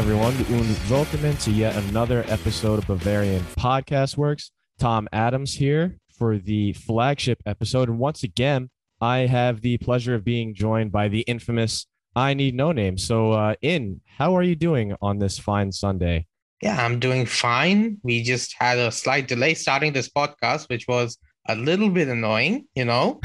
Everyone, 0.00 0.34
und 0.50 0.90
welcome 0.90 1.36
to 1.36 1.50
yet 1.50 1.76
another 1.76 2.24
episode 2.28 2.78
of 2.78 2.86
Bavarian 2.86 3.42
Podcast 3.58 4.16
Works. 4.16 4.50
Tom 4.78 5.06
Adams 5.12 5.52
here 5.52 5.98
for 6.16 6.38
the 6.38 6.72
flagship 6.72 7.42
episode. 7.44 7.90
And 7.90 7.98
once 7.98 8.22
again, 8.22 8.70
I 9.02 9.26
have 9.26 9.60
the 9.60 9.76
pleasure 9.76 10.14
of 10.14 10.24
being 10.24 10.54
joined 10.54 10.90
by 10.90 11.08
the 11.08 11.20
infamous 11.28 11.86
I 12.16 12.32
Need 12.32 12.54
No 12.54 12.72
Name. 12.72 12.96
So, 12.96 13.32
uh, 13.32 13.56
In, 13.60 14.00
how 14.16 14.34
are 14.34 14.42
you 14.42 14.56
doing 14.56 14.96
on 15.02 15.18
this 15.18 15.38
fine 15.38 15.70
Sunday? 15.70 16.26
Yeah, 16.62 16.82
I'm 16.82 16.98
doing 16.98 17.26
fine. 17.26 17.98
We 18.02 18.22
just 18.22 18.54
had 18.58 18.78
a 18.78 18.90
slight 18.90 19.28
delay 19.28 19.52
starting 19.52 19.92
this 19.92 20.08
podcast, 20.08 20.70
which 20.70 20.88
was 20.88 21.18
a 21.46 21.54
little 21.54 21.90
bit 21.90 22.08
annoying, 22.08 22.64
you 22.74 22.86
know. 22.86 23.20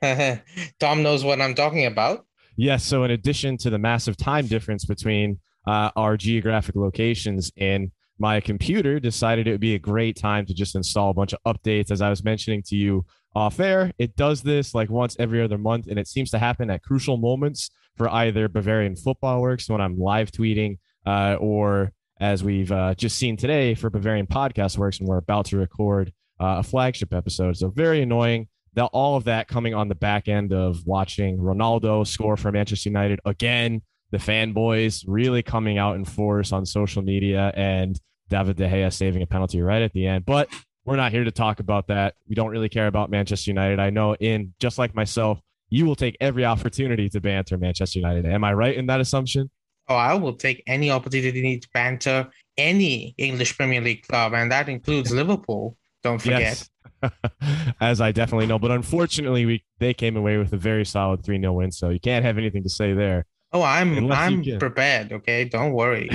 Tom 0.80 1.02
knows 1.02 1.22
what 1.22 1.42
I'm 1.42 1.54
talking 1.54 1.84
about. 1.84 2.24
Yes. 2.56 2.82
So, 2.82 3.04
in 3.04 3.10
addition 3.10 3.58
to 3.58 3.68
the 3.68 3.78
massive 3.78 4.16
time 4.16 4.46
difference 4.46 4.86
between 4.86 5.38
uh, 5.66 5.90
our 5.96 6.16
geographic 6.16 6.76
locations, 6.76 7.52
in 7.56 7.92
my 8.18 8.40
computer 8.40 9.00
decided 9.00 9.46
it 9.46 9.52
would 9.52 9.60
be 9.60 9.74
a 9.74 9.78
great 9.80 10.16
time 10.16 10.46
to 10.46 10.54
just 10.54 10.74
install 10.76 11.10
a 11.10 11.14
bunch 11.14 11.32
of 11.32 11.40
updates. 11.46 11.90
As 11.90 12.00
I 12.00 12.10
was 12.10 12.22
mentioning 12.22 12.62
to 12.64 12.76
you 12.76 13.04
off 13.34 13.58
air, 13.58 13.92
it 13.98 14.14
does 14.16 14.42
this 14.42 14.74
like 14.74 14.90
once 14.90 15.16
every 15.18 15.42
other 15.42 15.58
month, 15.58 15.88
and 15.88 15.98
it 15.98 16.06
seems 16.06 16.30
to 16.30 16.38
happen 16.38 16.70
at 16.70 16.82
crucial 16.82 17.16
moments 17.16 17.70
for 17.96 18.08
either 18.10 18.48
Bavarian 18.48 18.96
Football 18.96 19.40
Works 19.42 19.68
when 19.68 19.80
I'm 19.80 19.98
live 19.98 20.30
tweeting, 20.30 20.78
uh, 21.06 21.36
or 21.40 21.92
as 22.20 22.44
we've 22.44 22.70
uh, 22.70 22.94
just 22.94 23.18
seen 23.18 23.36
today 23.36 23.74
for 23.74 23.90
Bavarian 23.90 24.26
Podcast 24.26 24.78
Works, 24.78 25.00
and 25.00 25.08
we're 25.08 25.18
about 25.18 25.46
to 25.46 25.56
record 25.56 26.12
uh, 26.40 26.56
a 26.58 26.62
flagship 26.62 27.12
episode. 27.12 27.56
So, 27.56 27.68
very 27.68 28.02
annoying 28.02 28.48
that 28.74 28.86
all 28.86 29.16
of 29.16 29.24
that 29.24 29.48
coming 29.48 29.74
on 29.74 29.88
the 29.88 29.94
back 29.94 30.28
end 30.28 30.52
of 30.52 30.86
watching 30.86 31.38
Ronaldo 31.38 32.06
score 32.06 32.36
for 32.36 32.52
Manchester 32.52 32.88
United 32.88 33.20
again. 33.24 33.82
The 34.12 34.18
fanboys 34.18 35.04
really 35.06 35.42
coming 35.42 35.78
out 35.78 35.96
in 35.96 36.04
force 36.04 36.52
on 36.52 36.64
social 36.64 37.02
media 37.02 37.52
and 37.56 37.98
David 38.28 38.56
De 38.56 38.68
Gea 38.68 38.92
saving 38.92 39.22
a 39.22 39.26
penalty 39.26 39.60
right 39.60 39.82
at 39.82 39.92
the 39.92 40.06
end. 40.06 40.24
But 40.24 40.48
we're 40.84 40.96
not 40.96 41.12
here 41.12 41.24
to 41.24 41.30
talk 41.30 41.60
about 41.60 41.88
that. 41.88 42.14
We 42.28 42.34
don't 42.34 42.50
really 42.50 42.68
care 42.68 42.86
about 42.86 43.10
Manchester 43.10 43.50
United. 43.50 43.80
I 43.80 43.90
know, 43.90 44.14
in 44.14 44.54
just 44.60 44.78
like 44.78 44.94
myself, 44.94 45.40
you 45.68 45.86
will 45.86 45.96
take 45.96 46.16
every 46.20 46.44
opportunity 46.44 47.08
to 47.08 47.20
banter 47.20 47.56
Manchester 47.56 47.98
United. 47.98 48.26
Am 48.26 48.44
I 48.44 48.52
right 48.52 48.76
in 48.76 48.86
that 48.86 49.00
assumption? 49.00 49.50
Oh, 49.88 49.96
I 49.96 50.14
will 50.14 50.34
take 50.34 50.62
any 50.66 50.90
opportunity 50.90 51.58
to 51.58 51.68
banter 51.72 52.28
any 52.56 53.14
English 53.18 53.56
Premier 53.56 53.80
League 53.80 54.06
club, 54.06 54.34
and 54.34 54.52
that 54.52 54.68
includes 54.68 55.10
Liverpool. 55.12 55.76
Don't 56.02 56.20
forget. 56.20 56.40
Yes. 56.40 56.70
as 57.80 58.00
I 58.00 58.12
definitely 58.12 58.46
know. 58.46 58.58
But 58.58 58.70
unfortunately, 58.70 59.46
we 59.46 59.64
they 59.78 59.94
came 59.94 60.16
away 60.16 60.36
with 60.36 60.52
a 60.52 60.56
very 60.56 60.84
solid 60.84 61.24
3 61.24 61.40
0 61.40 61.52
win. 61.52 61.72
So 61.72 61.90
you 61.90 62.00
can't 62.00 62.24
have 62.24 62.38
anything 62.38 62.62
to 62.62 62.68
say 62.68 62.92
there. 62.92 63.26
Oh, 63.52 63.62
I'm 63.62 64.10
I'm 64.10 64.42
prepared. 64.58 65.12
Okay, 65.12 65.44
don't 65.44 65.72
worry. 65.72 66.10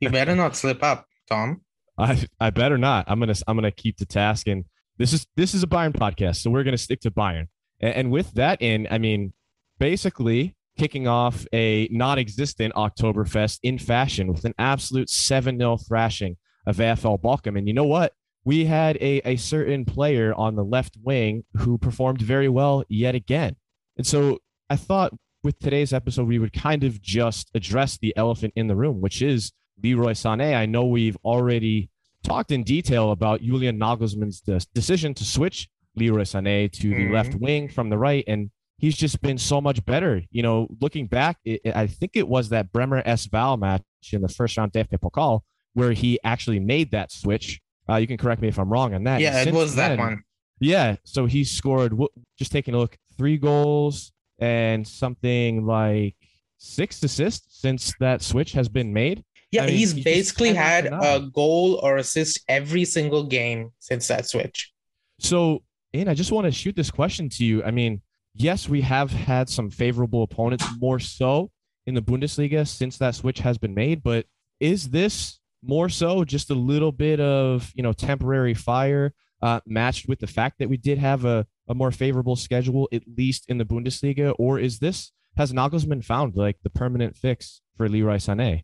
you 0.00 0.10
better 0.10 0.34
not 0.34 0.56
slip 0.56 0.82
up, 0.82 1.06
Tom. 1.28 1.62
I 1.98 2.24
I 2.40 2.50
better 2.50 2.78
not. 2.78 3.04
I'm 3.08 3.20
gonna 3.20 3.34
I'm 3.46 3.56
gonna 3.56 3.70
keep 3.70 3.98
the 3.98 4.06
task. 4.06 4.46
And 4.48 4.64
this 4.98 5.12
is 5.12 5.26
this 5.36 5.54
is 5.54 5.62
a 5.62 5.66
Bayern 5.66 5.92
podcast, 5.92 6.36
so 6.36 6.50
we're 6.50 6.64
gonna 6.64 6.78
stick 6.78 7.00
to 7.00 7.10
Bayern. 7.10 7.46
And, 7.80 7.94
and 7.94 8.10
with 8.10 8.32
that 8.34 8.60
in, 8.60 8.88
I 8.90 8.98
mean, 8.98 9.32
basically 9.78 10.56
kicking 10.78 11.06
off 11.06 11.46
a 11.52 11.88
non-existent 11.90 12.74
Oktoberfest 12.74 13.58
in 13.62 13.78
fashion 13.78 14.32
with 14.32 14.44
an 14.46 14.54
absolute 14.58 15.08
7-0 15.08 15.86
thrashing 15.86 16.36
of 16.66 16.76
VfL 16.76 17.20
Bochum. 17.20 17.58
And 17.58 17.68
you 17.68 17.74
know 17.74 17.84
what? 17.84 18.14
we 18.44 18.64
had 18.64 18.96
a, 18.96 19.20
a 19.28 19.36
certain 19.36 19.84
player 19.84 20.32
on 20.34 20.56
the 20.56 20.64
left 20.64 20.96
wing 21.02 21.44
who 21.58 21.78
performed 21.78 22.22
very 22.22 22.48
well 22.48 22.84
yet 22.88 23.14
again. 23.14 23.56
And 23.96 24.06
so 24.06 24.38
I 24.68 24.76
thought 24.76 25.12
with 25.42 25.58
today's 25.58 25.92
episode, 25.92 26.28
we 26.28 26.38
would 26.38 26.52
kind 26.52 26.84
of 26.84 27.00
just 27.00 27.50
address 27.54 27.98
the 27.98 28.14
elephant 28.16 28.52
in 28.56 28.66
the 28.66 28.76
room, 28.76 29.00
which 29.00 29.22
is 29.22 29.52
Leroy 29.82 30.12
Sané. 30.12 30.56
I 30.56 30.66
know 30.66 30.86
we've 30.86 31.16
already 31.24 31.90
talked 32.22 32.50
in 32.50 32.62
detail 32.62 33.12
about 33.12 33.40
Julian 33.40 33.78
Nagelsmann's 33.78 34.40
decision 34.74 35.14
to 35.14 35.24
switch 35.24 35.68
Leroy 35.96 36.22
Sané 36.22 36.70
to 36.72 36.88
the 36.88 36.94
mm-hmm. 36.94 37.14
left 37.14 37.34
wing 37.36 37.68
from 37.68 37.88
the 37.88 37.98
right. 37.98 38.24
And 38.26 38.50
he's 38.78 38.96
just 38.96 39.20
been 39.22 39.38
so 39.38 39.60
much 39.60 39.84
better. 39.84 40.22
You 40.30 40.42
know, 40.42 40.68
looking 40.80 41.06
back, 41.06 41.38
it, 41.44 41.60
I 41.74 41.86
think 41.86 42.12
it 42.14 42.28
was 42.28 42.50
that 42.50 42.72
Bremer 42.72 43.02
SV 43.02 43.58
match 43.58 43.82
in 44.12 44.22
the 44.22 44.28
first 44.28 44.56
round 44.56 44.72
DFB 44.72 44.98
Pokal 44.98 45.40
where 45.72 45.92
he 45.92 46.18
actually 46.24 46.58
made 46.58 46.90
that 46.90 47.12
switch 47.12 47.60
uh, 47.90 47.96
you 47.96 48.06
can 48.06 48.16
correct 48.16 48.40
me 48.40 48.48
if 48.48 48.58
I'm 48.58 48.70
wrong 48.70 48.94
on 48.94 49.04
that. 49.04 49.20
Yeah, 49.20 49.42
it 49.42 49.52
was 49.52 49.74
then, 49.74 49.96
that 49.96 49.98
one. 49.98 50.22
Yeah, 50.60 50.96
so 51.04 51.26
he 51.26 51.44
scored. 51.44 51.98
Just 52.38 52.52
taking 52.52 52.74
a 52.74 52.78
look, 52.78 52.96
three 53.16 53.36
goals 53.36 54.12
and 54.40 54.86
something 54.86 55.66
like 55.66 56.16
six 56.58 57.02
assists 57.02 57.60
since 57.60 57.94
that 58.00 58.22
switch 58.22 58.52
has 58.52 58.68
been 58.68 58.92
made. 58.92 59.24
Yeah, 59.52 59.64
I 59.64 59.66
mean, 59.66 59.76
he's, 59.76 59.92
he's 59.92 60.04
basically 60.04 60.54
had 60.54 60.86
a 60.86 61.28
goal 61.32 61.80
or 61.82 61.96
assist 61.96 62.40
every 62.48 62.84
single 62.84 63.24
game 63.24 63.72
since 63.80 64.06
that 64.08 64.26
switch. 64.26 64.72
So, 65.18 65.62
and 65.92 66.08
I 66.08 66.14
just 66.14 66.30
want 66.30 66.46
to 66.46 66.52
shoot 66.52 66.76
this 66.76 66.90
question 66.90 67.28
to 67.30 67.44
you. 67.44 67.64
I 67.64 67.72
mean, 67.72 68.00
yes, 68.34 68.68
we 68.68 68.80
have 68.82 69.10
had 69.10 69.48
some 69.48 69.70
favorable 69.70 70.22
opponents, 70.22 70.64
more 70.78 71.00
so 71.00 71.50
in 71.86 71.94
the 71.94 72.02
Bundesliga 72.02 72.66
since 72.66 72.96
that 72.98 73.16
switch 73.16 73.40
has 73.40 73.58
been 73.58 73.74
made. 73.74 74.02
But 74.02 74.26
is 74.60 74.90
this 74.90 75.40
more 75.62 75.88
so 75.88 76.24
just 76.24 76.50
a 76.50 76.54
little 76.54 76.92
bit 76.92 77.20
of 77.20 77.70
you 77.74 77.82
know 77.82 77.92
temporary 77.92 78.54
fire 78.54 79.12
uh, 79.42 79.60
matched 79.66 80.08
with 80.08 80.20
the 80.20 80.26
fact 80.26 80.58
that 80.58 80.68
we 80.68 80.76
did 80.76 80.98
have 80.98 81.24
a, 81.24 81.46
a 81.70 81.74
more 81.74 81.92
favorable 81.92 82.36
schedule 82.36 82.88
at 82.92 83.02
least 83.16 83.46
in 83.48 83.56
the 83.56 83.64
Bundesliga 83.64 84.34
or 84.38 84.58
is 84.58 84.80
this 84.80 85.12
has 85.36 85.52
Nagelsmann 85.52 86.04
found 86.04 86.36
like 86.36 86.56
the 86.64 86.70
permanent 86.70 87.16
fix 87.16 87.62
for 87.76 87.88
Leroy 87.88 88.16
Sané? 88.16 88.62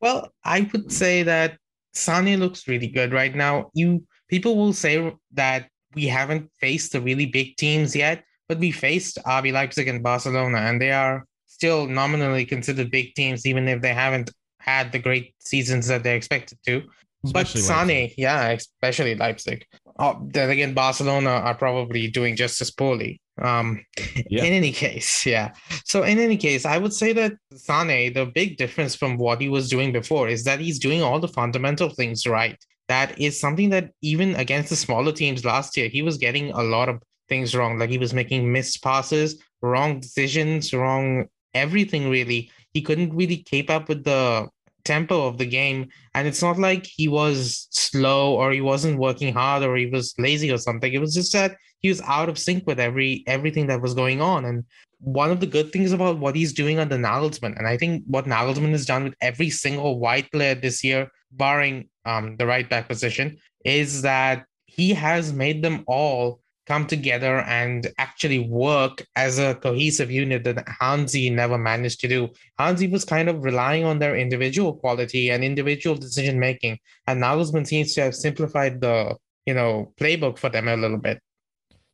Well, 0.00 0.28
I 0.44 0.68
would 0.72 0.90
say 0.90 1.22
that 1.22 1.56
Sané 1.94 2.38
looks 2.38 2.66
really 2.66 2.88
good 2.88 3.12
right 3.12 3.34
now. 3.34 3.70
You 3.72 4.04
people 4.28 4.56
will 4.56 4.72
say 4.72 5.14
that 5.34 5.68
we 5.94 6.06
haven't 6.06 6.50
faced 6.60 6.92
the 6.92 7.00
really 7.00 7.26
big 7.26 7.56
teams 7.56 7.94
yet, 7.94 8.24
but 8.48 8.58
we 8.58 8.72
faced 8.72 9.18
RB 9.24 9.52
Leipzig 9.52 9.88
and 9.88 10.02
Barcelona, 10.02 10.58
and 10.58 10.80
they 10.80 10.90
are 10.90 11.24
still 11.46 11.86
nominally 11.86 12.44
considered 12.44 12.90
big 12.90 13.14
teams, 13.14 13.46
even 13.46 13.68
if 13.68 13.80
they 13.80 13.94
haven't 13.94 14.30
had 14.58 14.90
the 14.90 14.98
great 14.98 15.34
seasons 15.38 15.86
that 15.86 16.02
they 16.02 16.16
expected 16.16 16.58
to. 16.66 16.82
Especially 17.24 17.60
but 17.60 17.68
Sané, 17.68 18.14
yeah, 18.16 18.48
especially 18.50 19.14
Leipzig. 19.14 19.64
Oh, 19.98 20.26
then 20.32 20.50
again, 20.50 20.74
Barcelona 20.74 21.30
are 21.30 21.54
probably 21.54 22.08
doing 22.08 22.36
just 22.36 22.60
as 22.60 22.70
poorly. 22.70 23.20
Um, 23.40 23.84
yeah. 24.28 24.44
in 24.44 24.52
any 24.52 24.72
case, 24.72 25.24
yeah. 25.26 25.52
So 25.84 26.02
in 26.02 26.18
any 26.18 26.36
case, 26.36 26.64
I 26.64 26.78
would 26.78 26.92
say 26.92 27.12
that 27.14 27.32
Sané, 27.54 28.12
the 28.12 28.26
big 28.26 28.56
difference 28.56 28.94
from 28.94 29.16
what 29.16 29.40
he 29.40 29.48
was 29.48 29.68
doing 29.68 29.92
before 29.92 30.28
is 30.28 30.44
that 30.44 30.60
he's 30.60 30.78
doing 30.78 31.02
all 31.02 31.20
the 31.20 31.28
fundamental 31.28 31.88
things 31.88 32.26
right. 32.26 32.56
That 32.88 33.18
is 33.18 33.40
something 33.40 33.70
that 33.70 33.90
even 34.02 34.34
against 34.36 34.70
the 34.70 34.76
smaller 34.76 35.12
teams 35.12 35.44
last 35.44 35.76
year, 35.76 35.88
he 35.88 36.02
was 36.02 36.18
getting 36.18 36.50
a 36.50 36.62
lot 36.62 36.88
of 36.88 37.02
things 37.28 37.54
wrong. 37.54 37.78
Like 37.78 37.90
he 37.90 37.98
was 37.98 38.12
making 38.12 38.52
missed 38.52 38.82
passes, 38.82 39.42
wrong 39.62 40.00
decisions, 40.00 40.74
wrong 40.74 41.28
everything 41.54 42.08
really 42.08 42.50
he 42.72 42.80
couldn't 42.80 43.14
really 43.14 43.36
keep 43.36 43.70
up 43.70 43.88
with 43.88 44.04
the 44.04 44.48
tempo 44.84 45.26
of 45.26 45.38
the 45.38 45.46
game. 45.46 45.88
And 46.14 46.26
it's 46.28 46.42
not 46.42 46.58
like 46.58 46.86
he 46.86 47.08
was 47.08 47.68
slow 47.70 48.34
or 48.34 48.52
he 48.52 48.60
wasn't 48.60 48.98
working 48.98 49.32
hard 49.32 49.62
or 49.62 49.76
he 49.76 49.86
was 49.86 50.14
lazy 50.18 50.50
or 50.50 50.58
something. 50.58 50.92
It 50.92 51.00
was 51.00 51.14
just 51.14 51.32
that 51.32 51.56
he 51.80 51.88
was 51.88 52.00
out 52.02 52.28
of 52.28 52.38
sync 52.38 52.66
with 52.66 52.80
every 52.80 53.24
everything 53.26 53.66
that 53.66 53.82
was 53.82 53.94
going 53.94 54.20
on. 54.20 54.44
And 54.44 54.64
one 55.00 55.30
of 55.30 55.40
the 55.40 55.46
good 55.46 55.72
things 55.72 55.92
about 55.92 56.18
what 56.18 56.36
he's 56.36 56.52
doing 56.52 56.78
under 56.78 56.96
Nagelsmann, 56.96 57.58
and 57.58 57.66
I 57.66 57.76
think 57.76 58.04
what 58.06 58.26
Nagelsmann 58.26 58.70
has 58.70 58.86
done 58.86 59.04
with 59.04 59.14
every 59.20 59.50
single 59.50 59.98
white 59.98 60.30
player 60.30 60.54
this 60.54 60.84
year, 60.84 61.08
barring 61.32 61.88
um, 62.04 62.36
the 62.36 62.46
right 62.46 62.68
back 62.68 62.88
position, 62.88 63.36
is 63.64 64.02
that 64.02 64.44
he 64.66 64.94
has 64.94 65.32
made 65.32 65.62
them 65.62 65.82
all 65.86 66.40
come 66.66 66.86
together 66.86 67.40
and 67.40 67.88
actually 67.98 68.38
work 68.38 69.04
as 69.16 69.38
a 69.38 69.54
cohesive 69.56 70.10
unit 70.10 70.44
that 70.44 70.64
Hansi 70.80 71.30
never 71.30 71.58
managed 71.58 72.00
to 72.00 72.08
do. 72.08 72.28
Hansi 72.58 72.88
was 72.88 73.04
kind 73.04 73.28
of 73.28 73.42
relying 73.42 73.84
on 73.84 73.98
their 73.98 74.16
individual 74.16 74.74
quality 74.74 75.30
and 75.30 75.42
individual 75.42 75.96
decision 75.96 76.38
making, 76.38 76.78
and 77.06 77.22
Nagelsmann 77.22 77.66
seems 77.66 77.94
to 77.94 78.02
have 78.02 78.14
simplified 78.14 78.80
the 78.80 79.16
you 79.46 79.54
know 79.54 79.92
playbook 80.00 80.38
for 80.38 80.48
them 80.48 80.68
a 80.68 80.76
little 80.76 80.98
bit. 80.98 81.20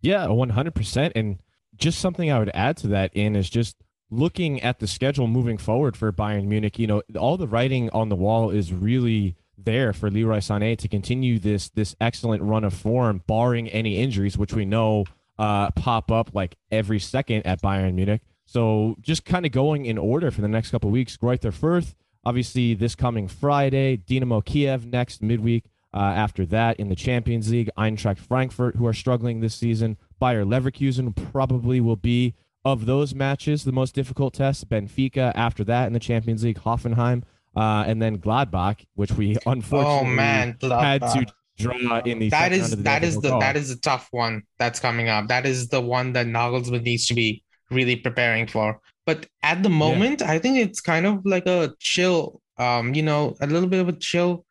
Yeah, 0.01 0.27
one 0.29 0.51
hundred 0.51 0.75
percent. 0.75 1.13
And 1.17 1.39
just 1.77 1.99
something 1.99 2.31
I 2.31 2.39
would 2.39 2.51
add 2.55 2.77
to 2.79 2.89
that 2.89 3.15
in 3.15 3.37
is 3.37 3.51
just 3.51 3.77
looking 4.11 4.61
at 4.63 4.79
the 4.79 4.87
schedule 4.87 5.27
moving 5.27 5.59
forward 5.59 5.97
for 5.97 6.13
Bayern 6.13 6.45
Munich. 6.45 6.79
You 6.79 6.87
know, 6.87 7.03
all 7.17 7.37
the 7.37 7.49
writing 7.49 7.91
on 7.91 8.09
the 8.09 8.17
wall 8.17 8.51
is 8.51 8.73
really 8.73 9.37
there 9.65 9.93
for 9.93 10.11
Leroy 10.11 10.39
Sané 10.39 10.77
to 10.79 10.89
continue 10.89 11.39
this 11.39 11.69
this 11.71 11.97
excellent 12.01 12.43
run 12.43 12.65
of 12.65 12.75
form, 12.75 13.23
barring 13.27 13.69
any 13.69 13.99
injuries, 13.99 14.39
which 14.39 14.55
we 14.55 14.65
know 14.65 15.05
uh, 15.39 15.71
pop 15.73 16.11
up 16.11 16.35
like 16.35 16.57
every 16.71 16.99
second 16.99 17.47
at 17.47 17.63
Bayern 17.63 17.95
Munich. 17.95 18.23
So 18.45 18.97
just 19.01 19.25
kind 19.25 19.45
of 19.45 19.53
going 19.53 19.87
in 19.87 19.99
order 19.99 20.31
for 20.31 20.41
the 20.41 20.49
next 20.49 20.71
couple 20.71 20.91
weeks. 20.91 21.17
Greuther 21.17 21.53
Fürth, 21.53 21.95
obviously 22.25 22.75
this 22.75 22.95
coming 22.95 23.29
Friday. 23.29 23.97
Dynamo 23.97 24.41
Kiev 24.41 24.87
next 24.87 25.23
midweek. 25.23 25.65
Uh, 25.93 25.99
after 25.99 26.45
that, 26.45 26.79
in 26.79 26.91
the 26.91 26.95
Champions 26.95 27.51
League, 27.51 27.71
Eintracht 27.77 28.19
Frankfurt, 28.19 28.77
who 28.77 28.87
are 28.87 28.93
struggling 28.93 29.41
this 29.41 29.55
season. 29.55 29.97
Bayer 30.21 30.45
Leverkusen 30.45 31.15
probably 31.33 31.81
will 31.81 31.97
be 31.97 32.35
of 32.65 32.85
those 32.87 33.15
matches 33.15 33.65
the 33.65 33.73
most 33.73 33.95
difficult 33.95 34.35
test. 34.35 34.69
Benfica 34.69 35.33
after 35.35 35.65
that 35.65 35.87
in 35.87 35.95
the 35.95 35.99
Champions 35.99 36.45
League. 36.45 36.61
Hoffenheim 36.61 37.23
uh, 37.59 37.85
and 37.89 38.01
then 38.01 38.19
Gladbach, 38.19 38.85
which 38.95 39.11
we 39.13 39.37
unfortunately 39.45 40.01
oh 40.01 40.05
man, 40.05 40.57
had 40.63 41.03
to 41.03 41.27
draw 41.59 41.99
in 42.01 42.21
the 42.21 42.29
that 42.29 42.53
is 42.53 42.71
the 42.71 42.77
that 42.77 43.03
is 43.03 43.21
the 43.21 43.31
Cup. 43.31 43.41
that 43.41 43.57
is 43.57 43.69
the 43.69 43.81
tough 43.81 44.07
one 44.13 44.43
that's 44.59 44.79
coming 44.79 45.09
up. 45.09 45.27
That 45.27 45.45
is 45.45 45.69
the 45.69 45.81
one 45.81 46.13
that 46.13 46.27
Nagelsmann 46.27 46.85
needs 46.85 47.07
to 47.07 47.15
be 47.15 47.43
really 47.71 47.97
preparing 47.97 48.47
for. 48.47 48.81
But 49.07 49.27
at 49.43 49.63
the 49.65 49.71
moment, 49.71 50.23
I 50.23 50.39
think 50.39 50.59
it's 50.59 50.81
kind 50.81 51.05
of 51.05 51.25
like 51.25 51.47
a 51.47 51.75
chill, 51.81 52.41
um, 52.59 52.95
you 52.95 53.03
know, 53.03 53.35
a 53.41 53.47
little 53.47 53.69
bit 53.69 53.81
of 53.81 53.89
a 53.89 53.93
chill 53.93 54.45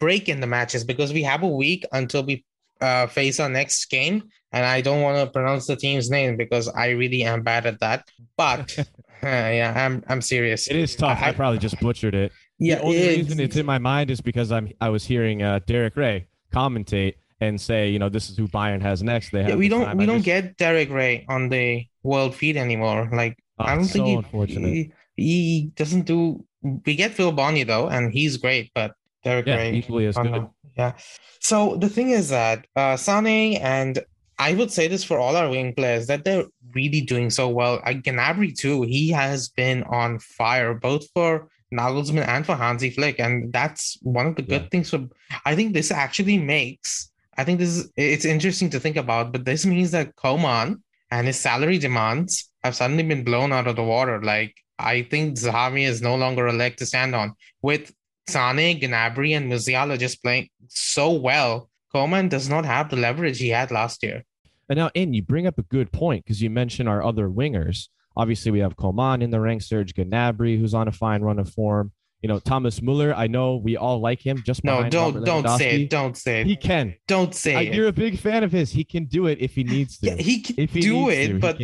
break 0.00 0.28
in 0.28 0.40
the 0.40 0.46
matches 0.46 0.82
because 0.82 1.12
we 1.12 1.22
have 1.22 1.42
a 1.44 1.48
week 1.48 1.84
until 1.92 2.24
we 2.24 2.44
uh, 2.80 3.06
face 3.06 3.38
our 3.38 3.48
next 3.48 3.84
game. 3.86 4.24
And 4.50 4.64
I 4.64 4.80
don't 4.80 5.02
want 5.02 5.18
to 5.18 5.30
pronounce 5.30 5.66
the 5.66 5.76
team's 5.76 6.10
name 6.10 6.36
because 6.36 6.68
I 6.68 6.90
really 6.90 7.22
am 7.22 7.42
bad 7.42 7.66
at 7.66 7.80
that. 7.80 8.08
But 8.36 8.76
uh, 8.78 8.84
yeah, 9.22 9.74
I'm 9.76 10.02
I'm 10.08 10.22
serious. 10.22 10.66
It 10.68 10.76
is 10.76 10.96
tough. 10.96 11.18
I, 11.22 11.28
I- 11.28 11.32
probably 11.32 11.58
just 11.58 11.78
butchered 11.80 12.14
it. 12.14 12.32
Yeah, 12.58 12.76
the 12.76 12.82
only 12.82 12.96
it's- 12.98 13.16
reason 13.18 13.40
it's 13.40 13.56
in 13.56 13.66
my 13.66 13.78
mind 13.78 14.10
is 14.10 14.20
because 14.20 14.50
I'm 14.52 14.70
I 14.80 14.88
was 14.88 15.04
hearing 15.04 15.42
uh, 15.42 15.60
Derek 15.66 15.96
Ray 15.96 16.26
commentate 16.52 17.14
and 17.40 17.60
say, 17.60 17.88
you 17.90 17.98
know, 17.98 18.08
this 18.08 18.30
is 18.30 18.36
who 18.36 18.48
Bayern 18.48 18.82
has 18.82 19.02
next. 19.02 19.30
They 19.30 19.42
have 19.42 19.50
yeah, 19.50 19.56
we 19.56 19.68
don't 19.68 19.84
time. 19.84 19.96
we 19.98 20.04
I 20.04 20.06
don't 20.06 20.16
just- 20.16 20.24
get 20.26 20.56
Derek 20.56 20.90
Ray 20.90 21.24
on 21.28 21.48
the 21.48 21.86
world 22.02 22.34
feed 22.34 22.56
anymore. 22.56 23.08
Like 23.12 23.38
oh, 23.58 23.64
I 23.64 23.74
don't 23.74 23.84
it's 23.84 23.92
think 23.92 24.26
so 24.30 24.42
he, 24.44 24.54
he 24.54 24.92
he 25.16 25.72
doesn't 25.76 26.02
do. 26.02 26.44
We 26.62 26.96
get 26.96 27.12
Phil 27.12 27.30
Bonny 27.32 27.62
though, 27.62 27.88
and 27.88 28.12
he's 28.12 28.36
great, 28.36 28.72
but 28.74 28.94
Derek 29.24 29.46
yeah, 29.46 29.56
Ray, 29.56 29.74
equally 29.74 30.06
as 30.06 30.16
good. 30.16 30.48
yeah. 30.76 30.94
So 31.40 31.76
the 31.76 31.88
thing 31.88 32.10
is 32.10 32.30
that 32.30 32.66
uh, 32.74 32.96
Sane 32.96 33.56
and 33.58 34.00
I 34.40 34.54
would 34.54 34.70
say 34.72 34.88
this 34.88 35.04
for 35.04 35.18
all 35.18 35.36
our 35.36 35.48
wing 35.50 35.74
players 35.74 36.06
that 36.08 36.24
they're 36.24 36.44
really 36.74 37.00
doing 37.00 37.30
so 37.30 37.48
well. 37.48 37.80
Uh, 37.84 37.92
Gnabry 37.92 38.56
too, 38.56 38.82
he 38.82 39.10
has 39.10 39.48
been 39.48 39.82
on 39.84 40.18
fire 40.18 40.74
both 40.74 41.06
for 41.14 41.48
Nagelsmann 41.72 42.26
and 42.26 42.44
for 42.46 42.56
Hansi 42.56 42.90
Flick, 42.90 43.20
and 43.20 43.52
that's 43.52 43.98
one 44.02 44.26
of 44.26 44.36
the 44.36 44.42
good 44.42 44.62
Yeah. 44.62 44.68
things. 44.70 44.90
For 44.90 45.06
I 45.44 45.54
think 45.54 45.72
this 45.74 45.90
actually 45.90 46.38
makes. 46.38 47.10
I 47.36 47.44
think 47.44 47.58
this 47.58 47.68
is 47.76 47.92
it's 47.96 48.24
interesting 48.24 48.70
to 48.70 48.80
think 48.80 48.96
about, 48.96 49.32
but 49.32 49.44
this 49.44 49.64
means 49.66 49.90
that 49.92 50.16
Coman 50.16 50.82
and 51.10 51.26
his 51.26 51.38
salary 51.38 51.78
demands 51.78 52.50
have 52.64 52.74
suddenly 52.74 53.02
been 53.04 53.24
blown 53.24 53.52
out 53.52 53.66
of 53.66 53.76
the 53.76 53.84
water. 53.84 54.22
Like 54.22 54.54
I 54.78 55.02
think 55.02 55.36
Zahavi 55.36 55.86
is 55.86 56.00
no 56.02 56.16
longer 56.16 56.46
a 56.46 56.52
leg 56.52 56.76
to 56.78 56.86
stand 56.86 57.14
on. 57.14 57.34
With 57.62 57.92
Sane, 58.28 58.80
Gnabry, 58.80 59.36
and 59.36 59.50
Musiala 59.50 59.98
just 59.98 60.22
playing 60.22 60.48
so 60.68 61.12
well, 61.12 61.70
Coman 61.92 62.28
does 62.28 62.48
not 62.48 62.64
have 62.64 62.90
the 62.90 62.96
leverage 62.96 63.38
he 63.38 63.48
had 63.48 63.70
last 63.70 64.02
year. 64.02 64.24
And 64.68 64.76
now, 64.76 64.90
in 64.94 65.14
you 65.14 65.22
bring 65.22 65.46
up 65.46 65.58
a 65.58 65.62
good 65.62 65.92
point 65.92 66.24
because 66.24 66.42
you 66.42 66.50
mentioned 66.50 66.88
our 66.88 67.02
other 67.02 67.28
wingers. 67.28 67.88
Obviously, 68.18 68.50
we 68.50 68.58
have 68.58 68.76
Coman 68.76 69.22
in 69.22 69.30
the 69.30 69.40
ranks, 69.40 69.66
Serge 69.68 69.94
Gnabry, 69.94 70.58
who's 70.58 70.74
on 70.74 70.88
a 70.88 70.92
fine 70.92 71.22
run 71.22 71.38
of 71.38 71.48
form. 71.48 71.92
You 72.20 72.28
know, 72.28 72.40
Thomas 72.40 72.82
Muller. 72.82 73.14
I 73.14 73.28
know 73.28 73.56
we 73.56 73.76
all 73.76 74.00
like 74.00 74.20
him. 74.20 74.42
Just 74.44 74.64
No, 74.64 74.88
don't 74.90 75.24
don't 75.24 75.48
say 75.56 75.82
it. 75.82 75.90
Don't 75.90 76.16
say 76.16 76.40
it. 76.40 76.48
He 76.48 76.56
can. 76.56 76.96
Don't 77.06 77.32
say 77.32 77.54
I, 77.54 77.60
it. 77.60 77.74
you're 77.74 77.86
a 77.86 77.92
big 77.92 78.18
fan 78.18 78.42
of 78.42 78.50
his. 78.50 78.72
He 78.72 78.82
can 78.82 79.04
do 79.04 79.26
it 79.28 79.38
if 79.40 79.54
he 79.54 79.62
needs 79.62 79.98
to. 79.98 80.08
Yeah, 80.08 80.14
he 80.16 80.40
can 80.40 80.56
if 80.58 80.72
he 80.72 80.80
do 80.80 81.10
it, 81.10 81.28
to, 81.28 81.38
but 81.38 81.58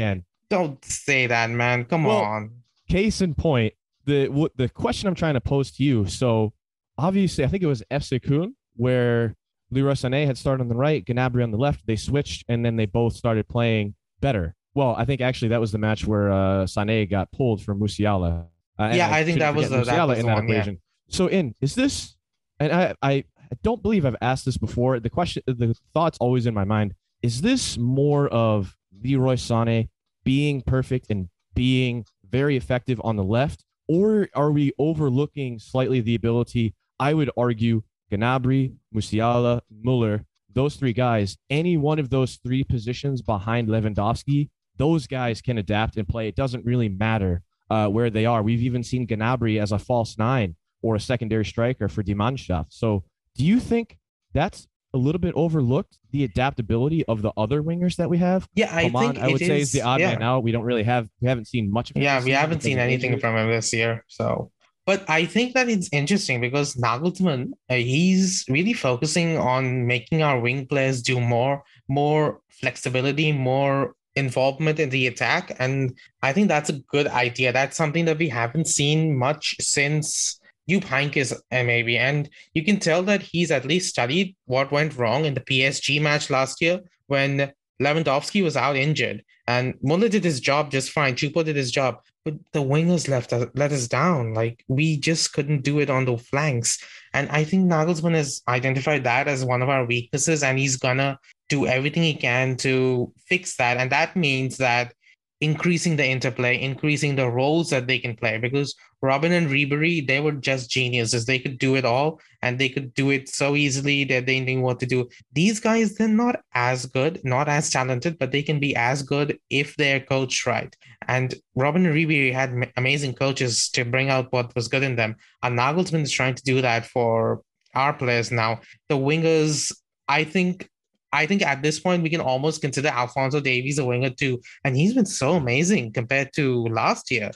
don't 0.49 0.85
say 0.85 1.27
that, 1.27 1.51
man. 1.51 1.85
Come 1.87 2.05
Well, 2.05 2.19
on. 2.19 2.51
case 2.89 3.21
in 3.21 3.35
point, 3.35 3.75
the 4.05 4.29
what 4.29 4.57
the 4.57 4.69
question 4.69 5.09
I'm 5.09 5.17
trying 5.17 5.35
to 5.35 5.41
pose 5.41 5.73
to 5.73 5.83
you. 5.83 6.07
So 6.07 6.53
obviously, 6.97 7.45
I 7.45 7.49
think 7.49 7.65
it 7.65 7.67
was 7.67 7.83
FC 7.91 8.21
Köln 8.21 8.53
where 8.77 9.35
Leroy 9.73 9.93
Sané 9.95 10.25
had 10.27 10.39
started 10.39 10.63
on 10.63 10.69
the 10.69 10.77
right, 10.77 11.05
Gnabry 11.05 11.43
on 11.43 11.51
the 11.51 11.59
left. 11.59 11.85
They 11.87 11.97
switched, 11.97 12.45
and 12.49 12.65
then 12.65 12.77
they 12.77 12.87
both 12.87 13.15
started 13.15 13.49
playing 13.49 13.97
better. 14.21 14.55
Well, 14.75 14.95
I 14.97 15.05
think 15.05 15.21
actually 15.21 15.49
that 15.49 15.61
was 15.61 15.73
the 15.73 15.79
match 15.79 16.07
where 16.07 16.31
uh, 16.33 16.65
Sané 16.65 17.09
got 17.09 17.31
pulled 17.33 17.63
from 17.63 17.81
Musiala. 17.81 18.47
Uh, 18.79 18.91
Yeah, 18.95 19.09
I 19.13 19.25
think 19.25 19.39
that 19.39 19.55
was 19.55 19.71
the- 19.71 19.79
that 19.79 19.87
Musiala 19.87 20.09
was 20.09 20.19
in 20.19 20.27
the 20.27 20.31
that 20.31 20.35
one, 20.37 20.49
yeah. 20.49 20.55
equation. 20.57 20.81
So, 21.09 21.27
in 21.29 21.55
is 21.61 21.75
this? 21.75 22.17
And 22.59 22.73
I, 22.73 22.95
I, 23.03 23.13
I 23.13 23.57
don't 23.63 23.83
believe 23.83 24.05
I've 24.07 24.17
asked 24.21 24.45
this 24.45 24.57
before. 24.57 24.99
The 25.01 25.11
question, 25.11 25.43
the 25.47 25.75
thought's 25.93 26.19
always 26.19 26.47
in 26.47 26.55
my 26.55 26.65
mind: 26.65 26.95
Is 27.23 27.41
this 27.43 27.79
more 27.79 28.29
of 28.29 28.77
Leroy 29.03 29.35
Sané 29.35 29.89
being 30.25 30.61
perfect 30.63 31.07
and 31.11 31.29
being 31.55 32.05
very 32.29 32.57
effective 32.57 33.01
on 33.05 33.15
the 33.17 33.23
left, 33.23 33.65
or 33.87 34.29
are 34.35 34.51
we 34.51 34.73
overlooking 34.79 35.59
slightly 35.59 36.01
the 36.01 36.15
ability? 36.17 36.75
I 36.99 37.13
would 37.15 37.31
argue 37.37 37.83
Gnabry, 38.11 38.75
Musiala, 38.95 39.61
Muller, 39.83 40.25
those 40.53 40.77
three 40.77 40.93
guys, 40.93 41.37
any 41.51 41.77
one 41.77 41.99
of 41.99 42.11
those 42.11 42.37
three 42.37 42.65
positions 42.65 43.21
behind 43.23 43.69
Lewandowski, 43.69 44.49
those 44.77 45.07
guys 45.07 45.41
can 45.41 45.59
adapt 45.59 45.97
and 45.97 46.07
play. 46.07 46.29
It 46.29 46.37
doesn't 46.37 46.65
really 46.65 46.89
matter 46.89 47.43
uh, 47.71 47.89
where 47.89 48.11
they 48.11 48.27
are. 48.27 48.43
We've 48.43 48.63
even 48.63 48.83
seen 48.83 49.07
Gnabry 49.07 49.61
as 49.61 49.73
a 49.73 49.79
false 49.79 50.19
nine 50.19 50.57
or 50.83 50.97
a 50.97 51.01
secondary 51.01 51.45
striker 51.45 51.89
for 51.89 52.03
Die 52.03 52.13
Mannschaft. 52.13 52.67
So, 52.71 53.05
do 53.37 53.45
you 53.45 53.59
think 53.59 53.99
that's 54.33 54.67
a 54.93 54.99
little 54.99 55.19
bit 55.19 55.35
overlooked 55.35 55.99
the 56.13 56.23
adaptability 56.23 57.05
of 57.07 57.21
the 57.23 57.33
other 57.37 57.63
wingers 57.63 57.97
that 57.97 58.09
we 58.09 58.19
have? 58.19 58.49
Yeah, 58.55 58.75
I 58.75 58.85
Coman, 58.85 59.15
think 59.15 59.25
I 59.25 59.29
would 59.29 59.41
say 59.41 59.61
is 59.61 59.73
the 59.73 59.83
odd 59.83 60.01
yeah. 60.01 60.13
man 60.13 60.23
out. 60.23 60.45
We 60.45 60.53
don't 60.53 60.63
really 60.63 60.85
have 60.85 61.09
we 61.21 61.29
haven't 61.29 61.47
seen 61.47 61.71
much 61.71 61.91
of 61.91 61.97
him 61.97 62.03
Yeah, 62.03 62.23
we 62.23 62.31
haven't 62.31 62.63
seen 62.63 62.79
anything 62.79 63.19
from 63.19 63.37
him 63.37 63.49
this 63.51 63.73
year. 63.73 64.05
So, 64.09 64.53
but 64.87 65.05
I 65.09 65.25
think 65.25 65.55
that 65.55 65.69
it's 65.69 65.89
interesting 65.91 66.41
because 66.41 66.75
Nagelsmann, 66.75 67.53
uh, 67.71 67.75
he's 67.75 68.45
really 68.49 68.75
focusing 68.75 69.39
on 69.39 69.87
making 69.87 70.23
our 70.23 70.39
wing 70.39 70.67
players 70.67 71.03
do 71.03 71.19
more, 71.19 71.65
more 71.89 72.41
flexibility, 72.51 73.33
more 73.33 73.95
involvement 74.17 74.79
in 74.79 74.91
the 74.91 75.07
attack, 75.07 75.55
and 75.59 75.97
I 76.23 76.33
think 76.33 76.49
that's 76.49 76.71
a 76.71 76.81
good 76.91 77.07
idea. 77.07 77.53
That's 77.53 77.77
something 77.77 78.05
that 78.05 78.19
we 78.19 78.29
haven't 78.29 78.69
seen 78.69 79.17
much 79.17 79.57
since. 79.61 80.41
Jupp 80.67 80.85
Heynckes, 80.85 81.31
uh, 81.35 81.63
maybe, 81.63 81.99
and 81.99 82.27
you 82.55 82.65
can 82.65 82.81
tell 82.81 83.03
that 83.03 83.21
he's 83.21 83.51
at 83.51 83.67
least 83.67 83.91
studied 83.91 84.35
what 84.47 84.73
went 84.73 84.97
wrong 84.97 85.27
in 85.27 85.35
the 85.35 85.43
PSG 85.43 86.01
match 86.01 86.31
last 86.31 86.63
year 86.63 86.81
when 87.07 87.53
Lewandowski 87.83 88.43
was 88.43 88.57
out 88.57 88.77
injured, 88.77 89.23
and 89.47 89.75
Muller 89.83 90.09
did 90.09 90.25
his 90.25 90.41
job 90.41 90.71
just 90.71 90.91
fine. 90.91 91.17
Choupo 91.17 91.45
did 91.45 91.57
his 91.57 91.71
job, 91.71 91.99
but 92.25 92.35
the 92.53 92.63
wingers 92.63 93.09
left 93.09 93.33
us, 93.33 93.47
let 93.55 93.73
us 93.73 93.89
down. 93.89 94.33
Like 94.33 94.65
we 94.69 94.97
just 94.97 95.33
couldn't 95.33 95.65
do 95.65 95.81
it 95.81 95.91
on 95.91 96.05
the 96.05 96.17
flanks. 96.17 96.83
And 97.13 97.29
I 97.31 97.45
think 97.45 97.71
Nagelsmann 97.71 98.15
has 98.15 98.43
identified 98.49 99.05
that 99.05 99.29
as 99.29 99.45
one 99.45 99.63
of 99.63 99.69
our 99.69 99.85
weaknesses, 99.85 100.43
and 100.43 100.59
he's 100.59 100.77
gonna 100.77 101.19
do 101.49 101.67
everything 101.67 102.03
he 102.03 102.15
can 102.15 102.57
to 102.59 103.13
fix 103.27 103.57
that. 103.57 103.77
And 103.77 103.91
that 103.93 104.17
means 104.17 104.57
that 104.59 104.95
increasing 105.41 105.97
the 105.97 106.07
interplay, 106.07 106.61
increasing 106.61 107.17
the 107.17 107.29
roles 107.29 107.69
that 107.71 107.87
they 107.87 107.99
can 107.99 108.17
play. 108.17 108.39
Because 108.39 108.75
Robben 109.05 109.33
and 109.33 109.49
Ribery, 109.49 110.07
they 110.07 110.21
were 110.21 110.33
just 110.33 110.71
geniuses. 110.71 111.27
They 111.27 111.39
could 111.39 111.59
do 111.59 111.75
it 111.75 111.85
all, 111.85 112.21
and 112.41 112.59
they 112.59 112.71
could 112.71 112.95
do 112.95 113.11
it 113.11 113.29
so 113.29 113.55
easily 113.55 114.05
that 114.05 114.25
they 114.25 114.41
knew 114.41 114.63
what 114.63 114.81
to 114.81 114.87
do. 114.87 115.09
These 115.35 115.61
guys, 115.61 115.95
they're 115.95 116.09
not 116.09 116.41
as 116.55 116.87
good, 116.87 117.21
not 117.25 117.49
as 117.49 117.69
talented, 117.69 118.19
but 118.19 118.33
they 118.33 118.43
can 118.43 118.59
be 118.59 118.75
as 118.75 119.03
good 119.03 119.39
if 119.51 119.77
they're 119.77 120.01
coached 120.01 120.47
right. 120.47 120.75
And 121.09 121.35
Robben 121.59 121.85
and 121.85 121.95
Ribery 121.95 122.33
had 122.33 122.73
amazing 122.79 123.15
coaches 123.15 123.69
to 123.71 123.85
bring 123.85 124.09
out 124.09 124.33
what 124.33 124.55
was 124.55 124.69
good 124.69 124.83
in 124.83 124.97
them. 124.97 125.17
And 125.43 125.59
Nagelsmann 125.59 126.03
is 126.03 126.13
trying 126.13 126.37
to 126.37 126.43
do 126.43 126.63
that 126.63 126.87
for 126.87 127.43
our 127.75 127.93
players 127.93 128.31
now. 128.31 128.61
The 128.89 128.97
wingers, 128.97 129.77
I 130.09 130.25
think. 130.25 130.71
I 131.15 131.27
think 131.27 131.43
at 131.43 131.63
this 131.63 131.79
point 131.79 132.03
we 132.03 132.11
can 132.11 132.21
almost 132.21 132.61
consider 132.61 132.89
Alphonso 132.89 133.41
Davies 133.41 133.79
a 133.79 133.85
winger 133.85 134.11
too, 134.11 134.41
and 134.65 134.77
he's 134.77 134.95
been 134.95 135.07
so 135.07 135.35
amazing 135.35 135.93
compared 135.93 136.31
to 136.35 136.67
last 136.67 137.11
year. 137.11 137.31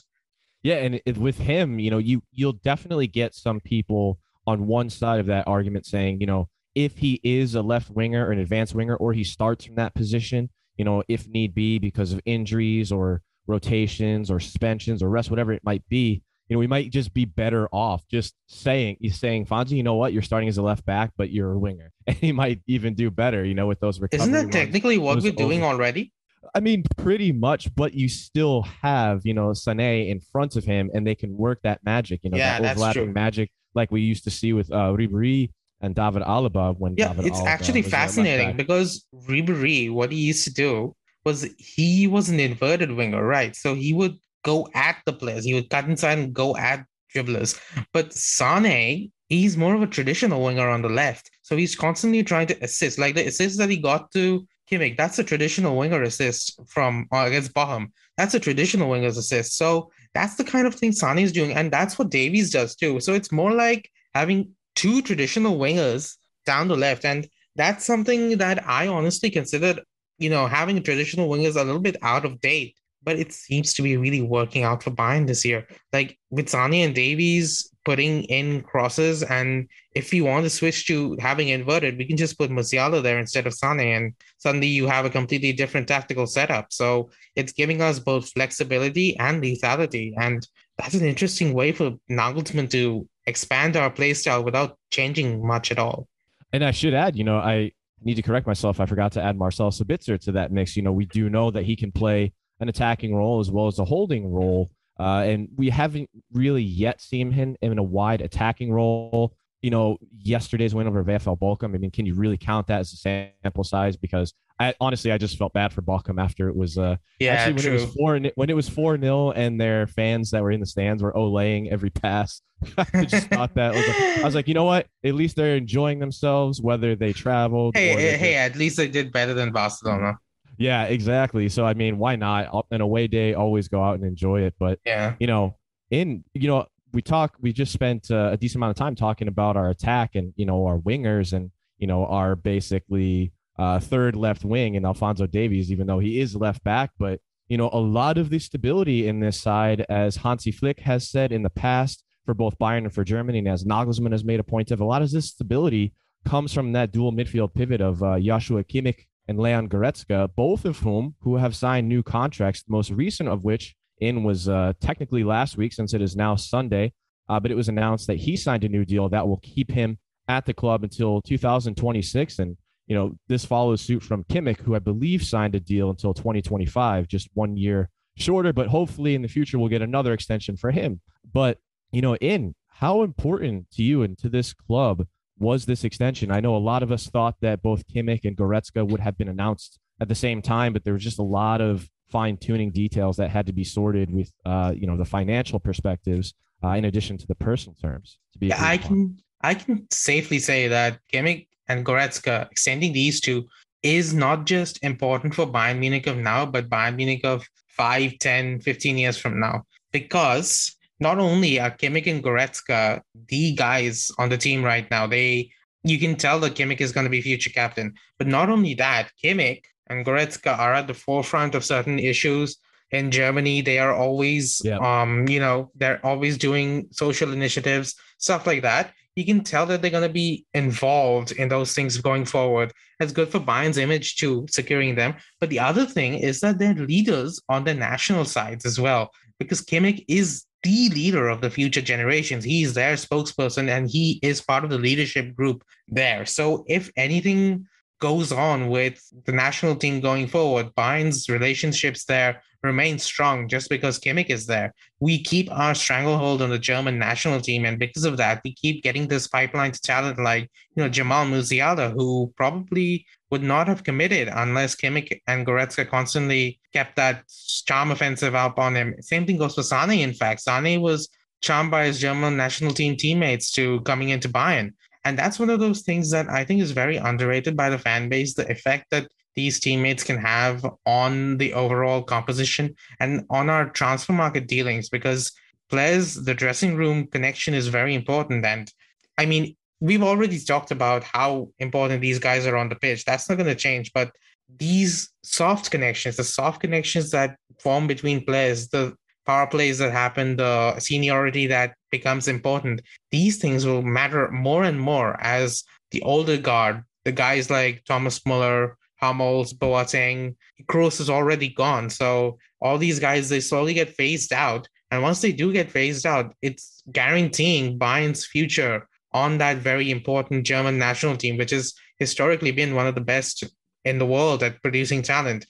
Yeah, 0.64 0.76
and 0.76 1.00
it, 1.06 1.16
with 1.16 1.38
him, 1.38 1.78
you 1.78 1.90
know, 1.90 1.98
you 1.98 2.22
you'll 2.32 2.60
definitely 2.64 3.06
get 3.06 3.34
some 3.34 3.60
people 3.60 4.18
on 4.46 4.66
one 4.66 4.90
side 4.90 5.20
of 5.20 5.26
that 5.26 5.46
argument 5.46 5.86
saying, 5.86 6.20
you 6.20 6.26
know, 6.26 6.48
if 6.74 6.98
he 6.98 7.20
is 7.22 7.54
a 7.54 7.62
left 7.62 7.90
winger 7.90 8.26
or 8.26 8.32
an 8.32 8.40
advanced 8.40 8.74
winger, 8.74 8.96
or 8.96 9.12
he 9.12 9.22
starts 9.22 9.64
from 9.64 9.76
that 9.76 9.94
position, 9.94 10.50
you 10.76 10.84
know, 10.84 11.04
if 11.08 11.28
need 11.28 11.54
be 11.54 11.78
because 11.78 12.12
of 12.12 12.20
injuries 12.24 12.90
or 12.90 13.22
rotations 13.46 14.30
or 14.30 14.40
suspensions 14.40 15.02
or 15.02 15.08
rest, 15.08 15.30
whatever 15.30 15.52
it 15.52 15.64
might 15.64 15.88
be, 15.88 16.22
you 16.48 16.56
know, 16.56 16.60
we 16.60 16.66
might 16.66 16.90
just 16.90 17.12
be 17.12 17.24
better 17.24 17.68
off 17.72 18.06
just 18.08 18.34
saying, 18.46 18.96
he's 19.00 19.18
saying, 19.18 19.46
Fonzie, 19.46 19.72
you 19.72 19.82
know 19.82 19.94
what, 19.94 20.12
you're 20.12 20.22
starting 20.22 20.48
as 20.48 20.58
a 20.58 20.62
left 20.62 20.84
back, 20.84 21.10
but 21.16 21.30
you're 21.30 21.52
a 21.52 21.58
winger, 21.58 21.92
and 22.06 22.16
he 22.16 22.32
might 22.32 22.60
even 22.66 22.94
do 22.94 23.10
better, 23.10 23.44
you 23.44 23.54
know, 23.54 23.66
with 23.66 23.80
those 23.80 24.00
recovery. 24.00 24.22
Isn't 24.22 24.32
that 24.32 24.38
runs. 24.44 24.54
technically 24.54 24.98
what 24.98 25.22
we're 25.22 25.32
doing 25.32 25.62
over- 25.62 25.74
already? 25.74 26.12
I 26.54 26.60
mean, 26.60 26.84
pretty 26.96 27.32
much, 27.32 27.74
but 27.74 27.92
you 27.92 28.08
still 28.08 28.62
have, 28.62 29.26
you 29.26 29.34
know, 29.34 29.48
Sané 29.48 30.08
in 30.08 30.20
front 30.20 30.56
of 30.56 30.64
him 30.64 30.90
and 30.94 31.06
they 31.06 31.14
can 31.14 31.36
work 31.36 31.60
that 31.62 31.84
magic, 31.84 32.20
you 32.22 32.30
know, 32.30 32.38
Yeah, 32.38 32.60
that 32.60 32.70
overlapping 32.70 33.12
magic 33.12 33.50
like 33.74 33.90
we 33.90 34.00
used 34.00 34.24
to 34.24 34.30
see 34.30 34.54
with 34.54 34.72
uh, 34.72 34.92
Ribéry 34.92 35.50
and 35.82 35.94
David 35.94 36.22
Alaba 36.22 36.74
when 36.78 36.94
Yeah, 36.96 37.08
David 37.08 37.26
it's 37.26 37.40
Alaba 37.40 37.46
actually 37.46 37.82
was 37.82 37.92
a 37.92 37.96
left 37.96 38.14
fascinating 38.14 38.56
because 38.56 39.04
Ribery, 39.14 39.92
what 39.92 40.10
he 40.10 40.18
used 40.18 40.44
to 40.44 40.52
do 40.54 40.96
was 41.24 41.46
he 41.58 42.06
was 42.06 42.30
an 42.30 42.40
inverted 42.40 42.92
winger, 42.92 43.22
right? 43.22 43.54
So 43.54 43.74
he 43.74 43.92
would 43.92 44.16
go 44.44 44.68
at 44.74 44.96
the 45.06 45.12
players, 45.12 45.44
he 45.44 45.54
would 45.54 45.70
cut 45.70 45.84
inside 45.84 46.18
and 46.18 46.34
go 46.34 46.56
at 46.56 46.84
dribblers. 47.14 47.60
But 47.92 48.12
Sane, 48.12 49.12
he's 49.28 49.56
more 49.56 49.74
of 49.74 49.82
a 49.82 49.86
traditional 49.86 50.42
winger 50.42 50.68
on 50.68 50.82
the 50.82 50.88
left. 50.88 51.30
So 51.42 51.56
he's 51.56 51.76
constantly 51.76 52.22
trying 52.22 52.46
to 52.48 52.64
assist. 52.64 52.98
Like 52.98 53.14
the 53.14 53.26
assist 53.26 53.58
that 53.58 53.70
he 53.70 53.76
got 53.76 54.10
to 54.12 54.46
Kimmich, 54.70 54.96
that's 54.96 55.18
a 55.18 55.24
traditional 55.24 55.76
winger 55.76 56.02
assist 56.02 56.60
from 56.66 57.06
uh, 57.12 57.24
against 57.26 57.54
Bochum. 57.54 57.90
That's 58.16 58.34
a 58.34 58.40
traditional 58.40 58.90
winger's 58.90 59.16
assist. 59.16 59.56
So 59.56 59.90
that's 60.14 60.36
the 60.36 60.44
kind 60.44 60.66
of 60.66 60.74
thing 60.74 60.92
Sane 60.92 61.18
is 61.18 61.32
doing, 61.32 61.52
and 61.52 61.70
that's 61.70 61.98
what 61.98 62.10
Davies 62.10 62.50
does 62.50 62.76
too. 62.76 63.00
So 63.00 63.14
it's 63.14 63.32
more 63.32 63.52
like 63.52 63.90
having 64.14 64.52
two 64.74 65.00
traditional 65.02 65.58
wingers 65.58 66.16
down 66.44 66.68
the 66.68 66.76
left, 66.76 67.04
and 67.04 67.26
that's 67.56 67.84
something 67.84 68.38
that 68.38 68.66
I 68.68 68.88
honestly 68.88 69.30
considered, 69.30 69.80
you 70.18 70.30
know, 70.30 70.46
having 70.46 70.82
traditional 70.82 71.28
wingers 71.28 71.56
a 71.56 71.64
little 71.64 71.80
bit 71.80 71.96
out 72.02 72.24
of 72.24 72.40
date. 72.40 72.76
But 73.02 73.18
it 73.18 73.32
seems 73.32 73.74
to 73.74 73.82
be 73.82 73.96
really 73.96 74.22
working 74.22 74.64
out 74.64 74.82
for 74.82 74.90
Bayern 74.90 75.26
this 75.26 75.44
year. 75.44 75.66
Like 75.92 76.18
with 76.30 76.48
Sane 76.48 76.74
and 76.74 76.94
Davies 76.94 77.70
putting 77.84 78.24
in 78.24 78.60
crosses, 78.62 79.22
and 79.22 79.68
if 79.94 80.12
you 80.12 80.24
want 80.24 80.44
to 80.44 80.50
switch 80.50 80.86
to 80.86 81.16
having 81.20 81.48
inverted, 81.48 81.96
we 81.96 82.04
can 82.04 82.16
just 82.16 82.36
put 82.38 82.50
Musiala 82.50 83.02
there 83.02 83.18
instead 83.18 83.46
of 83.46 83.54
Sane, 83.54 83.80
and 83.80 84.14
suddenly 84.36 84.66
you 84.66 84.86
have 84.86 85.04
a 85.04 85.10
completely 85.10 85.52
different 85.52 85.88
tactical 85.88 86.26
setup. 86.26 86.72
So 86.72 87.10
it's 87.34 87.52
giving 87.52 87.80
us 87.80 87.98
both 87.98 88.30
flexibility 88.32 89.16
and 89.18 89.42
lethality, 89.42 90.12
and 90.18 90.46
that's 90.76 90.94
an 90.94 91.06
interesting 91.06 91.54
way 91.54 91.72
for 91.72 91.92
Nagelsmann 92.10 92.70
to 92.70 93.08
expand 93.26 93.76
our 93.76 93.90
playstyle 93.90 94.44
without 94.44 94.78
changing 94.90 95.46
much 95.46 95.70
at 95.70 95.78
all. 95.78 96.08
And 96.52 96.64
I 96.64 96.70
should 96.70 96.94
add, 96.94 97.16
you 97.16 97.24
know, 97.24 97.38
I 97.38 97.72
need 98.02 98.14
to 98.14 98.22
correct 98.22 98.46
myself. 98.46 98.80
I 98.80 98.86
forgot 98.86 99.12
to 99.12 99.22
add 99.22 99.36
Marcel 99.36 99.70
Sabitzer 99.70 100.20
to 100.20 100.32
that 100.32 100.52
mix. 100.52 100.76
You 100.76 100.82
know, 100.82 100.92
we 100.92 101.06
do 101.06 101.28
know 101.28 101.50
that 101.50 101.64
he 101.64 101.76
can 101.76 101.92
play 101.92 102.32
an 102.60 102.68
attacking 102.68 103.14
role 103.14 103.40
as 103.40 103.50
well 103.50 103.66
as 103.66 103.78
a 103.78 103.84
holding 103.84 104.30
role. 104.32 104.70
Uh, 104.98 105.22
and 105.24 105.48
we 105.56 105.70
haven't 105.70 106.10
really 106.32 106.62
yet 106.62 107.00
seen 107.00 107.30
him 107.30 107.56
in 107.62 107.78
a 107.78 107.82
wide 107.82 108.20
attacking 108.20 108.72
role. 108.72 109.34
You 109.62 109.70
know, 109.70 109.98
yesterday's 110.18 110.74
win 110.74 110.86
over 110.86 111.04
VfL 111.04 111.38
Bochum. 111.38 111.74
I 111.74 111.78
mean, 111.78 111.90
can 111.90 112.06
you 112.06 112.14
really 112.14 112.36
count 112.36 112.66
that 112.68 112.80
as 112.80 112.92
a 112.92 112.96
sample 112.96 113.64
size? 113.64 113.96
Because 113.96 114.32
I 114.60 114.74
honestly, 114.80 115.12
I 115.12 115.18
just 115.18 115.38
felt 115.38 115.52
bad 115.52 115.72
for 115.72 115.82
Bochum 115.82 116.20
after 116.20 116.48
it 116.48 116.56
was. 116.56 116.78
Uh, 116.78 116.96
yeah, 117.20 117.32
actually, 117.32 117.52
when 117.52 117.62
true. 117.62 117.70
it 117.70 117.74
was 117.74 117.94
four 117.94 118.20
when 118.34 118.50
it 118.50 118.56
was 118.56 118.68
four 118.68 118.98
0 118.98 119.30
and 119.32 119.60
their 119.60 119.86
fans 119.86 120.30
that 120.32 120.42
were 120.42 120.50
in 120.50 120.60
the 120.60 120.66
stands 120.66 121.02
were 121.02 121.12
olaying 121.12 121.70
every 121.70 121.90
pass. 121.90 122.40
I 122.76 123.04
just 123.04 123.28
thought 123.28 123.54
that 123.54 123.74
was. 123.74 123.84
I 124.20 124.24
was 124.24 124.34
like, 124.34 124.48
you 124.48 124.54
know 124.54 124.64
what? 124.64 124.88
At 125.04 125.14
least 125.14 125.36
they're 125.36 125.56
enjoying 125.56 126.00
themselves, 126.00 126.60
whether 126.60 126.96
they 126.96 127.12
traveled. 127.12 127.76
Hey, 127.76 127.94
or 127.94 127.98
hey, 127.98 128.16
hey, 128.16 128.34
at 128.34 128.56
least 128.56 128.76
they 128.76 128.88
did 128.88 129.12
better 129.12 129.32
than 129.32 129.52
Barcelona. 129.52 130.18
Yeah, 130.58 130.84
exactly. 130.84 131.48
So 131.48 131.64
I 131.64 131.74
mean, 131.74 131.98
why 131.98 132.16
not? 132.16 132.66
An 132.70 132.80
away 132.80 133.06
day, 133.06 133.34
always 133.34 133.68
go 133.68 133.82
out 133.82 133.94
and 133.94 134.04
enjoy 134.04 134.42
it. 134.42 134.54
But 134.58 134.80
Yeah. 134.84 135.14
you 135.20 135.26
know, 135.26 135.56
in 135.90 136.24
you 136.34 136.48
know, 136.48 136.66
we 136.92 137.00
talk. 137.02 137.36
We 137.40 137.52
just 137.52 137.72
spent 137.72 138.10
uh, 138.10 138.30
a 138.32 138.36
decent 138.36 138.56
amount 138.56 138.70
of 138.70 138.76
time 138.76 138.94
talking 138.94 139.28
about 139.28 139.56
our 139.56 139.70
attack 139.70 140.14
and 140.14 140.32
you 140.36 140.46
know 140.46 140.66
our 140.66 140.78
wingers 140.78 141.32
and 141.32 141.50
you 141.78 141.86
know 141.86 142.06
our 142.06 142.34
basically 142.34 143.32
uh, 143.58 143.78
third 143.78 144.16
left 144.16 144.44
wing 144.44 144.76
and 144.76 144.84
Alphonso 144.86 145.26
Davies, 145.26 145.70
even 145.70 145.86
though 145.86 145.98
he 145.98 146.20
is 146.20 146.34
left 146.34 146.62
back. 146.64 146.90
But 146.98 147.20
you 147.48 147.56
know, 147.56 147.70
a 147.72 147.78
lot 147.80 148.18
of 148.18 148.30
the 148.30 148.38
stability 148.38 149.06
in 149.06 149.20
this 149.20 149.40
side, 149.40 149.84
as 149.88 150.16
Hansi 150.16 150.50
Flick 150.52 150.80
has 150.80 151.08
said 151.08 151.32
in 151.32 151.42
the 151.42 151.50
past 151.50 152.04
for 152.26 152.34
both 152.34 152.58
Bayern 152.58 152.78
and 152.84 152.92
for 152.92 153.04
Germany, 153.04 153.38
and 153.38 153.48
as 153.48 153.64
Nagelsmann 153.64 154.12
has 154.12 154.24
made 154.24 154.40
a 154.40 154.44
point 154.44 154.70
of, 154.70 154.80
a 154.80 154.84
lot 154.84 155.02
of 155.02 155.10
this 155.10 155.28
stability 155.28 155.94
comes 156.26 156.52
from 156.52 156.72
that 156.72 156.90
dual 156.92 157.12
midfield 157.12 157.54
pivot 157.54 157.80
of 157.80 158.02
uh, 158.02 158.18
Joshua 158.20 158.64
Kimmich 158.64 159.06
and 159.28 159.38
Leon 159.38 159.68
Goretzka, 159.68 160.30
both 160.34 160.64
of 160.64 160.78
whom 160.78 161.14
who 161.20 161.36
have 161.36 161.54
signed 161.54 161.88
new 161.88 162.02
contracts. 162.02 162.62
The 162.62 162.72
most 162.72 162.90
recent 162.90 163.28
of 163.28 163.44
which 163.44 163.76
in 164.00 164.24
was 164.24 164.48
uh, 164.48 164.72
technically 164.80 165.22
last 165.22 165.56
week, 165.56 165.72
since 165.72 165.92
it 165.92 166.00
is 166.00 166.16
now 166.16 166.34
Sunday. 166.34 166.92
Uh, 167.28 167.38
but 167.38 167.50
it 167.50 167.56
was 167.56 167.68
announced 167.68 168.06
that 168.06 168.16
he 168.16 168.36
signed 168.36 168.64
a 168.64 168.68
new 168.68 168.86
deal 168.86 169.08
that 169.10 169.28
will 169.28 169.40
keep 169.42 169.70
him 169.70 169.98
at 170.28 170.46
the 170.46 170.54
club 170.54 170.82
until 170.82 171.20
2026. 171.20 172.38
And 172.38 172.56
you 172.86 172.96
know 172.96 173.12
this 173.28 173.44
follows 173.44 173.82
suit 173.82 174.02
from 174.02 174.24
Kimmich, 174.24 174.60
who 174.60 174.74
I 174.74 174.78
believe 174.78 175.22
signed 175.22 175.54
a 175.54 175.60
deal 175.60 175.90
until 175.90 176.14
2025, 176.14 177.06
just 177.06 177.28
one 177.34 177.56
year 177.56 177.90
shorter. 178.16 178.54
But 178.54 178.68
hopefully 178.68 179.14
in 179.14 179.20
the 179.20 179.28
future 179.28 179.58
we'll 179.58 179.68
get 179.68 179.82
another 179.82 180.14
extension 180.14 180.56
for 180.56 180.70
him. 180.70 181.02
But 181.30 181.58
you 181.92 182.00
know, 182.00 182.16
in 182.16 182.54
how 182.68 183.02
important 183.02 183.70
to 183.72 183.82
you 183.82 184.02
and 184.02 184.16
to 184.18 184.30
this 184.30 184.54
club 184.54 185.06
was 185.38 185.66
this 185.66 185.84
extension? 185.84 186.30
I 186.30 186.40
know 186.40 186.56
a 186.56 186.58
lot 186.58 186.82
of 186.82 186.92
us 186.92 187.06
thought 187.06 187.36
that 187.40 187.62
both 187.62 187.86
Kimmich 187.86 188.24
and 188.24 188.36
Goretzka 188.36 188.86
would 188.88 189.00
have 189.00 189.16
been 189.16 189.28
announced 189.28 189.78
at 190.00 190.08
the 190.08 190.14
same 190.14 190.42
time, 190.42 190.72
but 190.72 190.84
there 190.84 190.92
was 190.92 191.02
just 191.02 191.18
a 191.18 191.24
lot 191.24 191.60
of 191.60 191.88
fine 192.08 192.36
tuning 192.36 192.70
details 192.70 193.16
that 193.16 193.30
had 193.30 193.46
to 193.46 193.52
be 193.52 193.64
sorted 193.64 194.10
with, 194.10 194.32
uh, 194.44 194.72
you 194.76 194.86
know, 194.86 194.96
the 194.96 195.04
financial 195.04 195.60
perspectives 195.60 196.34
uh, 196.64 196.70
in 196.70 196.84
addition 196.84 197.18
to 197.18 197.26
the 197.26 197.34
personal 197.34 197.76
terms. 197.80 198.18
To 198.32 198.38
be 198.38 198.48
Yeah, 198.48 198.64
I 198.64 198.78
can 198.78 199.18
I 199.40 199.54
can 199.54 199.86
safely 199.90 200.38
say 200.38 200.68
that 200.68 200.98
Kimmich 201.12 201.46
and 201.68 201.84
Goretzka 201.84 202.50
extending 202.50 202.92
these 202.92 203.20
two 203.20 203.46
is 203.82 204.12
not 204.12 204.46
just 204.46 204.82
important 204.82 205.34
for 205.34 205.46
Bayern 205.46 205.78
Munich 205.78 206.06
of 206.06 206.16
now, 206.16 206.44
but 206.44 206.68
Bayern 206.68 206.96
Munich 206.96 207.24
of 207.24 207.46
5, 207.68 208.18
10, 208.18 208.60
15 208.60 208.98
years 208.98 209.16
from 209.16 209.38
now. 209.38 209.62
Because 209.92 210.76
not 211.00 211.18
only 211.18 211.60
are 211.60 211.70
Kimmich 211.70 212.06
and 212.06 212.22
Goretzka 212.22 213.00
the 213.28 213.54
guys 213.54 214.10
on 214.18 214.28
the 214.28 214.36
team 214.38 214.64
right 214.64 214.90
now, 214.90 215.06
they 215.06 215.50
you 215.84 215.98
can 215.98 216.16
tell 216.16 216.40
that 216.40 216.54
Kimmich 216.56 216.80
is 216.80 216.92
going 216.92 217.04
to 217.04 217.10
be 217.10 217.22
future 217.22 217.50
captain. 217.50 217.94
But 218.18 218.26
not 218.26 218.50
only 218.50 218.74
that, 218.74 219.10
Kimmich 219.22 219.62
and 219.88 220.04
Goretzka 220.04 220.58
are 220.58 220.74
at 220.74 220.86
the 220.88 220.94
forefront 220.94 221.54
of 221.54 221.64
certain 221.64 221.98
issues 221.98 222.56
in 222.90 223.10
Germany. 223.10 223.60
They 223.60 223.78
are 223.78 223.94
always, 223.94 224.60
Yeah. 224.64 224.78
um, 224.78 225.28
you 225.28 225.38
know, 225.40 225.70
they're 225.76 226.04
always 226.04 226.36
doing 226.36 226.88
social 226.90 227.32
initiatives, 227.32 227.94
stuff 228.18 228.46
like 228.46 228.62
that. 228.62 228.92
You 229.14 229.24
can 229.24 229.42
tell 229.44 229.66
that 229.66 229.82
they're 229.82 229.90
going 229.90 230.06
to 230.08 230.12
be 230.12 230.44
involved 230.54 231.32
in 231.32 231.48
those 231.48 231.74
things 231.74 231.96
going 231.98 232.24
forward. 232.24 232.72
That's 232.98 233.12
good 233.12 233.28
for 233.28 233.40
Bayern's 233.40 233.78
image 233.78 234.16
too, 234.16 234.46
securing 234.50 234.94
them. 234.94 235.14
But 235.40 235.50
the 235.50 235.60
other 235.60 235.86
thing 235.86 236.14
is 236.14 236.40
that 236.40 236.58
they're 236.58 236.74
leaders 236.74 237.40
on 237.48 237.64
the 237.64 237.74
national 237.74 238.24
sides 238.26 238.64
as 238.66 238.78
well, 238.80 239.10
because 239.38 239.60
Kimmich 239.62 240.04
is 240.08 240.44
the 240.62 240.88
leader 240.90 241.28
of 241.28 241.40
the 241.40 241.50
future 241.50 241.80
generations. 241.80 242.44
He's 242.44 242.74
their 242.74 242.94
spokesperson 242.94 243.68
and 243.68 243.88
he 243.88 244.18
is 244.22 244.40
part 244.40 244.64
of 244.64 244.70
the 244.70 244.78
leadership 244.78 245.34
group 245.34 245.64
there. 245.88 246.26
So 246.26 246.64
if 246.68 246.90
anything 246.96 247.66
goes 247.98 248.32
on 248.32 248.68
with 248.68 249.02
the 249.24 249.32
national 249.32 249.76
team 249.76 250.00
going 250.00 250.28
forward, 250.28 250.74
Bayern's 250.74 251.28
relationships 251.28 252.04
there 252.04 252.42
remain 252.62 252.98
strong 252.98 253.48
just 253.48 253.70
because 253.70 253.98
Kimmich 253.98 254.30
is 254.30 254.46
there. 254.46 254.74
We 255.00 255.22
keep 255.22 255.50
our 255.50 255.74
stranglehold 255.74 256.42
on 256.42 256.50
the 256.50 256.58
German 256.58 256.98
national 256.98 257.40
team, 257.40 257.64
and 257.64 257.78
because 257.78 258.04
of 258.04 258.16
that, 258.16 258.40
we 258.44 258.52
keep 258.54 258.82
getting 258.82 259.06
this 259.06 259.28
pipeline 259.28 259.72
to 259.72 259.80
talent 259.80 260.18
like 260.18 260.50
you 260.74 260.82
know 260.82 260.88
Jamal 260.88 261.26
Musiala, 261.26 261.92
who 261.92 262.32
probably 262.36 263.06
would 263.30 263.42
not 263.42 263.68
have 263.68 263.84
committed 263.84 264.28
unless 264.28 264.74
Kimmich 264.74 265.20
and 265.26 265.46
Goretzka 265.46 265.88
constantly 265.88 266.58
kept 266.72 266.96
that 266.96 267.24
charm 267.66 267.90
offensive 267.90 268.34
up 268.34 268.58
on 268.58 268.74
him. 268.74 268.94
Same 269.00 269.26
thing 269.26 269.38
goes 269.38 269.54
for 269.54 269.62
Sane. 269.62 270.00
In 270.00 270.14
fact, 270.14 270.40
Sane 270.40 270.80
was 270.80 271.08
charmed 271.40 271.70
by 271.70 271.84
his 271.84 272.00
German 272.00 272.36
national 272.36 272.72
team 272.72 272.96
teammates 272.96 273.52
to 273.52 273.80
coming 273.82 274.08
into 274.08 274.28
Bayern. 274.28 274.72
And 275.08 275.18
that's 275.18 275.38
one 275.38 275.48
of 275.48 275.58
those 275.58 275.80
things 275.80 276.10
that 276.10 276.28
I 276.28 276.44
think 276.44 276.60
is 276.60 276.72
very 276.72 276.98
underrated 276.98 277.56
by 277.56 277.70
the 277.70 277.78
fan 277.78 278.10
base 278.10 278.34
the 278.34 278.46
effect 278.50 278.90
that 278.90 279.08
these 279.34 279.58
teammates 279.58 280.04
can 280.04 280.18
have 280.18 280.66
on 280.84 281.38
the 281.38 281.54
overall 281.54 282.02
composition 282.02 282.74
and 283.00 283.24
on 283.30 283.48
our 283.48 283.70
transfer 283.70 284.12
market 284.12 284.46
dealings 284.46 284.90
because 284.90 285.32
players, 285.70 286.14
the 286.14 286.34
dressing 286.34 286.76
room 286.76 287.06
connection 287.06 287.54
is 287.54 287.68
very 287.68 287.94
important. 287.94 288.44
And 288.44 288.70
I 289.16 289.24
mean, 289.24 289.56
we've 289.80 290.02
already 290.02 290.38
talked 290.40 290.72
about 290.72 291.04
how 291.04 291.48
important 291.58 292.02
these 292.02 292.18
guys 292.18 292.46
are 292.46 292.58
on 292.58 292.68
the 292.68 292.76
pitch. 292.76 293.06
That's 293.06 293.30
not 293.30 293.38
going 293.38 293.48
to 293.48 293.54
change. 293.54 293.94
But 293.94 294.10
these 294.58 295.10
soft 295.22 295.70
connections, 295.70 296.16
the 296.16 296.24
soft 296.24 296.60
connections 296.60 297.12
that 297.12 297.38
form 297.60 297.86
between 297.86 298.26
players, 298.26 298.68
the 298.68 298.94
power 299.24 299.46
plays 299.46 299.78
that 299.78 299.90
happen, 299.90 300.36
the 300.36 300.78
seniority 300.80 301.46
that 301.46 301.77
becomes 301.90 302.28
important, 302.28 302.82
these 303.10 303.38
things 303.38 303.66
will 303.66 303.82
matter 303.82 304.30
more 304.30 304.64
and 304.64 304.80
more 304.80 305.20
as 305.20 305.64
the 305.90 306.02
older 306.02 306.36
guard, 306.36 306.82
the 307.04 307.12
guys 307.12 307.50
like 307.50 307.84
Thomas 307.84 308.24
Muller, 308.26 308.76
Hummels, 309.00 309.52
Boateng, 309.54 310.36
Kroos 310.66 311.00
is 311.00 311.10
already 311.10 311.48
gone. 311.48 311.88
So 311.90 312.38
all 312.60 312.78
these 312.78 312.98
guys, 312.98 313.28
they 313.28 313.40
slowly 313.40 313.74
get 313.74 313.94
phased 313.94 314.32
out. 314.32 314.68
And 314.90 315.02
once 315.02 315.20
they 315.20 315.32
do 315.32 315.52
get 315.52 315.70
phased 315.70 316.06
out, 316.06 316.34
it's 316.42 316.82
guaranteeing 316.90 317.78
Bayern's 317.78 318.26
future 318.26 318.88
on 319.12 319.38
that 319.38 319.58
very 319.58 319.90
important 319.90 320.46
German 320.46 320.78
national 320.78 321.16
team, 321.16 321.36
which 321.36 321.50
has 321.50 321.74
historically 321.98 322.52
been 322.52 322.74
one 322.74 322.86
of 322.86 322.94
the 322.94 323.00
best 323.00 323.44
in 323.84 323.98
the 323.98 324.06
world 324.06 324.42
at 324.42 324.60
producing 324.62 325.02
talent. 325.02 325.46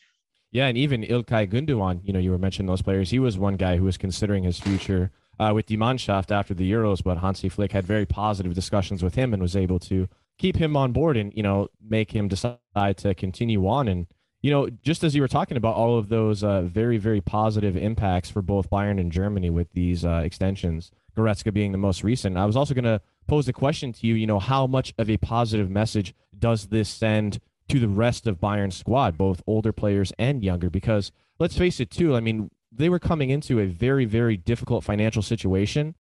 Yeah, 0.50 0.66
and 0.66 0.78
even 0.78 1.02
Ilkay 1.02 1.50
Gundogan, 1.50 2.00
you 2.02 2.12
know, 2.12 2.18
you 2.18 2.30
were 2.30 2.38
mentioning 2.38 2.66
those 2.66 2.82
players. 2.82 3.10
He 3.10 3.18
was 3.18 3.36
one 3.36 3.56
guy 3.56 3.76
who 3.76 3.84
was 3.84 3.98
considering 3.98 4.44
his 4.44 4.58
future 4.58 5.10
uh, 5.38 5.52
with 5.54 5.66
Die 5.66 5.76
Mannschaft 5.76 6.30
after 6.30 6.54
the 6.54 6.70
Euros, 6.70 7.02
but 7.02 7.18
Hansi 7.18 7.48
Flick 7.48 7.72
had 7.72 7.86
very 7.86 8.06
positive 8.06 8.54
discussions 8.54 9.02
with 9.02 9.14
him 9.14 9.32
and 9.32 9.42
was 9.42 9.56
able 9.56 9.78
to 9.80 10.08
keep 10.38 10.56
him 10.56 10.76
on 10.76 10.92
board 10.92 11.16
and, 11.16 11.32
you 11.34 11.42
know, 11.42 11.68
make 11.80 12.12
him 12.12 12.28
decide 12.28 12.58
to 12.96 13.14
continue 13.14 13.66
on. 13.66 13.88
And, 13.88 14.06
you 14.40 14.50
know, 14.50 14.68
just 14.70 15.02
as 15.02 15.14
you 15.14 15.22
were 15.22 15.28
talking 15.28 15.56
about 15.56 15.74
all 15.74 15.98
of 15.98 16.08
those 16.08 16.44
uh, 16.44 16.62
very, 16.62 16.96
very 16.96 17.20
positive 17.20 17.76
impacts 17.76 18.30
for 18.30 18.42
both 18.42 18.70
Bayern 18.70 19.00
and 19.00 19.10
Germany 19.10 19.50
with 19.50 19.72
these 19.72 20.04
uh, 20.04 20.22
extensions, 20.24 20.90
Goretzka 21.16 21.52
being 21.52 21.72
the 21.72 21.78
most 21.78 22.04
recent, 22.04 22.36
I 22.36 22.46
was 22.46 22.56
also 22.56 22.74
going 22.74 22.84
to 22.84 23.00
pose 23.26 23.48
a 23.48 23.52
question 23.52 23.92
to 23.92 24.06
you, 24.06 24.14
you 24.14 24.26
know, 24.26 24.38
how 24.38 24.66
much 24.66 24.94
of 24.96 25.10
a 25.10 25.16
positive 25.16 25.68
message 25.68 26.14
does 26.38 26.68
this 26.68 26.88
send 26.88 27.40
to 27.68 27.80
the 27.80 27.88
rest 27.88 28.26
of 28.26 28.40
Bayern's 28.40 28.76
squad, 28.76 29.18
both 29.18 29.42
older 29.46 29.72
players 29.72 30.12
and 30.18 30.42
younger? 30.42 30.70
Because 30.70 31.10
let's 31.38 31.58
face 31.58 31.80
it, 31.80 31.90
too. 31.90 32.14
I 32.14 32.20
mean, 32.20 32.50
they 32.78 32.88
were 32.88 32.98
coming 32.98 33.30
into 33.30 33.60
a 33.60 33.66
very, 33.66 34.04
very 34.04 34.36
difficult 34.36 34.84
financial 34.84 35.22
situation. 35.22 35.94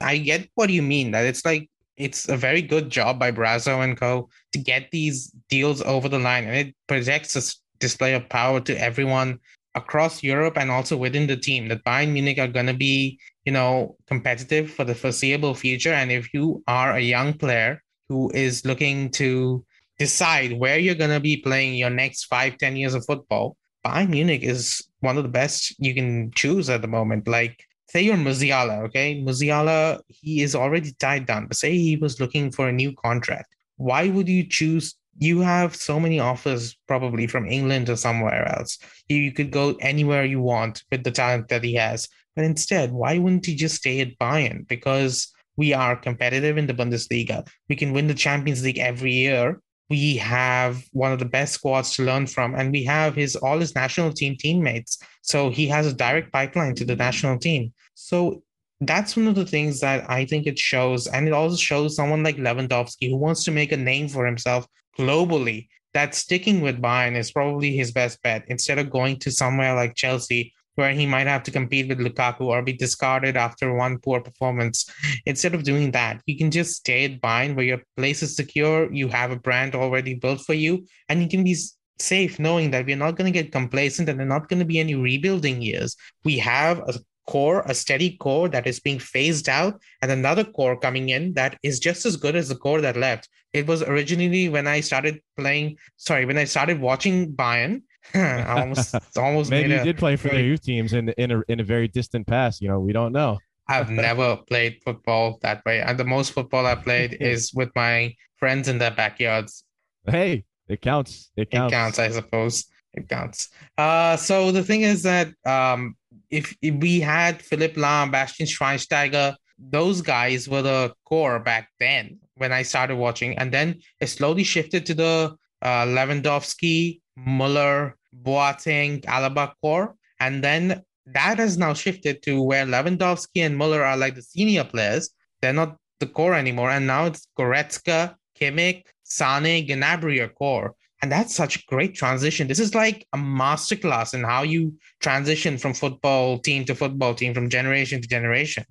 I 0.00 0.18
get 0.18 0.48
what 0.54 0.70
you 0.70 0.82
mean. 0.82 1.12
That 1.12 1.26
it's 1.26 1.44
like 1.44 1.70
it's 1.96 2.28
a 2.28 2.36
very 2.36 2.62
good 2.62 2.90
job 2.90 3.18
by 3.18 3.32
Brazzo 3.32 3.82
and 3.84 3.96
Co. 3.96 4.28
to 4.52 4.58
get 4.58 4.90
these 4.90 5.32
deals 5.48 5.80
over 5.82 6.08
the 6.08 6.18
line, 6.18 6.44
and 6.44 6.68
it 6.68 6.74
projects 6.86 7.36
a 7.36 7.42
display 7.78 8.14
of 8.14 8.28
power 8.28 8.60
to 8.60 8.80
everyone 8.80 9.38
across 9.74 10.22
Europe 10.22 10.56
and 10.56 10.70
also 10.70 10.96
within 10.96 11.26
the 11.26 11.36
team 11.36 11.68
that 11.68 11.84
Bayern 11.84 12.12
Munich 12.12 12.38
are 12.38 12.48
going 12.48 12.66
to 12.66 12.74
be, 12.74 13.18
you 13.44 13.52
know, 13.52 13.96
competitive 14.06 14.70
for 14.70 14.84
the 14.84 14.94
foreseeable 14.94 15.54
future. 15.54 15.92
And 15.92 16.10
if 16.10 16.32
you 16.32 16.64
are 16.66 16.94
a 16.94 17.00
young 17.00 17.34
player 17.34 17.82
who 18.08 18.30
is 18.32 18.64
looking 18.64 19.10
to 19.10 19.64
decide 19.98 20.58
where 20.58 20.78
you're 20.78 20.94
going 20.94 21.10
to 21.10 21.20
be 21.20 21.36
playing 21.36 21.74
your 21.74 21.90
next 21.90 22.24
five, 22.24 22.56
ten 22.56 22.76
years 22.76 22.94
of 22.94 23.04
football, 23.04 23.56
Bayern 23.84 24.08
Munich 24.08 24.42
is 24.42 24.82
one 25.06 25.16
of 25.16 25.22
the 25.22 25.38
best 25.40 25.74
you 25.78 25.94
can 25.94 26.30
choose 26.32 26.68
at 26.68 26.82
the 26.82 26.88
moment. 26.88 27.26
Like, 27.28 27.64
say 27.88 28.02
you're 28.02 28.16
Musiala, 28.16 28.82
okay? 28.86 29.22
Musiala, 29.22 30.00
he 30.08 30.42
is 30.42 30.54
already 30.54 30.92
tied 30.98 31.26
down, 31.26 31.46
but 31.46 31.56
say 31.56 31.72
he 31.78 31.96
was 31.96 32.20
looking 32.20 32.50
for 32.50 32.68
a 32.68 32.78
new 32.82 32.92
contract. 33.06 33.54
Why 33.76 34.08
would 34.08 34.28
you 34.28 34.44
choose? 34.46 34.94
You 35.18 35.40
have 35.40 35.74
so 35.74 35.98
many 35.98 36.18
offers 36.20 36.76
probably 36.86 37.26
from 37.26 37.46
England 37.46 37.88
or 37.88 37.96
somewhere 37.96 38.44
else. 38.56 38.78
You 39.08 39.32
could 39.32 39.50
go 39.50 39.76
anywhere 39.80 40.24
you 40.24 40.40
want 40.42 40.82
with 40.90 41.04
the 41.04 41.10
talent 41.10 41.48
that 41.48 41.64
he 41.64 41.74
has. 41.74 42.08
But 42.34 42.44
instead, 42.44 42.92
why 42.92 43.16
wouldn't 43.16 43.46
he 43.46 43.54
just 43.54 43.76
stay 43.76 44.00
at 44.00 44.18
Bayern? 44.18 44.68
Because 44.68 45.32
we 45.56 45.72
are 45.72 45.96
competitive 45.96 46.58
in 46.58 46.66
the 46.66 46.74
Bundesliga. 46.74 47.48
We 47.70 47.76
can 47.76 47.94
win 47.94 48.08
the 48.08 48.22
Champions 48.26 48.62
League 48.62 48.78
every 48.78 49.12
year 49.12 49.60
we 49.88 50.16
have 50.16 50.82
one 50.92 51.12
of 51.12 51.18
the 51.18 51.24
best 51.24 51.54
squads 51.54 51.94
to 51.94 52.04
learn 52.04 52.26
from 52.26 52.54
and 52.54 52.72
we 52.72 52.84
have 52.84 53.14
his 53.14 53.36
all 53.36 53.58
his 53.58 53.74
national 53.74 54.12
team 54.12 54.36
teammates. 54.36 54.98
So 55.22 55.50
he 55.50 55.68
has 55.68 55.86
a 55.86 55.94
direct 55.94 56.32
pipeline 56.32 56.74
to 56.76 56.84
the 56.84 56.96
national 56.96 57.38
team. 57.38 57.72
So 57.94 58.42
that's 58.80 59.16
one 59.16 59.26
of 59.26 59.34
the 59.34 59.46
things 59.46 59.80
that 59.80 60.08
i 60.10 60.24
think 60.24 60.46
it 60.46 60.58
shows 60.58 61.06
and 61.06 61.26
it 61.26 61.32
also 61.32 61.56
shows 61.56 61.96
someone 61.96 62.22
like 62.22 62.36
lewandowski 62.36 63.08
who 63.08 63.16
wants 63.16 63.44
to 63.44 63.50
make 63.50 63.72
a 63.72 63.76
name 63.76 64.06
for 64.08 64.26
himself 64.26 64.66
globally 64.98 65.66
that 65.94 66.14
sticking 66.14 66.60
with 66.60 66.80
bayern 66.80 67.16
is 67.16 67.32
probably 67.32 67.74
his 67.74 67.90
best 67.90 68.22
bet 68.22 68.44
instead 68.48 68.78
of 68.78 68.90
going 68.90 69.18
to 69.18 69.30
somewhere 69.30 69.74
like 69.74 69.94
chelsea 69.94 70.52
where 70.76 70.92
he 70.92 71.04
might 71.04 71.26
have 71.26 71.42
to 71.42 71.50
compete 71.50 71.88
with 71.88 71.98
Lukaku 71.98 72.42
or 72.42 72.62
be 72.62 72.72
discarded 72.72 73.36
after 73.36 73.74
one 73.74 73.98
poor 73.98 74.20
performance. 74.20 74.88
Instead 75.26 75.54
of 75.54 75.64
doing 75.64 75.90
that, 75.90 76.22
you 76.26 76.38
can 76.38 76.50
just 76.50 76.76
stay 76.76 77.04
at 77.04 77.20
Bayern 77.20 77.56
where 77.56 77.64
your 77.64 77.82
place 77.96 78.22
is 78.22 78.36
secure, 78.36 78.92
you 78.92 79.08
have 79.08 79.30
a 79.30 79.36
brand 79.36 79.74
already 79.74 80.14
built 80.14 80.40
for 80.42 80.54
you, 80.54 80.86
and 81.08 81.20
you 81.20 81.28
can 81.28 81.44
be 81.44 81.56
safe 81.98 82.38
knowing 82.38 82.70
that 82.70 82.86
we're 82.86 82.96
not 82.96 83.16
going 83.16 83.30
to 83.30 83.42
get 83.42 83.52
complacent 83.52 84.08
and 84.08 84.18
there 84.18 84.26
are 84.26 84.28
not 84.28 84.48
going 84.48 84.58
to 84.58 84.66
be 84.66 84.78
any 84.78 84.94
rebuilding 84.94 85.62
years. 85.62 85.96
We 86.24 86.38
have 86.38 86.78
a 86.80 86.94
core, 87.26 87.62
a 87.66 87.74
steady 87.74 88.16
core 88.18 88.48
that 88.48 88.66
is 88.66 88.80
being 88.80 88.98
phased 88.98 89.48
out, 89.48 89.80
and 90.02 90.10
another 90.10 90.44
core 90.44 90.78
coming 90.78 91.08
in 91.08 91.32
that 91.34 91.58
is 91.62 91.80
just 91.80 92.06
as 92.06 92.16
good 92.16 92.36
as 92.36 92.48
the 92.48 92.54
core 92.54 92.80
that 92.80 92.96
left. 92.96 93.28
It 93.52 93.66
was 93.66 93.82
originally 93.82 94.48
when 94.48 94.66
I 94.66 94.80
started 94.80 95.20
playing, 95.36 95.78
sorry, 95.96 96.24
when 96.24 96.38
I 96.38 96.44
started 96.44 96.80
watching 96.80 97.32
Bayern, 97.32 97.82
almost 98.14 98.94
almost 99.16 99.50
maybe 99.50 99.70
you 99.70 99.82
did 99.82 99.98
play 99.98 100.16
for 100.16 100.28
the 100.28 100.40
youth 100.40 100.62
teams 100.62 100.92
in 100.92 101.08
in 101.10 101.30
a 101.30 101.42
in 101.48 101.60
a 101.60 101.64
very 101.64 101.88
distant 101.88 102.26
past. 102.26 102.60
You 102.60 102.68
know, 102.68 102.80
we 102.80 102.92
don't 102.92 103.12
know. 103.12 103.38
I've 103.68 103.90
never 103.90 104.36
played 104.36 104.80
football 104.84 105.38
that 105.42 105.64
way, 105.64 105.80
and 105.80 105.98
the 105.98 106.04
most 106.04 106.32
football 106.32 106.66
I 106.66 106.76
played 106.76 107.16
is 107.20 107.52
with 107.52 107.70
my 107.74 108.14
friends 108.36 108.68
in 108.68 108.78
their 108.78 108.92
backyards. 108.92 109.64
Hey, 110.06 110.44
it 110.68 110.80
counts. 110.80 111.30
It 111.36 111.50
counts. 111.50 111.72
It 111.72 111.76
counts, 111.76 111.98
I 111.98 112.10
suppose. 112.10 112.66
It 112.94 113.08
counts. 113.08 113.48
Uh, 113.76 114.16
so 114.16 114.52
the 114.52 114.62
thing 114.62 114.82
is 114.82 115.02
that 115.02 115.28
um, 115.44 115.96
if, 116.30 116.56
if 116.62 116.74
we 116.76 117.00
had 117.00 117.42
Philipp 117.42 117.74
Lahm, 117.74 118.10
Bastian 118.10 118.46
Schweinsteiger, 118.46 119.36
those 119.58 120.00
guys 120.00 120.48
were 120.48 120.62
the 120.62 120.94
core 121.04 121.38
back 121.38 121.68
then 121.78 122.18
when 122.36 122.52
I 122.52 122.62
started 122.62 122.96
watching, 122.96 123.36
and 123.38 123.52
then 123.52 123.80
it 124.00 124.08
slowly 124.08 124.44
shifted 124.44 124.86
to 124.86 124.94
the 124.94 125.36
uh, 125.62 125.84
Lewandowski, 125.86 127.00
Muller, 127.16 127.96
Boateng, 128.22 129.04
Alaba 129.04 129.52
core. 129.60 129.94
And 130.20 130.42
then 130.42 130.82
that 131.06 131.38
has 131.38 131.56
now 131.56 131.74
shifted 131.74 132.22
to 132.22 132.42
where 132.42 132.66
Lewandowski 132.66 133.44
and 133.44 133.56
Muller 133.56 133.84
are 133.84 133.96
like 133.96 134.14
the 134.14 134.22
senior 134.22 134.64
players. 134.64 135.10
They're 135.40 135.52
not 135.52 135.76
the 136.00 136.06
core 136.06 136.34
anymore. 136.34 136.70
And 136.70 136.86
now 136.86 137.06
it's 137.06 137.28
Goretzka, 137.38 138.16
Kimmich, 138.38 138.84
Sane, 139.04 139.66
Gnabry 139.66 140.34
core. 140.34 140.74
And 141.02 141.12
that's 141.12 141.34
such 141.34 141.56
a 141.56 141.62
great 141.66 141.94
transition. 141.94 142.48
This 142.48 142.58
is 142.58 142.74
like 142.74 143.06
a 143.12 143.18
masterclass 143.18 144.14
in 144.14 144.24
how 144.24 144.42
you 144.42 144.74
transition 145.00 145.58
from 145.58 145.74
football 145.74 146.38
team 146.38 146.64
to 146.64 146.74
football 146.74 147.14
team, 147.14 147.34
from 147.34 147.50
generation 147.50 148.00
to 148.00 148.08
generation. 148.08 148.64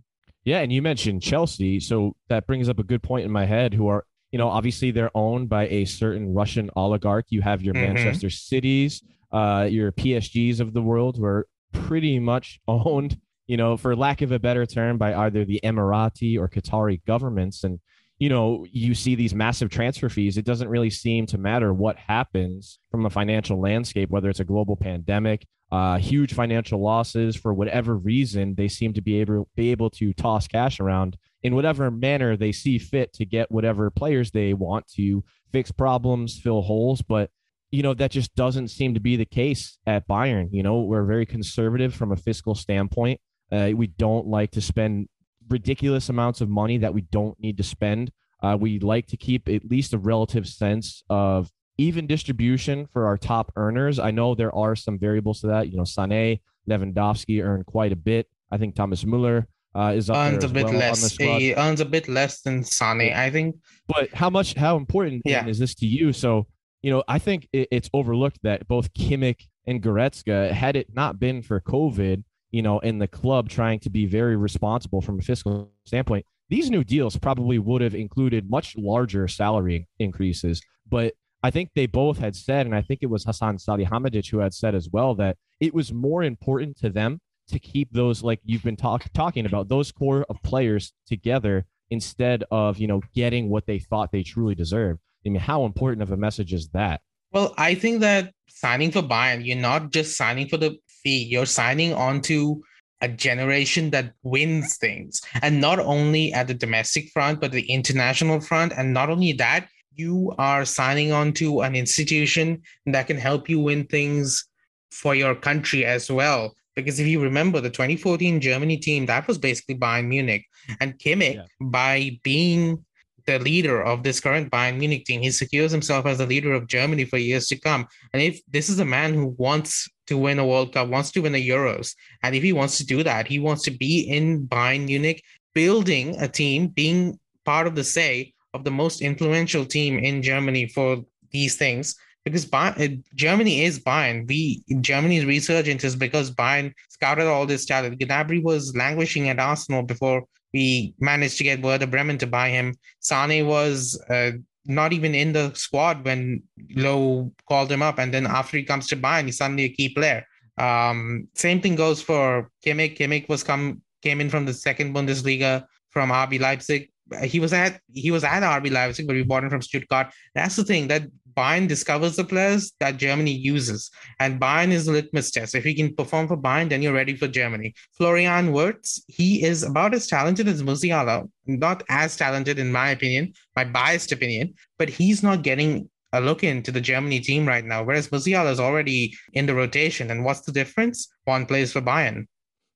Yeah, 0.43 0.59
and 0.59 0.71
you 0.71 0.81
mentioned 0.81 1.21
Chelsea, 1.21 1.79
so 1.79 2.15
that 2.29 2.45
brings 2.45 2.67
up 2.67 2.79
a 2.79 2.83
good 2.83 3.01
point 3.01 3.25
in 3.25 3.31
my 3.31 3.45
head. 3.45 3.73
Who 3.73 3.87
are 3.87 4.05
you 4.31 4.37
know, 4.37 4.49
obviously 4.49 4.91
they're 4.91 5.15
owned 5.15 5.47
by 5.47 5.67
a 5.69 5.85
certain 5.85 6.33
Russian 6.33 6.69
oligarch. 6.75 7.27
You 7.29 7.41
have 7.41 7.61
your 7.61 7.73
mm-hmm. 7.73 7.93
Manchester 7.93 8.29
Cities, 8.29 9.01
uh, 9.31 9.67
your 9.69 9.91
PSGs 9.91 10.59
of 10.59 10.73
the 10.73 10.81
world, 10.81 11.19
were 11.19 11.47
pretty 11.73 12.19
much 12.19 12.59
owned, 12.67 13.19
you 13.47 13.57
know, 13.57 13.77
for 13.77 13.95
lack 13.95 14.21
of 14.21 14.31
a 14.31 14.39
better 14.39 14.65
term, 14.65 14.97
by 14.97 15.13
either 15.13 15.45
the 15.45 15.59
Emirati 15.63 16.37
or 16.37 16.47
Qatari 16.47 17.03
governments. 17.05 17.63
And, 17.63 17.79
you 18.19 18.29
know, 18.29 18.65
you 18.71 18.95
see 18.95 19.15
these 19.15 19.35
massive 19.35 19.69
transfer 19.69 20.09
fees. 20.09 20.37
It 20.37 20.45
doesn't 20.45 20.69
really 20.69 20.89
seem 20.89 21.25
to 21.27 21.37
matter 21.37 21.73
what 21.73 21.97
happens 21.97 22.79
from 22.89 23.05
a 23.05 23.09
financial 23.09 23.59
landscape, 23.59 24.09
whether 24.09 24.29
it's 24.29 24.39
a 24.39 24.45
global 24.45 24.75
pandemic, 24.75 25.45
uh, 25.71 25.97
huge 25.97 26.33
financial 26.33 26.81
losses 26.81 27.35
for 27.35 27.53
whatever 27.53 27.97
reason, 27.97 28.55
they 28.55 28.67
seem 28.67 28.93
to 28.93 29.01
be 29.01 29.19
able 29.19 29.49
be 29.55 29.71
able 29.71 29.89
to 29.89 30.13
toss 30.13 30.47
cash 30.47 30.79
around 30.79 31.17
in 31.43 31.55
whatever 31.55 31.89
manner 31.89 32.37
they 32.37 32.51
see 32.51 32.77
fit 32.77 33.11
to 33.13 33.25
get 33.25 33.51
whatever 33.51 33.89
players 33.89 34.31
they 34.31 34.53
want 34.53 34.87
to 34.87 35.23
fix 35.51 35.71
problems, 35.71 36.39
fill 36.39 36.61
holes. 36.61 37.01
But, 37.01 37.29
you 37.75 37.83
know, 37.83 37.93
that 37.93 38.09
just 38.09 38.33
doesn't 38.35 38.69
seem 38.69 38.93
to 38.93 39.01
be 39.01 39.17
the 39.17 39.25
case 39.25 39.77
at 39.85 40.07
Bayern. 40.07 40.47
You 40.51 40.63
know, 40.63 40.79
we're 40.79 41.03
very 41.03 41.25
conservative 41.25 41.93
from 41.93 42.13
a 42.13 42.15
fiscal 42.15 42.55
standpoint. 42.55 43.19
Uh, 43.51 43.71
we 43.75 43.87
don't 43.87 44.27
like 44.27 44.51
to 44.51 44.61
spend 44.61 45.09
ridiculous 45.49 46.07
amounts 46.07 46.39
of 46.39 46.47
money 46.47 46.77
that 46.77 46.93
we 46.93 47.01
don't 47.01 47.37
need 47.37 47.57
to 47.57 47.63
spend. 47.63 48.11
Uh, 48.41 48.55
we 48.57 48.79
like 48.79 49.07
to 49.07 49.17
keep 49.17 49.49
at 49.49 49.69
least 49.69 49.93
a 49.93 49.97
relative 49.97 50.47
sense 50.47 51.03
of 51.09 51.51
even 51.77 52.07
distribution 52.07 52.87
for 52.93 53.07
our 53.07 53.17
top 53.17 53.51
earners. 53.57 53.99
I 53.99 54.11
know 54.11 54.35
there 54.35 54.55
are 54.55 54.77
some 54.77 54.97
variables 54.97 55.41
to 55.41 55.47
that. 55.47 55.69
You 55.69 55.75
know, 55.75 55.83
Sané, 55.83 56.39
Lewandowski 56.69 57.43
earn 57.43 57.65
quite 57.65 57.91
a 57.91 57.97
bit. 57.97 58.29
I 58.51 58.57
think 58.57 58.75
Thomas 58.75 59.05
Muller 59.05 59.47
uh, 59.75 59.91
is 59.93 60.09
up 60.09 60.15
earns 60.15 60.45
a 60.45 60.47
bit 60.47 60.63
well 60.63 60.75
less. 60.75 61.17
He 61.17 61.53
earns 61.55 61.81
a 61.81 61.85
bit 61.85 62.07
less 62.07 62.39
than 62.39 62.63
Sane, 62.63 63.11
I 63.13 63.29
think. 63.29 63.57
But 63.85 64.13
how 64.13 64.29
much? 64.29 64.53
How 64.53 64.77
important 64.77 65.23
yeah. 65.25 65.45
is 65.45 65.59
this 65.59 65.75
to 65.75 65.85
you? 65.85 66.13
So 66.13 66.47
you 66.81 66.91
know, 66.91 67.03
I 67.07 67.19
think 67.19 67.47
it, 67.51 67.67
it's 67.71 67.89
overlooked 67.93 68.39
that 68.43 68.67
both 68.67 68.93
Kimmich 68.93 69.47
and 69.65 69.81
Goretzka, 69.81 70.51
had 70.51 70.75
it 70.75 70.93
not 70.93 71.19
been 71.19 71.41
for 71.41 71.59
COVID, 71.59 72.23
you 72.51 72.61
know, 72.61 72.79
in 72.79 72.99
the 72.99 73.07
club 73.07 73.49
trying 73.49 73.79
to 73.79 73.89
be 73.89 74.05
very 74.05 74.35
responsible 74.35 75.01
from 75.01 75.19
a 75.19 75.21
fiscal 75.21 75.71
standpoint, 75.85 76.25
these 76.49 76.69
new 76.69 76.83
deals 76.83 77.17
probably 77.17 77.59
would 77.59 77.81
have 77.81 77.95
included 77.95 78.49
much 78.49 78.75
larger 78.77 79.27
salary 79.27 79.87
increases. 79.99 80.61
But 80.87 81.15
I 81.43 81.51
think 81.51 81.71
they 81.75 81.85
both 81.85 82.19
had 82.19 82.35
said, 82.35 82.65
and 82.65 82.75
I 82.75 82.81
think 82.81 83.01
it 83.01 83.09
was 83.09 83.25
Hasan 83.25 83.57
Salihamidzic 83.57 84.29
who 84.29 84.39
had 84.39 84.53
said 84.53 84.75
as 84.75 84.89
well, 84.91 85.15
that 85.15 85.37
it 85.59 85.73
was 85.73 85.93
more 85.93 86.23
important 86.23 86.77
to 86.77 86.89
them 86.89 87.19
to 87.47 87.59
keep 87.59 87.91
those 87.91 88.23
like 88.23 88.39
you've 88.43 88.63
been 88.63 88.75
talk, 88.75 89.05
talking 89.13 89.45
about 89.45 89.67
those 89.67 89.91
core 89.91 90.25
of 90.29 90.41
players 90.43 90.93
together 91.07 91.65
instead 91.91 92.43
of 92.49 92.79
you 92.79 92.87
know 92.87 93.01
getting 93.13 93.49
what 93.49 93.65
they 93.67 93.79
thought 93.79 94.11
they 94.11 94.23
truly 94.23 94.55
deserve. 94.55 94.97
I 95.25 95.29
mean, 95.29 95.41
how 95.41 95.65
important 95.65 96.03
of 96.03 96.11
a 96.11 96.17
message 96.17 96.53
is 96.53 96.69
that? 96.69 97.01
Well, 97.31 97.53
I 97.57 97.75
think 97.75 98.01
that 98.01 98.31
signing 98.47 98.91
for 98.91 99.01
Bayern, 99.01 99.45
you're 99.45 99.57
not 99.57 99.91
just 99.91 100.15
signing 100.15 100.47
for 100.47 100.57
the 100.57 100.77
fee, 100.87 101.23
you're 101.23 101.45
signing 101.45 101.93
onto 101.93 102.61
a 103.01 103.07
generation 103.07 103.89
that 103.89 104.13
wins 104.23 104.77
things. 104.77 105.21
And 105.41 105.59
not 105.59 105.79
only 105.79 106.31
at 106.31 106.47
the 106.47 106.53
domestic 106.53 107.09
front, 107.09 107.41
but 107.41 107.51
the 107.51 107.69
international 107.69 108.39
front. 108.39 108.73
And 108.77 108.93
not 108.93 109.09
only 109.09 109.33
that, 109.33 109.67
you 109.95 110.33
are 110.37 110.65
signing 110.65 111.11
on 111.11 111.33
to 111.33 111.61
an 111.61 111.75
institution 111.75 112.61
that 112.85 113.07
can 113.07 113.17
help 113.17 113.49
you 113.49 113.59
win 113.59 113.85
things 113.85 114.47
for 114.91 115.15
your 115.15 115.35
country 115.35 115.85
as 115.85 116.11
well. 116.11 116.53
Because 116.75 116.99
if 116.99 117.07
you 117.07 117.21
remember 117.21 117.61
the 117.61 117.69
2014 117.69 118.41
Germany 118.41 118.77
team, 118.77 119.05
that 119.05 119.27
was 119.27 119.37
basically 119.37 119.75
Bayern 119.75 120.07
Munich. 120.07 120.45
And 120.79 120.97
Kimmich, 120.97 121.35
yeah. 121.35 121.43
by 121.61 122.19
being 122.23 122.84
the 123.25 123.39
leader 123.39 123.81
of 123.81 124.03
this 124.03 124.19
current 124.19 124.51
Bayern 124.51 124.77
Munich 124.77 125.05
team, 125.05 125.21
he 125.21 125.31
secures 125.31 125.71
himself 125.71 126.05
as 126.05 126.17
the 126.19 126.25
leader 126.25 126.53
of 126.53 126.67
Germany 126.67 127.05
for 127.05 127.17
years 127.17 127.47
to 127.47 127.59
come. 127.59 127.87
And 128.13 128.21
if 128.21 128.39
this 128.47 128.69
is 128.69 128.79
a 128.79 128.85
man 128.85 129.13
who 129.13 129.35
wants 129.37 129.89
to 130.07 130.17
win 130.17 130.39
a 130.39 130.45
World 130.45 130.73
Cup, 130.73 130.89
wants 130.89 131.11
to 131.11 131.21
win 131.21 131.33
the 131.33 131.49
Euros, 131.49 131.95
and 132.23 132.35
if 132.35 132.43
he 132.43 132.53
wants 132.53 132.77
to 132.77 132.85
do 132.85 133.03
that, 133.03 133.27
he 133.27 133.39
wants 133.39 133.63
to 133.63 133.71
be 133.71 134.01
in 134.01 134.47
Bayern 134.47 134.85
Munich, 134.85 135.23
building 135.53 136.15
a 136.19 136.27
team, 136.27 136.67
being 136.67 137.19
part 137.45 137.67
of 137.67 137.75
the 137.75 137.83
say 137.83 138.33
of 138.53 138.63
the 138.63 138.71
most 138.71 139.01
influential 139.01 139.65
team 139.65 139.99
in 139.99 140.21
Germany 140.21 140.67
for 140.67 141.03
these 141.31 141.55
things 141.55 141.95
because 142.25 142.45
Bayern, 142.45 142.81
uh, 142.81 143.01
Germany 143.13 143.63
is 143.63 143.79
Bayern. 143.79 144.27
We 144.27 144.63
Germany's 144.81 145.25
resurgence 145.25 145.83
is 145.83 145.95
because 145.95 146.31
Bayern 146.31 146.73
scouted 146.89 147.27
all 147.27 147.45
this 147.45 147.65
talent. 147.65 147.99
Gnabry 147.99 148.43
was 148.43 148.75
languishing 148.75 149.29
at 149.29 149.39
Arsenal 149.39 149.83
before 149.83 150.25
we 150.55 150.95
managed 151.01 151.37
to 151.37 151.43
get 151.43 151.61
Werder 151.61 151.85
Bremen 151.85 152.17
to 152.19 152.27
buy 152.27 152.47
him. 152.49 152.75
Sane 153.01 153.45
was 153.45 154.01
uh, 154.09 154.31
not 154.65 154.93
even 154.93 155.13
in 155.13 155.33
the 155.33 155.53
squad 155.53 156.05
when 156.05 156.41
Löw 156.77 157.29
called 157.49 157.69
him 157.69 157.81
up, 157.81 157.99
and 157.99 158.13
then 158.13 158.25
after 158.25 158.55
he 158.57 158.63
comes 158.63 158.87
to 158.87 158.95
Bayern, 158.95 159.25
he's 159.25 159.37
suddenly 159.37 159.65
a 159.65 159.75
key 159.77 159.89
player. 159.89 160.25
Um, 160.57 161.27
same 161.35 161.59
thing 161.59 161.75
goes 161.75 162.01
for 162.01 162.49
Kimmich. 162.65 162.97
Kimmich 162.97 163.27
was 163.27 163.43
come 163.43 163.81
came 164.01 164.21
in 164.21 164.29
from 164.29 164.45
the 164.45 164.53
second 164.53 164.95
Bundesliga 164.95 165.65
from 165.89 166.09
RB 166.09 166.39
Leipzig. 166.39 166.89
He 167.23 167.41
was 167.41 167.51
at 167.51 167.81
he 167.91 168.11
was 168.11 168.23
at 168.23 168.41
RB 168.41 168.71
Leipzig, 168.71 169.07
but 169.07 169.17
we 169.17 169.23
bought 169.23 169.43
him 169.43 169.49
from 169.49 169.61
Stuttgart. 169.61 170.07
That's 170.35 170.55
the 170.55 170.63
thing 170.63 170.87
that 170.87 171.03
Bayern 171.37 171.67
discovers 171.67 172.15
the 172.15 172.23
players 172.23 172.73
that 172.79 172.97
Germany 172.97 173.31
uses, 173.31 173.91
and 174.19 174.39
Bayern 174.39 174.71
is 174.71 174.85
the 174.85 174.93
litmus 174.93 175.31
test. 175.31 175.55
If 175.55 175.63
he 175.63 175.73
can 175.73 175.93
perform 175.95 176.27
for 176.27 176.37
Bayern, 176.37 176.69
then 176.69 176.81
you're 176.81 176.93
ready 176.93 177.15
for 177.15 177.27
Germany. 177.27 177.73
Florian 177.97 178.51
Wirtz, 178.51 179.03
he 179.07 179.43
is 179.43 179.63
about 179.63 179.93
as 179.93 180.07
talented 180.07 180.47
as 180.47 180.63
Musiala, 180.63 181.29
not 181.45 181.83
as 181.89 182.15
talented 182.15 182.59
in 182.59 182.71
my 182.71 182.89
opinion, 182.89 183.33
my 183.55 183.65
biased 183.65 184.11
opinion, 184.11 184.53
but 184.77 184.89
he's 184.89 185.23
not 185.23 185.41
getting 185.41 185.89
a 186.13 186.21
look 186.21 186.43
into 186.43 186.71
the 186.71 186.81
Germany 186.81 187.19
team 187.19 187.45
right 187.45 187.65
now, 187.65 187.83
whereas 187.83 188.09
Musiala 188.09 188.51
is 188.51 188.59
already 188.59 189.13
in 189.33 189.45
the 189.45 189.53
rotation. 189.53 190.11
And 190.11 190.23
what's 190.23 190.41
the 190.41 190.51
difference? 190.51 191.09
One 191.25 191.45
plays 191.45 191.73
for 191.73 191.81
Bayern. 191.81 192.27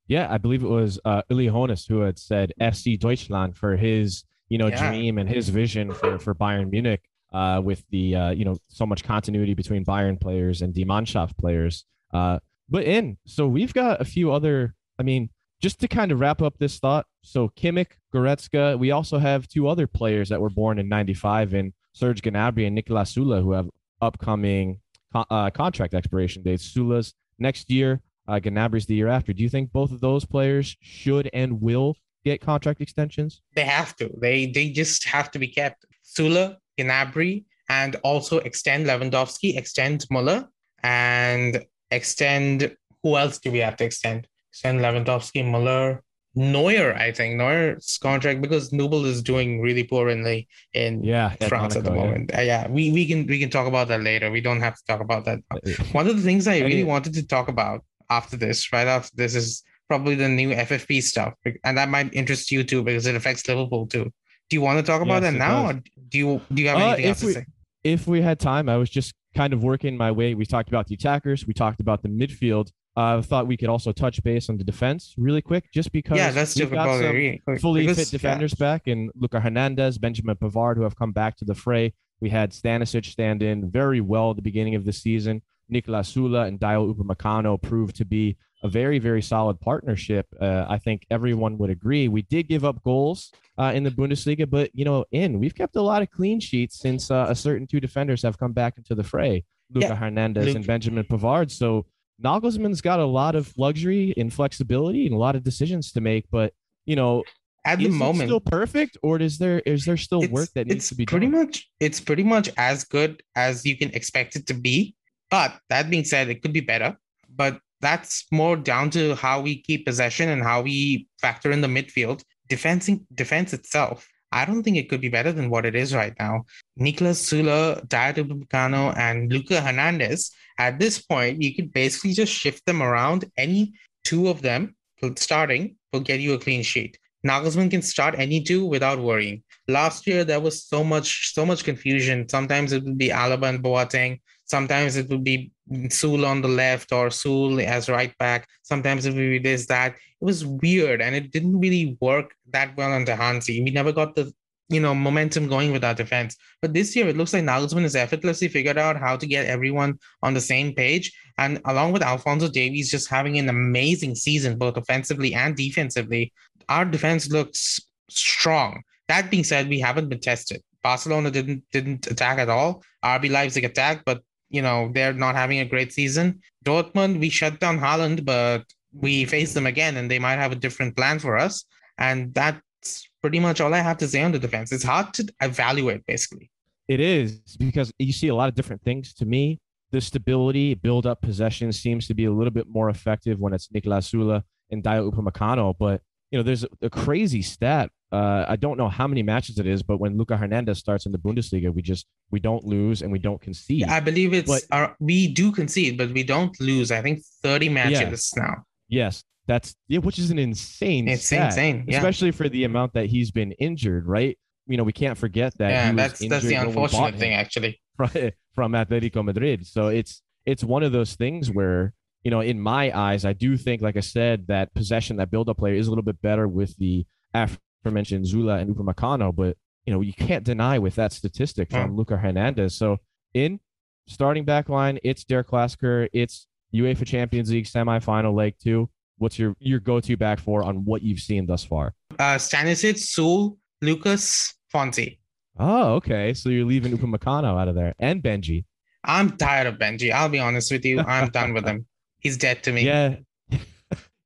Yeah, 0.08 0.28
I 0.30 0.38
believe 0.38 0.64
it 0.64 0.68
was 0.68 1.00
uh, 1.06 1.22
Uli 1.30 1.48
who 1.48 2.00
had 2.02 2.18
said 2.18 2.52
FC 2.60 3.00
Deutschland 3.00 3.56
for 3.56 3.78
his, 3.78 4.24
you 4.50 4.58
know, 4.58 4.68
yeah. 4.68 4.90
dream 4.90 5.18
and 5.18 5.30
his 5.30 5.50
vision 5.50 5.94
for, 5.94 6.18
for 6.20 6.36
Bayern 6.36 6.72
Munich 6.72 7.02
uh, 7.32 7.62
with 7.64 7.84
the 7.90 8.16
uh, 8.16 8.30
you 8.32 8.46
know 8.46 8.58
so 8.68 8.86
much 8.86 9.04
continuity 9.04 9.54
between 9.54 9.86
Bayern 9.86 10.20
players 10.20 10.62
and 10.62 10.74
Die 10.74 11.26
players. 11.38 11.86
Uh, 12.14 12.40
but 12.70 12.84
in 12.84 13.18
so 13.26 13.48
we've 13.48 13.74
got 13.74 14.02
a 14.02 14.06
few 14.06 14.32
other. 14.32 14.76
I 14.98 15.04
mean, 15.04 15.30
just 15.62 15.80
to 15.80 15.88
kind 15.88 16.12
of 16.12 16.20
wrap 16.20 16.42
up 16.42 16.58
this 16.58 16.80
thought. 16.80 17.06
So 17.22 17.50
Kimmich, 17.50 17.92
Goretzka. 18.14 18.78
We 18.78 18.92
also 18.92 19.18
have 19.18 19.48
two 19.48 19.68
other 19.68 19.88
players 19.88 20.30
that 20.30 20.42
were 20.42 20.50
born 20.50 20.80
in 20.80 20.88
'95 20.90 21.54
in 21.54 21.74
Serge 21.94 22.22
Gnabry 22.22 22.68
and 22.68 22.78
Niklas 22.78 23.18
Süle, 23.18 23.42
who 23.42 23.52
have 23.52 23.70
upcoming 24.02 24.80
uh, 25.14 25.50
contract 25.50 25.94
expiration 25.94 26.44
dates. 26.44 26.74
Süle's 26.74 27.14
next 27.38 27.70
year. 27.70 28.02
Uh, 28.28 28.40
Gnabry's 28.40 28.86
the 28.86 28.94
year 28.94 29.08
after. 29.08 29.34
Do 29.34 29.42
you 29.42 29.50
think 29.50 29.72
both 29.72 29.92
of 29.92 30.02
those 30.02 30.24
players 30.24 30.78
should 30.82 31.30
and 31.34 31.62
will 31.62 31.96
get 32.24 32.42
contract 32.42 32.80
extensions? 32.80 33.42
They 33.56 33.66
have 33.66 33.96
to. 33.98 34.12
They 34.22 34.48
they 34.48 34.70
just 34.70 35.06
have 35.06 35.32
to 35.32 35.40
be 35.40 35.48
kept. 35.48 35.86
Süle 36.06 36.58
Gnabry, 36.84 37.46
and 37.70 37.96
also 37.98 38.40
extend 38.40 38.88
Lewandowski, 38.88 39.58
extend 39.58 40.06
Muller, 40.10 40.48
and 40.84 41.64
extend 41.92 42.76
who 43.04 43.16
else 43.16 43.40
do 43.40 43.52
we 43.52 43.60
have 43.60 43.78
to 43.78 43.86
extend? 43.86 44.28
Extend 44.52 44.80
Lewandowski, 44.80 45.46
Muller, 45.46 46.04
Neuer. 46.36 46.96
I 46.96 47.12
think 47.12 47.36
Neuer's 47.36 47.98
contract 48.02 48.42
because 48.42 48.72
Nubel 48.72 49.06
is 49.06 49.22
doing 49.22 49.62
really 49.62 49.84
poor 49.84 50.10
in 50.10 50.24
the 50.24 50.46
in 50.74 51.04
yeah, 51.04 51.36
France 51.48 51.76
at, 51.76 51.84
the 51.84 51.92
moment. 51.92 52.32
Yeah. 52.34 52.40
Uh, 52.40 52.44
yeah, 52.44 52.68
we 52.68 52.92
we 52.92 53.08
can 53.08 53.26
we 53.28 53.40
can 53.40 53.50
talk 53.50 53.68
about 53.68 53.88
that 53.88 54.02
later. 54.02 54.32
We 54.32 54.42
don't 54.42 54.62
have 54.62 54.76
to 54.76 54.84
talk 54.86 55.02
about 55.02 55.26
that. 55.26 55.40
Uh, 55.52 55.60
One 55.92 56.08
of 56.08 56.16
the 56.16 56.24
things 56.24 56.48
I 56.48 56.60
really 56.60 56.84
wanted 56.84 57.14
to 57.14 57.26
talk 57.26 57.48
about 57.48 57.84
after 58.10 58.38
this, 58.38 58.72
right 58.74 58.88
after 58.88 59.16
this, 59.16 59.36
is 59.36 59.64
probably 59.88 60.16
the 60.16 60.30
new 60.30 60.50
FFP 60.50 61.02
stuff, 61.02 61.34
and 61.64 61.78
that 61.78 61.90
might 61.90 62.14
interest 62.14 62.52
you 62.52 62.64
too 62.64 62.84
because 62.84 63.06
it 63.06 63.16
affects 63.16 63.48
Liverpool 63.48 63.88
too. 63.88 64.12
Do 64.50 64.56
you 64.56 64.62
want 64.62 64.80
to 64.80 64.84
talk 64.84 65.02
about 65.02 65.22
yes, 65.22 65.34
that 65.34 65.38
now, 65.38 65.70
or 65.70 65.74
do 66.10 66.18
you 66.18 66.42
do 66.54 66.62
you 66.62 66.70
have 66.70 66.78
uh, 66.78 66.86
anything 66.86 67.06
else 67.06 67.24
we, 67.24 67.34
to 67.34 67.40
say? 67.40 67.46
If 67.84 68.08
we 68.08 68.22
had 68.22 68.40
time, 68.40 68.68
I 68.68 68.78
was 68.78 68.90
just 68.90 69.14
kind 69.36 69.54
of 69.54 69.64
working 69.64 69.96
my 69.96 70.12
way. 70.12 70.34
We 70.34 70.46
talked 70.46 70.70
about 70.70 70.88
the 70.88 70.96
attackers, 70.96 71.46
we 71.46 71.54
talked 71.54 71.80
about 71.80 72.02
the 72.02 72.10
midfield. 72.10 72.72
I 72.96 73.14
uh, 73.14 73.22
thought 73.22 73.48
we 73.48 73.56
could 73.56 73.70
also 73.70 73.92
touch 73.92 74.22
base 74.24 74.50
on 74.50 74.58
the 74.58 74.64
defense 74.64 75.14
really 75.18 75.42
quick, 75.42 75.72
just 75.72 75.92
because 75.92 76.18
yeah, 76.18 76.32
let's 76.36 76.56
we've 76.56 76.72
got 76.72 77.00
some 77.00 77.16
really 77.16 77.42
fully 77.60 77.82
because, 77.82 77.98
fit 77.98 78.10
defenders 78.10 78.54
yeah. 78.60 78.66
back, 78.66 78.88
and 78.88 79.12
Luca 79.16 79.40
Hernandez, 79.40 79.98
Benjamin 79.98 80.36
Pavard, 80.36 80.76
who 80.76 80.84
have 80.84 80.98
come 80.98 81.12
back 81.12 81.38
to 81.38 81.46
the 81.46 81.56
fray. 81.56 81.94
We 82.20 82.30
had 82.30 82.52
Stanisic 82.52 83.06
stand 83.06 83.44
in 83.44 83.70
very 83.70 84.02
well 84.02 84.32
at 84.32 84.36
the 84.36 84.42
beginning 84.42 84.76
of 84.76 84.84
the 84.84 84.92
season. 84.92 85.42
Niklas 85.72 86.14
Süle 86.14 86.48
and 86.48 86.60
Dayot 86.60 86.96
Upamecano 86.96 87.62
proved 87.62 87.96
to 87.98 88.06
be 88.06 88.38
a 88.64 88.68
very, 88.68 89.00
very 89.00 89.22
solid 89.22 89.60
partnership. 89.60 90.28
Uh, 90.40 90.66
I 90.68 90.78
think 90.78 91.06
everyone 91.10 91.58
would 91.60 91.70
agree. 91.70 92.08
We 92.08 92.24
did 92.24 92.48
give 92.48 92.66
up 92.66 92.84
goals 92.84 93.32
uh, 93.58 93.72
in 93.74 93.84
the 93.84 93.92
Bundesliga, 93.92 94.50
but 94.50 94.70
you 94.74 94.86
know, 94.86 95.06
in 95.12 95.40
we've 95.40 95.56
kept 95.56 95.76
a 95.76 95.82
lot 95.82 96.02
of 96.02 96.12
clean 96.12 96.40
sheets 96.40 96.80
since 96.80 97.10
uh, 97.10 97.28
a 97.30 97.36
certain 97.36 97.68
two 97.68 97.80
defenders 97.80 98.22
have 98.24 98.38
come 98.38 98.52
back 98.52 98.78
into 98.78 98.96
the 98.96 99.04
fray, 99.04 99.46
Luca 99.74 99.88
yeah. 99.88 99.96
Hernandez 99.96 100.48
Luke. 100.48 100.56
and 100.58 100.68
Benjamin 100.68 101.06
Pavard. 101.06 101.52
So 101.52 101.86
Nagelsmann's 102.24 102.82
got 102.82 103.00
a 103.00 103.06
lot 103.06 103.36
of 103.36 103.54
luxury 103.58 104.14
and 104.18 104.34
flexibility 104.34 105.06
and 105.06 105.16
a 105.16 105.18
lot 105.18 105.36
of 105.36 105.44
decisions 105.44 105.92
to 105.94 106.02
make, 106.02 106.26
but 106.32 106.54
you 106.86 106.96
know. 106.96 107.24
At 107.66 107.80
the 107.80 107.90
moment, 107.90 108.30
still 108.30 108.40
perfect, 108.40 108.98
or 109.04 109.20
is 109.20 109.38
there 109.38 109.60
is 109.60 109.84
there 109.84 109.98
still 109.98 110.26
work 110.30 110.50
that 110.56 110.68
needs 110.68 110.88
to 110.90 110.96
be 110.96 111.06
pretty 111.06 111.26
done? 111.26 111.46
much 111.46 111.70
it's 111.82 112.00
pretty 112.00 112.24
much 112.24 112.50
as 112.56 112.86
good 112.86 113.22
as 113.36 113.66
you 113.66 113.78
can 113.78 113.92
expect 113.92 114.38
it 114.38 114.48
to 114.48 114.54
be. 114.54 114.96
But 115.30 115.60
that 115.70 115.90
being 115.90 116.04
said, 116.04 116.30
it 116.30 116.42
could 116.42 116.54
be 116.54 116.62
better. 116.62 116.98
But 117.36 117.60
that's 117.82 118.26
more 118.32 118.58
down 118.58 118.90
to 118.92 119.16
how 119.16 119.42
we 119.42 119.62
keep 119.62 119.86
possession 119.86 120.30
and 120.30 120.44
how 120.44 120.62
we 120.62 121.08
factor 121.22 121.52
in 121.52 121.62
the 121.62 121.68
midfield. 121.68 122.24
Defensing 122.48 123.06
defense 123.14 123.54
itself, 123.54 124.08
I 124.32 124.46
don't 124.46 124.64
think 124.64 124.78
it 124.78 124.90
could 124.90 125.02
be 125.02 125.10
better 125.10 125.32
than 125.32 125.50
what 125.50 125.66
it 125.66 125.76
is 125.76 125.96
right 125.96 126.14
now. 126.20 126.46
Niklas 126.80 127.22
Süle, 127.22 127.88
Dayot 127.88 128.16
Upamecano, 128.16 128.98
and 128.98 129.32
Luca 129.32 129.62
Hernandez, 129.62 130.32
at 130.58 130.78
this 130.80 131.00
point, 131.00 131.42
you 131.42 131.56
could 131.56 131.72
basically 131.72 132.14
just 132.14 132.34
shift 132.34 132.66
them 132.66 132.82
around. 132.82 133.26
Any 133.38 133.74
two 134.04 134.28
of 134.28 134.42
them 134.42 134.76
starting 135.16 135.76
will 135.94 136.02
get 136.02 136.20
you 136.20 136.34
a 136.34 136.40
clean 136.40 136.64
sheet. 136.64 136.98
Nagelsmann 137.26 137.72
can 137.72 137.82
start 137.82 138.16
any 138.18 138.42
two 138.42 138.66
without 138.66 139.00
worrying. 139.00 139.44
Last 139.68 140.08
year 140.08 140.24
there 140.24 140.40
was 140.40 140.66
so 140.66 140.84
much, 140.84 141.34
so 141.34 141.46
much 141.46 141.64
confusion. 141.64 142.28
Sometimes 142.28 142.72
it 142.72 142.84
would 142.84 142.98
be 142.98 143.10
Alaba 143.10 143.50
and 143.50 143.64
Boateng. 143.64 144.20
Sometimes 144.50 144.96
it 144.96 145.10
would 145.10 145.24
be 145.24 145.52
Süle 145.72 146.28
on 146.28 146.42
the 146.42 146.48
left 146.48 146.92
or 146.92 147.10
Süle 147.10 147.64
as 147.64 147.88
right 147.88 148.18
back. 148.18 148.48
Sometimes 148.64 149.06
it 149.06 149.12
would 149.12 149.18
be 149.18 149.40
this, 149.40 149.68
that. 149.68 149.94
It 149.94 150.26
was 150.26 150.46
weird 150.46 151.02
and 151.02 151.16
it 151.16 151.32
didn't 151.32 151.60
really 151.60 151.98
work 152.02 152.34
that 152.52 152.76
well 152.76 152.92
under 152.92 153.16
Hansi. 153.16 153.64
We 153.64 153.72
never 153.72 153.92
got 153.92 154.16
the 154.16 154.34
you 154.70 154.80
know 154.80 154.94
momentum 154.94 155.48
going 155.48 155.72
with 155.72 155.84
our 155.84 155.94
defense. 155.94 156.36
But 156.62 156.74
this 156.74 156.96
year 156.96 157.08
it 157.08 157.18
looks 157.18 157.34
like 157.34 157.44
Nagelsmann 157.44 157.84
has 157.84 157.96
effortlessly 157.96 158.48
figured 158.48 158.78
out 158.78 158.98
how 158.98 159.18
to 159.18 159.28
get 159.28 159.46
everyone 159.46 160.00
on 160.24 160.34
the 160.34 160.42
same 160.42 160.74
page. 160.74 161.12
And 161.38 161.62
along 161.66 161.94
with 161.94 162.04
Alphonso 162.04 162.50
Davies 162.50 162.92
just 162.92 163.10
having 163.10 163.38
an 163.38 163.50
amazing 163.50 164.16
season, 164.16 164.58
both 164.58 164.78
offensively 164.78 165.34
and 165.34 165.56
defensively, 165.56 166.34
our 166.70 166.86
defense 166.86 167.30
looks 167.30 167.80
strong. 168.10 168.82
That 169.08 169.32
being 169.32 169.44
said, 169.44 169.70
we 169.70 169.80
haven't 169.80 170.10
been 170.10 170.20
tested. 170.20 170.62
Barcelona 170.84 171.32
didn't 171.32 171.64
didn't 171.72 172.08
attack 172.08 172.40
at 172.40 172.50
all. 172.50 172.84
RB 173.04 173.30
Leipzig 173.30 173.64
attacked, 173.64 174.06
but 174.06 174.22
you 174.50 174.62
know, 174.62 174.92
they're 174.94 175.14
not 175.14 175.36
having 175.36 175.60
a 175.60 175.66
great 175.66 175.94
season. 175.94 176.42
Dortmund, 176.66 177.20
we 177.20 177.30
shut 177.30 177.60
down 177.60 177.80
Haaland, 177.80 178.26
but 178.26 178.66
we 178.94 179.26
face 179.26 179.54
them 179.54 179.66
again 179.66 179.98
and 179.98 180.10
they 180.10 180.20
might 180.20 180.38
have 180.38 180.52
a 180.52 180.56
different 180.56 180.96
plan 180.96 181.20
for 181.20 181.38
us. 181.38 181.66
And 181.98 182.34
that's 182.34 183.10
pretty 183.22 183.40
much 183.40 183.62
all 183.62 183.74
I 183.74 183.80
have 183.80 183.98
to 183.98 184.08
say 184.08 184.24
on 184.24 184.32
the 184.32 184.40
defense. 184.40 184.72
It's 184.72 184.84
hard 184.84 185.14
to 185.16 185.32
evaluate, 185.42 186.06
basically. 186.06 186.50
It 186.88 187.00
is 187.00 187.40
because 187.60 187.92
you 188.00 188.12
see 188.12 188.30
a 188.30 188.36
lot 188.36 188.50
of 188.50 188.56
different 188.56 188.82
things. 188.84 189.14
To 189.16 189.26
me, 189.26 189.60
the 189.92 190.02
stability, 190.02 190.74
build 190.74 191.06
up 191.06 191.22
possession 191.22 191.72
seems 191.72 192.08
to 192.08 192.14
be 192.14 192.26
a 192.26 192.32
little 192.32 192.52
bit 192.52 192.68
more 192.68 192.90
effective 192.90 193.40
when 193.40 193.54
it's 193.54 193.68
Niklas 193.68 194.14
Süle 194.14 194.44
and 194.72 194.84
Dayot 194.84 195.14
Upamecano. 195.14 195.76
But, 195.78 196.02
you 196.32 196.40
know, 196.40 196.44
there's 196.44 196.66
a 196.82 196.90
crazy 196.90 197.42
stat 197.42 197.92
uh, 198.12 198.46
I 198.48 198.56
don't 198.56 198.78
know 198.78 198.90
how 198.90 199.08
many 199.08 199.22
matches 199.22 199.60
it 199.60 199.68
is, 199.68 199.84
but 199.84 200.00
when 200.00 200.18
Luca 200.18 200.36
Hernandez 200.36 200.80
starts 200.80 201.06
in 201.06 201.12
the 201.12 201.18
Bundesliga, 201.18 201.74
we 201.74 201.82
just 201.82 202.08
we 202.32 202.40
don't 202.40 202.64
lose 202.64 203.02
and 203.02 203.12
we 203.12 203.20
don't 203.20 203.40
concede. 203.40 203.84
I 203.84 204.00
believe 204.00 204.34
it's 204.34 204.50
but, 204.50 204.64
our, 204.72 204.96
we 205.00 205.28
do 205.28 205.52
concede, 205.52 205.98
but 205.98 206.12
we 206.12 206.24
don't 206.24 206.60
lose. 206.60 206.92
I 206.92 207.02
think 207.02 207.22
thirty 207.44 207.70
matches 207.70 208.34
yeah. 208.36 208.44
now. 208.44 208.64
Yes, 208.88 209.24
that's 209.46 209.76
yeah, 209.88 210.00
which 210.00 210.18
is 210.18 210.32
an 210.32 210.40
insane. 210.40 211.08
It's 211.08 211.26
stat, 211.26 211.48
insane, 211.48 211.86
yeah. 211.88 211.98
especially 211.98 212.32
for 212.32 212.50
the 212.50 212.64
amount 212.64 212.94
that 212.94 213.06
he's 213.06 213.30
been 213.30 213.52
injured. 213.54 214.08
Right? 214.08 214.38
You 214.66 214.78
know, 214.78 214.84
we 214.84 214.94
can't 214.94 215.18
forget 215.18 215.56
that. 215.60 215.70
Yeah, 215.70 215.92
that's 215.92 216.28
that's 216.28 216.46
the 216.46 216.56
unfortunate 216.56 217.16
thing, 217.16 217.34
actually. 217.34 217.80
From, 218.00 218.32
from 218.56 218.72
Atletico 218.72 219.26
Madrid, 219.26 219.68
so 219.68 219.90
it's 219.90 220.22
it's 220.46 220.64
one 220.64 220.84
of 220.84 220.94
those 220.94 221.16
things 221.16 221.52
where 221.52 221.94
you 222.24 222.32
know, 222.32 222.42
in 222.42 222.60
my 222.60 222.98
eyes, 222.98 223.26
I 223.26 223.34
do 223.34 223.56
think, 223.58 223.82
like 223.82 223.98
I 223.98 224.02
said, 224.02 224.48
that 224.48 224.74
possession, 224.74 225.18
that 225.18 225.32
build-up 225.32 225.58
player 225.58 225.76
is 225.76 225.88
a 225.88 225.90
little 225.90 226.04
bit 226.04 226.22
better 226.22 226.48
with 226.48 226.78
the 226.78 227.06
Af- 227.34 227.60
mentioned 227.86 228.26
Süle 228.26 228.60
and 228.62 228.76
Upamecano, 228.76 229.36
but 229.36 229.58
you 229.86 229.94
know 229.94 230.02
you 230.02 230.14
can't 230.14 230.44
deny 230.44 230.80
with 230.80 230.96
that 230.96 231.14
statistic 231.14 231.72
from. 231.72 231.96
Luca 231.96 232.18
Hernandez. 232.18 232.76
So 232.76 232.98
in 233.34 233.60
starting 234.08 234.46
back 234.46 234.70
line, 234.70 235.00
it's 235.04 235.24
Der 235.24 235.44
Klassiker, 235.44 236.08
it's 236.14 236.48
UEFA 236.74 237.06
Champions 237.06 237.52
League 237.52 237.66
semifinal 237.66 238.34
leg 238.34 238.56
two. 238.62 238.90
What's 239.18 239.40
your 239.40 239.56
your 239.60 239.80
go 239.80 240.00
to 240.00 240.18
back 240.18 240.40
four 240.40 240.64
on 240.64 240.86
what 240.86 241.02
you've 241.02 241.20
seen 241.20 241.46
thus 241.46 241.64
far? 241.64 241.94
Uh, 242.18 242.36
Stanisic, 242.36 242.96
Süle, 242.96 243.58
Lucas, 243.82 244.56
Fonte. 244.72 245.18
Oh, 245.58 245.96
okay. 245.96 246.34
So 246.34 246.50
you're 246.50 246.66
leaving 246.66 246.98
Upamecano 246.98 247.60
out 247.60 247.68
of 247.68 247.76
there 247.76 247.94
and 248.00 248.24
Benji. 248.24 248.66
I'm 249.04 249.38
tired 249.38 249.68
of 249.68 249.76
Benji. 249.76 250.12
I'll 250.12 250.30
be 250.30 250.40
honest 250.40 250.72
with 250.72 250.86
you. 250.86 251.00
I'm 251.00 251.30
done 251.30 251.54
with 251.54 251.66
him. 251.66 251.86
He's 252.20 252.38
dead 252.38 252.64
to 252.64 252.72
me. 252.72 252.86
Yeah. 252.86 253.16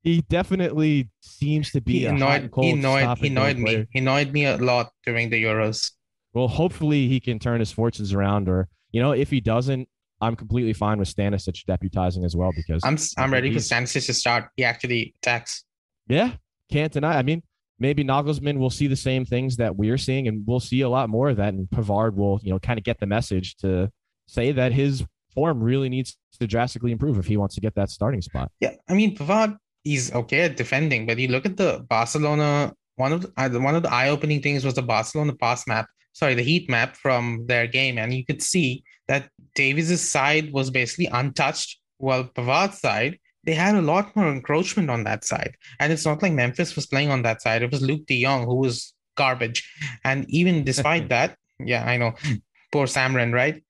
He 0.04 0.20
definitely 0.28 1.08
seems 1.20 1.70
to 1.72 1.80
be 1.80 2.00
he 2.00 2.06
annoyed 2.06 2.50
he 2.60 2.70
annoyed 2.70 3.18
he 3.18 3.28
annoyed 3.28 3.56
me. 3.56 3.64
player. 3.64 3.86
He 3.90 3.98
annoyed 4.00 4.32
me 4.32 4.44
a 4.44 4.58
lot 4.58 4.92
during 5.04 5.30
the 5.30 5.42
Euros. 5.42 5.92
Well, 6.34 6.46
hopefully 6.46 7.08
he 7.08 7.20
can 7.20 7.38
turn 7.38 7.60
his 7.60 7.72
fortunes 7.72 8.12
around, 8.12 8.48
or 8.48 8.68
you 8.92 9.00
know, 9.00 9.12
if 9.12 9.30
he 9.30 9.40
doesn't, 9.40 9.88
I'm 10.20 10.36
completely 10.36 10.74
fine 10.74 10.98
with 10.98 11.14
Stanisic 11.14 11.64
deputizing 11.64 12.24
as 12.24 12.36
well 12.36 12.52
because 12.54 12.82
I'm 12.84 12.98
I'm 13.16 13.32
ready 13.32 13.52
for 13.52 13.60
Stanisic 13.60 14.06
to 14.06 14.14
start. 14.14 14.50
He 14.56 14.64
actually 14.64 15.14
attacks. 15.22 15.64
Yeah, 16.06 16.32
can't 16.70 16.92
deny. 16.92 17.16
I 17.16 17.22
mean, 17.22 17.42
maybe 17.78 18.04
Nagelsmann 18.04 18.58
will 18.58 18.70
see 18.70 18.86
the 18.86 18.96
same 18.96 19.24
things 19.24 19.56
that 19.56 19.74
we're 19.74 19.98
seeing, 19.98 20.28
and 20.28 20.44
we'll 20.46 20.60
see 20.60 20.82
a 20.82 20.88
lot 20.88 21.08
more 21.08 21.30
of 21.30 21.38
that. 21.38 21.54
And 21.54 21.66
Pavard 21.68 22.14
will, 22.14 22.40
you 22.42 22.52
know, 22.52 22.58
kind 22.58 22.78
of 22.78 22.84
get 22.84 23.00
the 23.00 23.06
message 23.06 23.56
to 23.58 23.90
say 24.26 24.52
that 24.52 24.72
his 24.72 25.02
form 25.34 25.62
really 25.62 25.88
needs 25.88 26.16
to 26.40 26.46
drastically 26.46 26.92
improve 26.92 27.18
if 27.18 27.26
he 27.26 27.36
wants 27.36 27.54
to 27.54 27.60
get 27.60 27.74
that 27.74 27.90
starting 27.90 28.20
spot. 28.20 28.50
Yeah, 28.60 28.74
I 28.88 28.94
mean 28.94 29.16
Pavard, 29.16 29.56
he's 29.84 30.12
okay 30.12 30.42
at 30.42 30.56
defending, 30.56 31.06
but 31.06 31.18
you 31.18 31.28
look 31.28 31.46
at 31.46 31.56
the 31.56 31.84
Barcelona. 31.88 32.74
One 32.96 33.12
of 33.12 33.22
the, 33.22 33.32
uh, 33.36 33.48
one 33.60 33.74
of 33.74 33.82
the 33.82 33.92
eye-opening 33.92 34.40
things 34.40 34.64
was 34.64 34.74
the 34.74 34.82
Barcelona 34.82 35.34
pass 35.34 35.66
map. 35.66 35.86
Sorry, 36.12 36.34
the 36.34 36.42
heat 36.42 36.70
map 36.70 36.96
from 36.96 37.44
their 37.46 37.66
game, 37.66 37.98
and 37.98 38.14
you 38.14 38.24
could 38.24 38.40
see 38.40 38.84
that 39.08 39.28
Davies's 39.54 40.08
side 40.08 40.52
was 40.52 40.70
basically 40.70 41.06
untouched, 41.06 41.80
while 41.98 42.24
Pavard's 42.24 42.80
side 42.80 43.18
they 43.44 43.54
had 43.54 43.74
a 43.74 43.82
lot 43.82 44.16
more 44.16 44.30
encroachment 44.30 44.88
on 44.88 45.04
that 45.04 45.22
side. 45.22 45.54
And 45.78 45.92
it's 45.92 46.06
not 46.06 46.22
like 46.22 46.32
Memphis 46.32 46.74
was 46.76 46.86
playing 46.86 47.10
on 47.10 47.22
that 47.22 47.42
side; 47.42 47.62
it 47.62 47.70
was 47.70 47.82
Luuk 47.82 48.06
de 48.06 48.22
Jong 48.22 48.46
who 48.46 48.56
was 48.56 48.94
garbage. 49.16 49.68
And 50.04 50.24
even 50.30 50.64
despite 50.64 51.08
that, 51.14 51.36
yeah, 51.58 51.84
I 51.84 51.96
know, 51.96 52.12
poor 52.72 52.86
Samren, 52.86 53.32
right? 53.32 53.62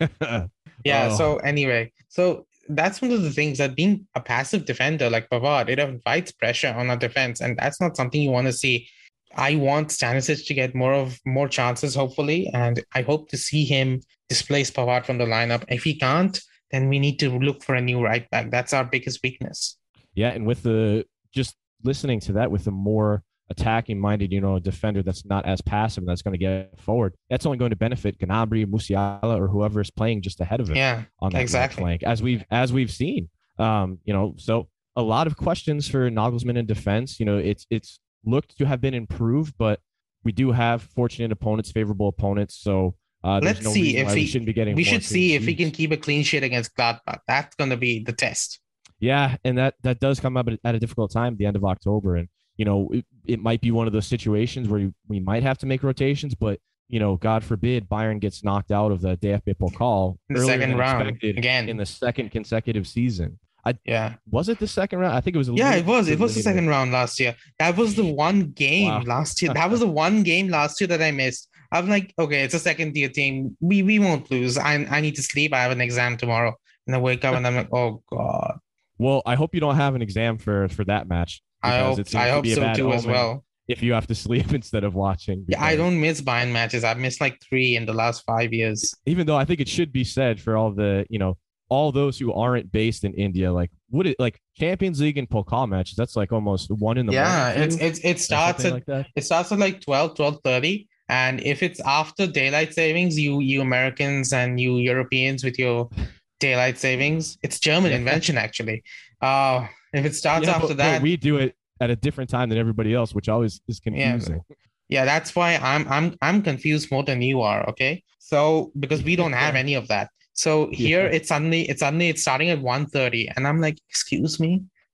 Yeah. 0.86 1.08
Oh. 1.10 1.16
So 1.16 1.36
anyway, 1.38 1.92
so 2.08 2.46
that's 2.68 3.02
one 3.02 3.12
of 3.12 3.22
the 3.22 3.30
things 3.30 3.58
that 3.58 3.76
being 3.76 4.06
a 4.14 4.20
passive 4.20 4.64
defender 4.64 5.08
like 5.10 5.28
Pavard, 5.30 5.68
it 5.68 5.78
invites 5.78 6.32
pressure 6.32 6.74
on 6.76 6.90
our 6.90 6.96
defense, 6.96 7.40
and 7.40 7.56
that's 7.56 7.80
not 7.80 7.96
something 7.96 8.20
you 8.20 8.30
want 8.30 8.46
to 8.46 8.52
see. 8.52 8.88
I 9.36 9.56
want 9.56 9.88
Stanisic 9.88 10.46
to 10.46 10.54
get 10.54 10.74
more 10.74 10.94
of 10.94 11.18
more 11.26 11.48
chances, 11.48 11.94
hopefully, 11.94 12.50
and 12.54 12.82
I 12.94 13.02
hope 13.02 13.28
to 13.30 13.36
see 13.36 13.64
him 13.64 14.00
displace 14.28 14.70
Pavard 14.70 15.04
from 15.04 15.18
the 15.18 15.26
lineup. 15.26 15.64
If 15.68 15.84
he 15.84 15.98
can't, 15.98 16.40
then 16.70 16.88
we 16.88 16.98
need 16.98 17.18
to 17.20 17.38
look 17.38 17.62
for 17.62 17.74
a 17.74 17.80
new 17.80 18.02
right 18.02 18.28
back. 18.30 18.50
That's 18.50 18.72
our 18.72 18.84
biggest 18.84 19.20
weakness. 19.22 19.78
yeah, 20.14 20.30
and 20.30 20.46
with 20.46 20.62
the 20.62 21.04
just 21.32 21.56
listening 21.84 22.20
to 22.20 22.32
that 22.32 22.50
with 22.50 22.64
the 22.64 22.70
more 22.70 23.22
attacking 23.48 23.98
minded, 24.00 24.32
you 24.32 24.40
know, 24.40 24.58
defender 24.58 25.02
that's 25.02 25.24
not 25.24 25.46
as 25.46 25.60
passive 25.60 26.02
and 26.02 26.08
that's 26.08 26.22
going 26.22 26.32
to 26.32 26.38
get 26.38 26.78
forward, 26.80 27.14
that's 27.30 27.46
only 27.46 27.58
going 27.58 27.70
to 27.70 27.76
benefit 27.76 28.18
Gnabry, 28.18 28.66
Musiala, 28.66 29.38
or 29.38 29.48
whoever 29.48 29.80
is 29.80 29.90
playing 29.90 30.22
just 30.22 30.40
ahead 30.40 30.60
of 30.60 30.68
him. 30.68 30.76
Yeah, 30.76 31.02
on 31.20 31.32
that 31.32 31.42
exactly. 31.42 31.82
flank, 31.82 32.02
as 32.02 32.22
we've 32.22 32.44
as 32.50 32.72
we've 32.72 32.90
seen. 32.90 33.28
Um, 33.58 33.98
you 34.04 34.12
know, 34.12 34.34
so 34.36 34.68
a 34.96 35.02
lot 35.02 35.26
of 35.26 35.36
questions 35.36 35.88
for 35.88 36.10
Nagelsmann 36.10 36.56
in 36.58 36.66
defense. 36.66 37.20
You 37.20 37.26
know, 37.26 37.38
it's 37.38 37.66
it's 37.70 38.00
looked 38.24 38.58
to 38.58 38.66
have 38.66 38.80
been 38.80 38.94
improved, 38.94 39.54
but 39.58 39.80
we 40.24 40.32
do 40.32 40.50
have 40.50 40.82
fortunate 40.82 41.30
opponents, 41.32 41.70
favorable 41.70 42.08
opponents. 42.08 42.56
So 42.60 42.96
uh, 43.22 43.40
Let's 43.42 43.62
no 43.62 43.70
see 43.72 43.96
if 43.96 44.12
he- 44.12 44.26
shouldn't 44.26 44.46
be 44.46 44.52
getting. 44.52 44.74
we 44.74 44.84
should 44.84 45.04
see 45.04 45.34
if 45.34 45.44
he 45.44 45.54
can 45.54 45.70
keep 45.70 45.92
a 45.92 45.96
clean 45.96 46.22
sheet 46.24 46.42
against 46.42 46.74
Gladbach. 46.76 47.20
That's 47.26 47.54
going 47.56 47.70
to 47.70 47.76
be 47.76 48.02
the 48.02 48.12
test. 48.12 48.60
Yeah, 48.98 49.36
and 49.44 49.58
that 49.58 49.74
that 49.82 50.00
does 50.00 50.20
come 50.20 50.36
up 50.36 50.48
at, 50.48 50.58
at 50.64 50.74
a 50.74 50.78
difficult 50.78 51.12
time, 51.12 51.36
the 51.36 51.46
end 51.46 51.56
of 51.56 51.64
October, 51.64 52.16
and 52.16 52.28
you 52.56 52.64
know 52.64 52.88
it, 52.92 53.04
it 53.26 53.40
might 53.40 53.60
be 53.60 53.70
one 53.70 53.86
of 53.86 53.92
those 53.92 54.06
situations 54.06 54.68
where 54.68 54.80
you, 54.80 54.94
we 55.08 55.20
might 55.20 55.42
have 55.42 55.58
to 55.58 55.66
make 55.66 55.82
rotations, 55.82 56.34
but 56.34 56.60
you 56.88 57.00
know, 57.00 57.16
God 57.16 57.42
forbid, 57.42 57.88
Bayern 57.88 58.20
gets 58.20 58.44
knocked 58.44 58.70
out 58.70 58.92
of 58.92 59.00
the 59.00 59.16
DFB 59.16 59.56
Pokal 59.56 60.18
In 60.28 60.36
the 60.36 60.44
second 60.44 60.78
round, 60.78 61.20
again. 61.22 61.68
in 61.68 61.76
the 61.76 61.86
second 61.86 62.30
consecutive 62.30 62.86
season. 62.86 63.38
I, 63.64 63.74
Yeah. 63.84 64.14
Was 64.30 64.48
it 64.48 64.60
the 64.60 64.68
second 64.68 65.00
round? 65.00 65.14
I 65.16 65.20
think 65.20 65.34
it 65.34 65.38
was. 65.38 65.48
a 65.48 65.54
Yeah, 65.54 65.74
it 65.74 65.84
was. 65.84 66.08
It 66.08 66.20
was 66.20 66.36
the 66.36 66.42
second 66.42 66.68
round 66.68 66.92
last 66.92 67.18
year. 67.18 67.34
That 67.58 67.76
was 67.76 67.96
the 67.96 68.04
one 68.06 68.52
game 68.52 68.86
Wow. 68.88 69.02
last 69.04 69.42
year. 69.42 69.52
That 69.52 69.68
was 69.68 69.80
the 69.80 69.88
one 70.06 70.22
game 70.22 70.48
last 70.48 70.80
year 70.80 70.86
that 70.86 71.02
I 71.02 71.10
missed. 71.10 71.48
I'm 71.72 71.88
like, 71.88 72.14
okay, 72.16 72.44
it's 72.44 72.54
a 72.54 72.60
second 72.60 72.92
tier 72.92 73.08
team. 73.08 73.56
We 73.60 73.82
we 73.82 73.98
won't 73.98 74.30
lose. 74.30 74.56
I 74.56 74.74
I 74.88 75.00
need 75.00 75.16
to 75.16 75.22
sleep. 75.24 75.52
I 75.52 75.62
have 75.62 75.72
an 75.72 75.80
exam 75.80 76.16
tomorrow. 76.16 76.54
And 76.86 76.94
I 76.94 77.00
wake 77.00 77.24
up 77.24 77.34
and 77.38 77.44
I'm 77.44 77.56
like, 77.56 77.72
oh 77.74 78.02
god. 78.08 78.58
Well, 78.98 79.22
I 79.26 79.34
hope 79.34 79.52
you 79.54 79.60
don't 79.60 79.74
have 79.74 79.96
an 79.96 80.02
exam 80.02 80.38
for 80.38 80.68
for 80.68 80.84
that 80.84 81.08
match. 81.08 81.42
I 81.62 81.78
hope 81.78 81.98
I 82.14 82.28
hope 82.28 82.46
so 82.46 82.72
too 82.74 82.92
as 82.92 83.06
well. 83.06 83.44
If 83.68 83.82
you 83.82 83.92
have 83.94 84.06
to 84.06 84.14
sleep 84.26 84.52
instead 84.52 84.84
of 84.84 84.94
watching. 84.94 85.44
Yeah, 85.48 85.62
I 85.62 85.74
don't 85.76 86.00
miss 86.00 86.20
Bayern 86.20 86.52
matches. 86.52 86.84
I've 86.84 86.98
missed 86.98 87.20
like 87.20 87.40
three 87.40 87.76
in 87.76 87.84
the 87.86 87.92
last 87.92 88.22
five 88.24 88.52
years. 88.52 88.94
Even 89.06 89.26
though 89.26 89.36
I 89.36 89.44
think 89.44 89.60
it 89.60 89.68
should 89.68 89.92
be 89.92 90.04
said 90.04 90.40
for 90.40 90.56
all 90.56 90.70
the 90.72 91.04
you 91.10 91.18
know 91.18 91.36
all 91.68 91.90
those 91.90 92.16
who 92.16 92.32
aren't 92.32 92.70
based 92.70 93.02
in 93.02 93.12
India, 93.14 93.52
like 93.52 93.70
would 93.90 94.06
it 94.06 94.16
like 94.20 94.38
Champions 94.56 95.00
League 95.00 95.18
and 95.18 95.28
Pokal 95.28 95.68
matches? 95.68 95.96
That's 95.96 96.14
like 96.14 96.30
almost 96.32 96.70
one 96.70 96.96
in 96.96 97.06
the 97.06 97.12
Yeah, 97.12 97.54
morning. 97.56 97.62
it's 97.64 97.76
it's 97.80 98.00
it 98.04 98.18
starts 98.20 98.64
at 98.64 98.72
like 98.72 99.06
it 99.16 99.24
starts 99.24 99.50
at 99.50 99.58
like 99.58 99.80
12 99.80 100.14
12 100.14 100.38
30. 100.44 100.88
and 101.08 101.40
if 101.40 101.62
it's 101.62 101.80
after 101.80 102.26
daylight 102.26 102.72
savings 102.74 103.16
you 103.18 103.38
you 103.40 103.60
americans 103.62 104.32
and 104.32 104.58
you 104.60 104.78
europeans 104.78 105.44
with 105.44 105.56
your 105.56 105.88
daylight 106.40 106.76
savings 106.78 107.38
it's 107.44 107.60
german 107.60 107.92
invention 107.92 108.36
actually 108.36 108.82
uh 109.22 109.64
if 109.98 110.04
it 110.04 110.14
starts 110.14 110.46
Yeah, 110.46 110.52
after 110.56 110.68
but- 110.68 110.76
but 110.76 110.82
that 110.84 111.02
we 111.02 111.16
do 111.16 111.36
it 111.38 111.54
at 111.80 111.90
a 111.90 111.96
different 111.96 112.30
time 112.30 112.48
than 112.48 112.58
everybody 112.58 112.94
else, 112.94 113.14
which 113.14 113.28
always 113.28 113.60
is 113.68 113.80
confusing. 113.80 114.40
yeah 114.88 115.04
that's 115.04 115.34
why 115.36 115.56
i'm 115.56 115.82
i'm 115.96 116.14
i'm 116.22 116.40
confused 116.50 116.90
more 116.94 117.02
than 117.02 117.20
you 117.22 117.40
are 117.42 117.60
okay? 117.70 118.02
So 118.18 118.72
because 118.82 119.02
we 119.08 119.14
don't 119.16 119.32
have 119.44 119.54
any 119.64 119.74
of 119.74 119.86
that. 119.88 120.06
So 120.32 120.50
here 120.82 121.04
Yeah. 121.06 121.16
it's 121.16 121.28
suddenly 121.28 121.62
it's 121.70 121.80
suddenly 121.80 122.08
it's 122.12 122.22
starting 122.22 122.50
at 122.50 122.60
1.30 122.60 123.32
and 123.36 123.46
i'm 123.48 123.60
like 123.66 123.78
excuse 123.90 124.34
me? 124.44 124.52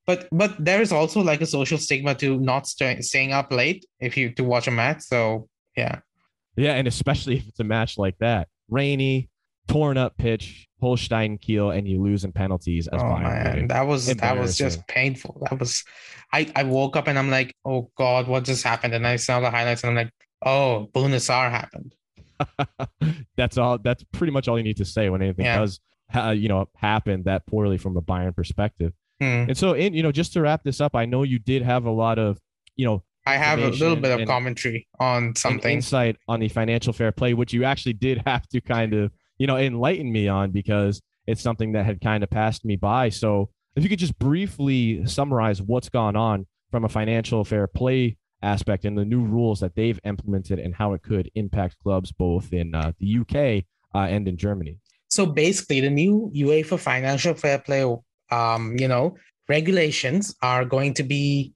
But 0.08 0.28
but 0.32 0.52
there 0.68 0.80
is 0.82 0.92
also 0.92 1.20
like 1.30 1.40
a 1.40 1.46
social 1.58 1.78
stigma 1.78 2.12
to 2.16 2.28
not 2.50 2.66
stay, 2.66 3.00
staying 3.00 3.32
up 3.32 3.48
late 3.52 3.80
if 4.00 4.16
you 4.18 4.30
to 4.38 4.42
watch 4.52 4.66
a 4.66 4.70
match 4.82 5.00
so 5.12 5.48
yeah. 5.76 6.00
Yeah, 6.56 6.74
and 6.78 6.86
especially 6.88 7.36
if 7.40 7.44
it's 7.48 7.60
a 7.60 7.64
match 7.76 7.96
like 7.96 8.16
that, 8.18 8.48
rainy, 8.68 9.30
torn 9.68 9.96
up 9.96 10.16
pitch, 10.16 10.68
Holstein 10.80 11.38
Kiel, 11.38 11.70
and 11.70 11.86
you 11.88 12.02
lose 12.02 12.24
in 12.24 12.32
penalties. 12.32 12.88
As 12.88 13.00
oh 13.00 13.04
Bayern 13.04 13.22
man, 13.22 13.68
that 13.68 13.86
was 13.86 14.06
that 14.06 14.38
was 14.38 14.56
just 14.56 14.86
painful. 14.88 15.46
That 15.50 15.58
was, 15.60 15.84
I 16.32 16.50
I 16.56 16.64
woke 16.64 16.96
up 16.96 17.08
and 17.08 17.18
I'm 17.18 17.30
like, 17.30 17.54
oh 17.64 17.90
god, 17.96 18.26
what 18.28 18.44
just 18.44 18.64
happened? 18.64 18.94
And 18.94 19.06
I 19.06 19.16
saw 19.16 19.40
the 19.40 19.50
highlights 19.50 19.82
and 19.82 19.90
I'm 19.90 19.96
like, 19.96 20.12
oh, 20.44 20.88
Bouna 20.92 21.16
Sarr 21.16 21.50
happened. 21.50 21.94
that's 23.36 23.58
all. 23.58 23.78
That's 23.78 24.04
pretty 24.12 24.32
much 24.32 24.48
all 24.48 24.58
you 24.58 24.64
need 24.64 24.78
to 24.78 24.84
say 24.84 25.08
when 25.10 25.22
anything 25.22 25.44
Yeah. 25.44 25.58
does, 25.58 25.80
ha- 26.10 26.30
you 26.30 26.48
know, 26.48 26.68
happen 26.76 27.22
that 27.24 27.46
poorly 27.46 27.78
from 27.78 27.96
a 27.96 28.02
Bayern 28.02 28.34
perspective. 28.34 28.92
Hmm. 29.20 29.46
And 29.48 29.56
so, 29.56 29.74
in 29.74 29.94
you 29.94 30.02
know, 30.02 30.12
just 30.12 30.32
to 30.34 30.40
wrap 30.40 30.64
this 30.64 30.80
up, 30.80 30.96
I 30.96 31.04
know 31.04 31.22
you 31.22 31.38
did 31.38 31.62
have 31.62 31.84
a 31.84 31.90
lot 31.90 32.18
of, 32.18 32.38
you 32.76 32.86
know, 32.86 33.02
I 33.24 33.36
have 33.36 33.60
a 33.60 33.68
little 33.68 33.94
bit 33.94 34.10
of 34.10 34.18
and- 34.20 34.28
commentary 34.28 34.88
on 34.98 35.36
something. 35.36 35.72
insight 35.76 36.16
on 36.26 36.40
the 36.40 36.48
financial 36.48 36.92
fair 36.92 37.12
play, 37.12 37.34
which 37.34 37.52
you 37.52 37.62
actually 37.64 37.92
did 37.92 38.22
have 38.26 38.46
to 38.48 38.60
kind 38.60 38.94
of, 38.94 39.12
you 39.42 39.48
know, 39.48 39.56
enlighten 39.56 40.12
me 40.12 40.28
on 40.28 40.52
because 40.52 41.02
it's 41.26 41.42
something 41.42 41.72
that 41.72 41.84
had 41.84 42.00
kind 42.00 42.22
of 42.22 42.30
passed 42.30 42.64
me 42.64 42.76
by. 42.76 43.08
So, 43.08 43.50
if 43.74 43.82
you 43.82 43.88
could 43.88 43.98
just 43.98 44.16
briefly 44.16 45.04
summarize 45.04 45.60
what's 45.60 45.88
gone 45.88 46.14
on 46.14 46.46
from 46.70 46.84
a 46.84 46.88
financial 46.88 47.42
fair 47.44 47.66
play 47.66 48.18
aspect 48.40 48.84
and 48.84 48.96
the 48.96 49.04
new 49.04 49.24
rules 49.24 49.58
that 49.58 49.74
they've 49.74 49.98
implemented 50.04 50.60
and 50.60 50.72
how 50.72 50.92
it 50.92 51.02
could 51.02 51.28
impact 51.34 51.74
clubs 51.82 52.12
both 52.12 52.52
in 52.52 52.72
uh, 52.72 52.92
the 53.00 53.18
UK 53.18 53.64
uh, 53.96 54.06
and 54.06 54.28
in 54.28 54.36
Germany. 54.36 54.78
So 55.08 55.26
basically, 55.26 55.80
the 55.80 55.90
new 55.90 56.30
UEFA 56.32 56.78
financial 56.78 57.34
fair 57.34 57.58
play, 57.58 57.82
um, 58.30 58.76
you 58.78 58.86
know, 58.86 59.16
regulations 59.48 60.36
are 60.40 60.64
going 60.64 60.94
to 60.94 61.02
be 61.02 61.52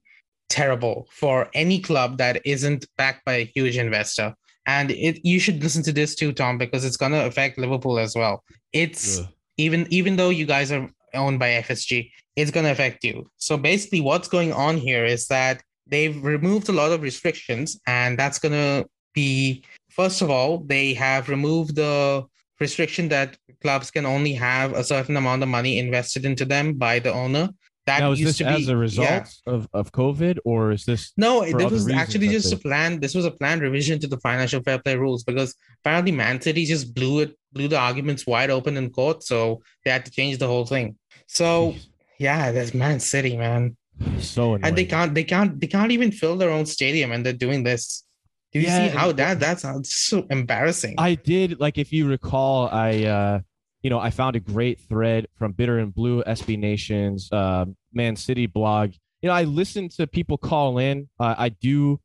terrible 0.49 1.07
for 1.13 1.49
any 1.53 1.79
club 1.79 2.17
that 2.17 2.41
isn't 2.43 2.85
backed 2.97 3.23
by 3.23 3.35
a 3.35 3.45
huge 3.45 3.77
investor. 3.77 4.35
And 4.67 4.91
it 4.91 5.21
you 5.23 5.39
should 5.39 5.63
listen 5.63 5.81
to 5.83 5.93
this 5.93 6.13
too, 6.13 6.33
Tom, 6.33 6.57
because 6.57 6.85
it's 6.85 6.97
going 6.97 7.13
to 7.13 7.25
affect 7.25 7.57
Liverpool 7.57 7.97
as 7.97 8.15
well. 8.15 8.43
It's 8.73 9.19
Ugh. 9.19 9.27
even 9.57 9.87
even 9.89 10.17
though 10.17 10.29
you 10.29 10.45
guys 10.45 10.71
are 10.71 10.89
owned 11.13 11.39
by 11.39 11.49
FSG, 11.63 12.11
it's 12.35 12.51
going 12.51 12.65
to 12.65 12.71
affect 12.71 13.03
you. 13.03 13.31
So 13.37 13.57
basically, 13.57 14.01
what's 14.01 14.27
going 14.27 14.53
on 14.53 14.77
here 14.77 15.05
is 15.05 15.27
that 15.27 15.63
they've 15.87 16.21
removed 16.21 16.69
a 16.69 16.73
lot 16.73 16.91
of 16.91 17.01
restrictions, 17.01 17.79
and 17.87 18.19
that's 18.19 18.39
going 18.39 18.51
to 18.51 18.87
be 19.13 19.63
first 19.89 20.21
of 20.21 20.29
all, 20.29 20.59
they 20.59 20.93
have 20.93 21.29
removed 21.29 21.75
the 21.75 22.25
restriction 22.59 23.09
that 23.09 23.37
clubs 23.61 23.89
can 23.89 24.05
only 24.05 24.33
have 24.33 24.73
a 24.73 24.83
certain 24.83 25.17
amount 25.17 25.43
of 25.43 25.49
money 25.49 25.79
invested 25.79 26.25
into 26.25 26.45
them 26.45 26.73
by 26.73 26.99
the 26.99 27.11
owner. 27.11 27.49
That 27.87 28.01
now, 28.01 28.11
is 28.11 28.19
this 28.19 28.37
to 28.39 28.43
be 28.43 28.63
as 28.63 28.67
a 28.67 28.75
result 28.75 29.07
yeah. 29.07 29.25
of, 29.53 29.69
of 29.73 29.93
COVID 29.93 30.39
or 30.43 30.71
is 30.71 30.83
this? 30.83 31.13
No, 31.15 31.45
this 31.45 31.71
was 31.71 31.89
actually 31.89 32.27
that 32.27 32.33
just 32.33 32.51
a 32.51 32.57
plan. 32.57 32.99
This 32.99 33.15
was 33.15 33.23
a 33.23 33.31
planned 33.31 33.61
revision 33.61 33.97
to 34.01 34.07
the 34.07 34.17
financial 34.17 34.61
fair 34.61 34.77
play 34.77 34.97
rules 34.97 35.23
because 35.23 35.55
apparently 35.79 36.11
Man 36.11 36.41
City 36.41 36.65
just 36.65 36.93
blew 36.93 37.21
it, 37.21 37.37
blew 37.53 37.69
the 37.69 37.79
arguments 37.79 38.27
wide 38.27 38.49
open 38.49 38.75
in 38.75 38.89
court, 38.89 39.23
so 39.23 39.61
they 39.85 39.91
had 39.91 40.03
to 40.03 40.11
change 40.11 40.37
the 40.37 40.47
whole 40.47 40.65
thing. 40.65 40.97
So 41.27 41.75
yeah, 42.19 42.51
that's 42.51 42.73
Man 42.73 42.99
City, 42.99 43.37
man, 43.37 43.77
so 44.19 44.55
annoying. 44.55 44.65
and 44.65 44.77
they 44.77 44.85
can't, 44.85 45.15
they 45.15 45.23
can't, 45.23 45.57
they 45.57 45.67
can't 45.67 45.93
even 45.93 46.11
fill 46.11 46.35
their 46.35 46.49
own 46.49 46.65
stadium, 46.65 47.13
and 47.13 47.25
they're 47.25 47.31
doing 47.31 47.63
this. 47.63 48.03
Do 48.51 48.59
you 48.59 48.65
Yeah, 48.65 48.89
see 48.89 48.97
how 48.97 49.13
that 49.13 49.39
that's 49.39 49.63
how- 49.63 49.81
so 49.83 50.27
embarrassing? 50.29 50.95
I 50.97 51.15
did 51.15 51.61
like 51.61 51.77
if 51.77 51.93
you 51.93 52.09
recall, 52.09 52.67
I 52.67 53.03
uh 53.05 53.39
you 53.81 53.89
know, 53.89 53.99
I 53.99 54.09
found 54.09 54.35
a 54.35 54.39
great 54.39 54.79
thread 54.79 55.27
from 55.35 55.51
Bitter 55.51 55.77
and 55.79 55.93
Blue, 55.93 56.23
SB 56.23 56.57
Nations, 56.57 57.29
uh, 57.31 57.65
Man 57.93 58.15
City 58.15 58.47
blog. 58.47 58.93
You 59.21 59.29
know, 59.29 59.33
I 59.33 59.43
listen 59.43 59.89
to 59.89 60.07
people 60.07 60.37
call 60.37 60.77
in. 60.77 61.09
Uh, 61.19 61.35
I 61.37 61.49
do. 61.49 61.99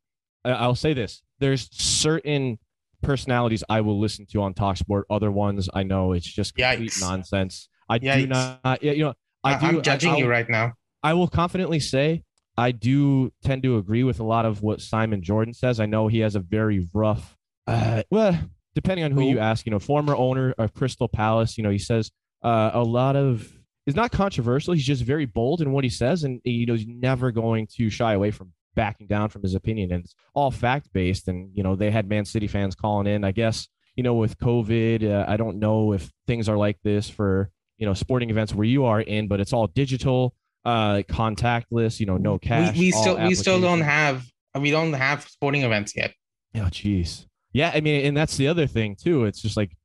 I'll 0.45 0.75
say 0.75 0.93
this: 0.93 1.21
there's 1.39 1.69
certain 1.71 2.59
personalities 3.01 3.63
I 3.69 3.81
will 3.81 3.99
listen 3.99 4.25
to 4.31 4.41
on 4.41 4.53
Talksport. 4.53 5.03
Other 5.09 5.31
ones 5.31 5.69
I 5.73 5.83
know 5.83 6.13
it's 6.13 6.25
just 6.25 6.55
complete 6.55 6.91
Yikes. 6.91 7.01
nonsense. 7.01 7.69
I 7.89 7.99
Yikes. 7.99 8.15
do 8.15 8.27
not. 8.27 8.83
You 8.83 9.03
know, 9.05 9.13
I 9.43 9.59
do. 9.59 9.65
I'm 9.65 9.81
judging 9.81 10.11
I, 10.11 10.17
you 10.17 10.27
right 10.27 10.49
now. 10.49 10.73
I 11.03 11.13
will 11.13 11.27
confidently 11.27 11.79
say 11.79 12.23
I 12.57 12.71
do 12.71 13.31
tend 13.43 13.63
to 13.63 13.77
agree 13.77 14.03
with 14.03 14.19
a 14.19 14.23
lot 14.23 14.45
of 14.45 14.61
what 14.61 14.81
Simon 14.81 15.23
Jordan 15.23 15.53
says. 15.53 15.79
I 15.79 15.85
know 15.85 16.07
he 16.07 16.19
has 16.19 16.35
a 16.35 16.39
very 16.39 16.87
rough. 16.93 17.35
Uh, 17.65 18.03
well, 18.09 18.37
depending 18.75 19.03
on 19.05 19.11
who 19.11 19.23
you 19.23 19.39
ask, 19.39 19.65
you 19.65 19.71
know, 19.71 19.79
former 19.79 20.15
owner 20.15 20.53
of 20.57 20.73
Crystal 20.73 21.07
Palace, 21.07 21.57
you 21.57 21.63
know, 21.63 21.69
he 21.69 21.79
says 21.79 22.11
uh, 22.43 22.71
a 22.73 22.83
lot 22.83 23.15
of 23.15 23.51
is 23.85 23.95
not 23.95 24.11
controversial. 24.11 24.73
He's 24.73 24.85
just 24.85 25.03
very 25.03 25.25
bold 25.25 25.61
in 25.61 25.71
what 25.71 25.83
he 25.83 25.89
says, 25.89 26.23
and 26.23 26.41
you 26.43 26.65
know, 26.65 26.73
he's 26.73 26.87
never 26.87 27.31
going 27.31 27.67
to 27.77 27.89
shy 27.89 28.13
away 28.13 28.31
from 28.31 28.53
backing 28.75 29.07
down 29.07 29.29
from 29.29 29.43
his 29.43 29.55
opinion. 29.55 29.91
And 29.91 30.03
it's 30.03 30.15
all 30.33 30.51
fact 30.51 30.91
based. 30.93 31.27
And 31.27 31.51
you 31.53 31.63
know, 31.63 31.75
they 31.75 31.91
had 31.91 32.07
Man 32.07 32.25
City 32.25 32.47
fans 32.47 32.75
calling 32.75 33.07
in. 33.07 33.23
I 33.23 33.31
guess 33.31 33.67
you 33.95 34.03
know, 34.03 34.15
with 34.15 34.37
COVID, 34.39 35.09
uh, 35.09 35.25
I 35.27 35.37
don't 35.37 35.59
know 35.59 35.93
if 35.93 36.09
things 36.27 36.49
are 36.49 36.57
like 36.57 36.77
this 36.83 37.09
for 37.09 37.51
you 37.77 37.85
know 37.85 37.93
sporting 37.93 38.29
events 38.29 38.53
where 38.53 38.65
you 38.65 38.85
are 38.85 39.01
in, 39.01 39.27
but 39.27 39.39
it's 39.39 39.53
all 39.53 39.67
digital, 39.67 40.33
uh, 40.65 41.03
contactless. 41.07 41.99
You 41.99 42.05
know, 42.05 42.17
no 42.17 42.37
cash. 42.39 42.73
We, 42.75 42.85
we 42.85 42.91
still 42.91 43.17
we 43.17 43.35
still 43.35 43.61
don't 43.61 43.81
have 43.81 44.25
we 44.59 44.71
don't 44.71 44.93
have 44.93 45.27
sporting 45.27 45.63
events 45.63 45.95
yet. 45.95 46.13
Oh, 46.55 46.69
jeez. 46.69 47.25
Yeah, 47.53 47.71
I 47.73 47.81
mean, 47.81 48.05
and 48.05 48.17
that's 48.17 48.35
the 48.37 48.47
other 48.47 48.67
thing 48.67 48.95
too. 48.95 49.25
It's 49.25 49.41
just 49.41 49.55
like 49.55 49.75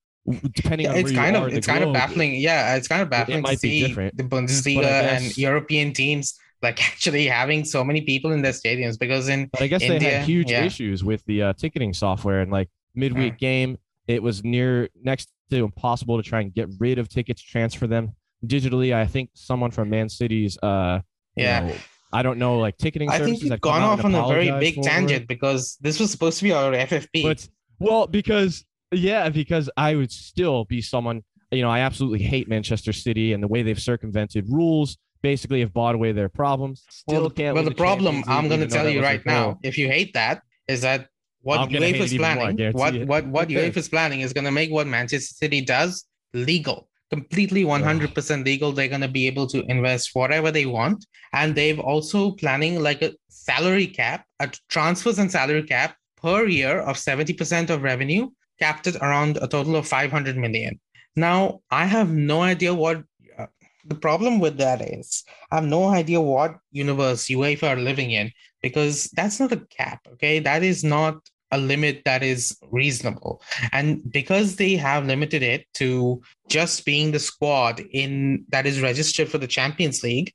depending 0.55 0.87
yeah, 0.87 0.93
on 0.93 0.99
it's 0.99 1.13
kind 1.13 1.37
of 1.37 1.49
it's 1.49 1.67
kind 1.67 1.81
globe, 1.81 1.95
of 1.95 1.95
baffling. 1.95 2.35
Yeah, 2.35 2.77
it's 2.77 2.89
kind 2.89 3.03
of 3.03 3.11
baffling 3.11 3.45
to 3.45 3.57
see 3.57 3.93
the 3.93 4.25
Bundesliga 4.25 4.83
guess, 4.83 5.23
and 5.23 5.39
European 5.39 5.93
teams 5.93 6.39
like 6.63 6.83
actually 6.89 7.27
having 7.27 7.65
so 7.65 7.85
many 7.85 8.01
people 8.01 8.33
in 8.33 8.43
their 8.43 8.53
stadiums 8.53 8.99
because 8.99 9.29
in 9.29 9.47
but 9.53 9.63
I 9.63 9.67
guess 9.67 9.83
India, 9.83 9.99
they 9.99 10.11
had 10.17 10.25
huge 10.25 10.51
yeah. 10.51 10.65
issues 10.65 11.05
with 11.05 11.25
the 11.27 11.43
uh, 11.43 11.53
ticketing 11.53 11.93
software 11.95 12.41
and 12.41 12.51
like 12.51 12.69
midweek 12.95 13.35
yeah. 13.35 13.39
game. 13.39 13.79
It 14.07 14.23
was 14.23 14.43
near 14.43 14.89
next 15.03 15.29
to 15.51 15.65
impossible 15.65 16.17
to 16.17 16.23
try 16.23 16.41
and 16.41 16.53
get 16.53 16.69
rid 16.79 16.99
of 16.99 17.09
tickets, 17.09 17.43
transfer 17.43 17.87
them 17.87 18.15
digitally. 18.45 18.95
I 18.95 19.07
think 19.07 19.31
someone 19.35 19.71
from 19.71 19.91
Man 19.91 20.09
City's 20.09 20.59
uh 20.63 21.01
yeah. 21.37 21.61
Know, 21.61 21.75
I 22.11 22.23
don't 22.23 22.39
know, 22.39 22.59
like 22.59 22.79
ticketing. 22.79 23.11
I 23.11 23.19
think 23.19 23.43
you've 23.43 23.61
gone 23.61 23.83
off 23.83 24.03
on 24.05 24.15
a 24.15 24.27
very 24.27 24.51
big 24.59 24.83
tangent 24.83 25.29
because 25.29 25.77
this 25.81 26.01
was 26.01 26.11
supposed 26.11 26.39
to 26.39 26.45
be 26.45 26.53
our 26.53 26.73
FFP. 26.73 27.23
But 27.23 27.47
well, 27.79 28.07
because 28.07 28.65
yeah, 28.93 29.29
because 29.29 29.71
I 29.77 29.95
would 29.95 30.13
still 30.13 30.65
be 30.65 30.81
someone. 30.81 31.23
You 31.51 31.63
know, 31.63 31.71
I 31.71 31.81
absolutely 31.81 32.23
hate 32.23 32.49
Manchester 32.49 32.93
City 32.93 33.33
and 33.33 33.43
the 33.43 33.49
way 33.49 33.63
they've 33.63 33.81
circumvented 33.81 34.47
rules. 34.49 34.99
Basically, 35.23 35.61
have 35.61 35.73
bought 35.73 35.95
away 35.95 36.13
their 36.13 36.29
problems. 36.29 36.85
Still 36.91 37.23
well, 37.23 37.31
can't. 37.31 37.55
Well, 37.55 37.65
the, 37.65 37.75
problem 37.75 38.23
I'm 38.29 38.49
going 38.49 38.61
to 38.61 38.69
tell 38.69 38.89
you 38.89 39.03
right 39.03 39.25
now, 39.27 39.59
if 39.63 39.77
you 39.77 39.89
hate 39.89 40.15
that, 40.15 40.43
is 40.69 40.83
that 40.83 41.09
what 41.41 41.69
UEFA 41.71 42.01
is 42.01 42.15
planning, 42.15 42.73
what 42.73 42.95
what 43.07 43.27
what 43.27 43.45
okay. 43.51 43.71
UEFA 43.71 43.77
is 43.79 43.89
planning 43.89 44.21
is 44.21 44.33
going 44.33 44.45
to 44.45 44.53
make 44.53 44.71
what 44.71 44.87
Manchester 44.87 45.35
City 45.35 45.61
does 45.61 46.05
legal, 46.35 46.89
completely 47.11 47.65
100% 47.65 48.45
legal. 48.45 48.71
They're 48.71 48.89
going 48.89 49.01
to 49.01 49.09
be 49.09 49.27
able 49.27 49.49
to 49.49 49.65
invest 49.69 50.11
whatever 50.13 50.53
they 50.53 50.67
want, 50.67 51.05
and 51.33 51.55
they've 51.55 51.81
also 51.81 52.33
planning 52.33 52.81
like 52.81 53.03
a 53.03 53.13
salary 53.29 53.87
cap, 53.87 54.25
a 54.39 54.53
transfers 54.69 55.19
and 55.19 55.33
salary 55.33 55.65
cap 55.65 55.97
per 56.21 56.47
year 56.47 56.81
of 56.81 56.97
70% 56.97 57.71
of 57.71 57.83
revenue, 57.83 58.31
capped 58.59 58.87
at 58.87 58.97
around 58.97 59.37
a 59.37 59.49
total 59.49 59.77
of 59.77 59.87
500 59.87 60.37
million. 60.37 60.81
Now, 61.17 61.61
I 61.71 61.85
have 61.85 62.11
no 62.11 62.43
idea 62.43 62.75
what 62.75 63.03
uh, 63.39 63.47
the 63.85 63.95
problem 63.95 64.39
with 64.39 64.59
that 64.59 64.81
is. 64.81 65.25
I 65.51 65.57
have 65.57 65.65
no 65.65 65.89
idea 65.89 66.21
what 66.21 66.59
universe 66.71 67.27
UEFA 67.27 67.71
are 67.71 67.77
living 67.77 68.13
in 68.13 68.33
because 68.63 69.05
that's 69.15 69.41
not 69.41 69.53
a 69.53 69.67
cap, 69.67 70.07
okay? 70.13 70.39
That 70.41 70.63
is 70.63 70.85
not 70.85 71.17
a 71.51 71.59
limit 71.59 72.03
that 72.05 72.23
is 72.23 72.59
reasonable. 72.71 73.43
And 73.73 74.03
because 74.13 74.57
they 74.57 74.77
have 74.77 75.07
limited 75.07 75.43
it 75.43 75.67
to 75.75 76.21
just 76.49 76.85
being 76.85 77.13
the 77.13 77.19
squad 77.19 77.81
in 77.81 78.45
that 78.51 78.67
is 78.67 78.83
registered 78.83 79.29
for 79.29 79.39
the 79.39 79.47
Champions 79.47 80.03
League, 80.03 80.33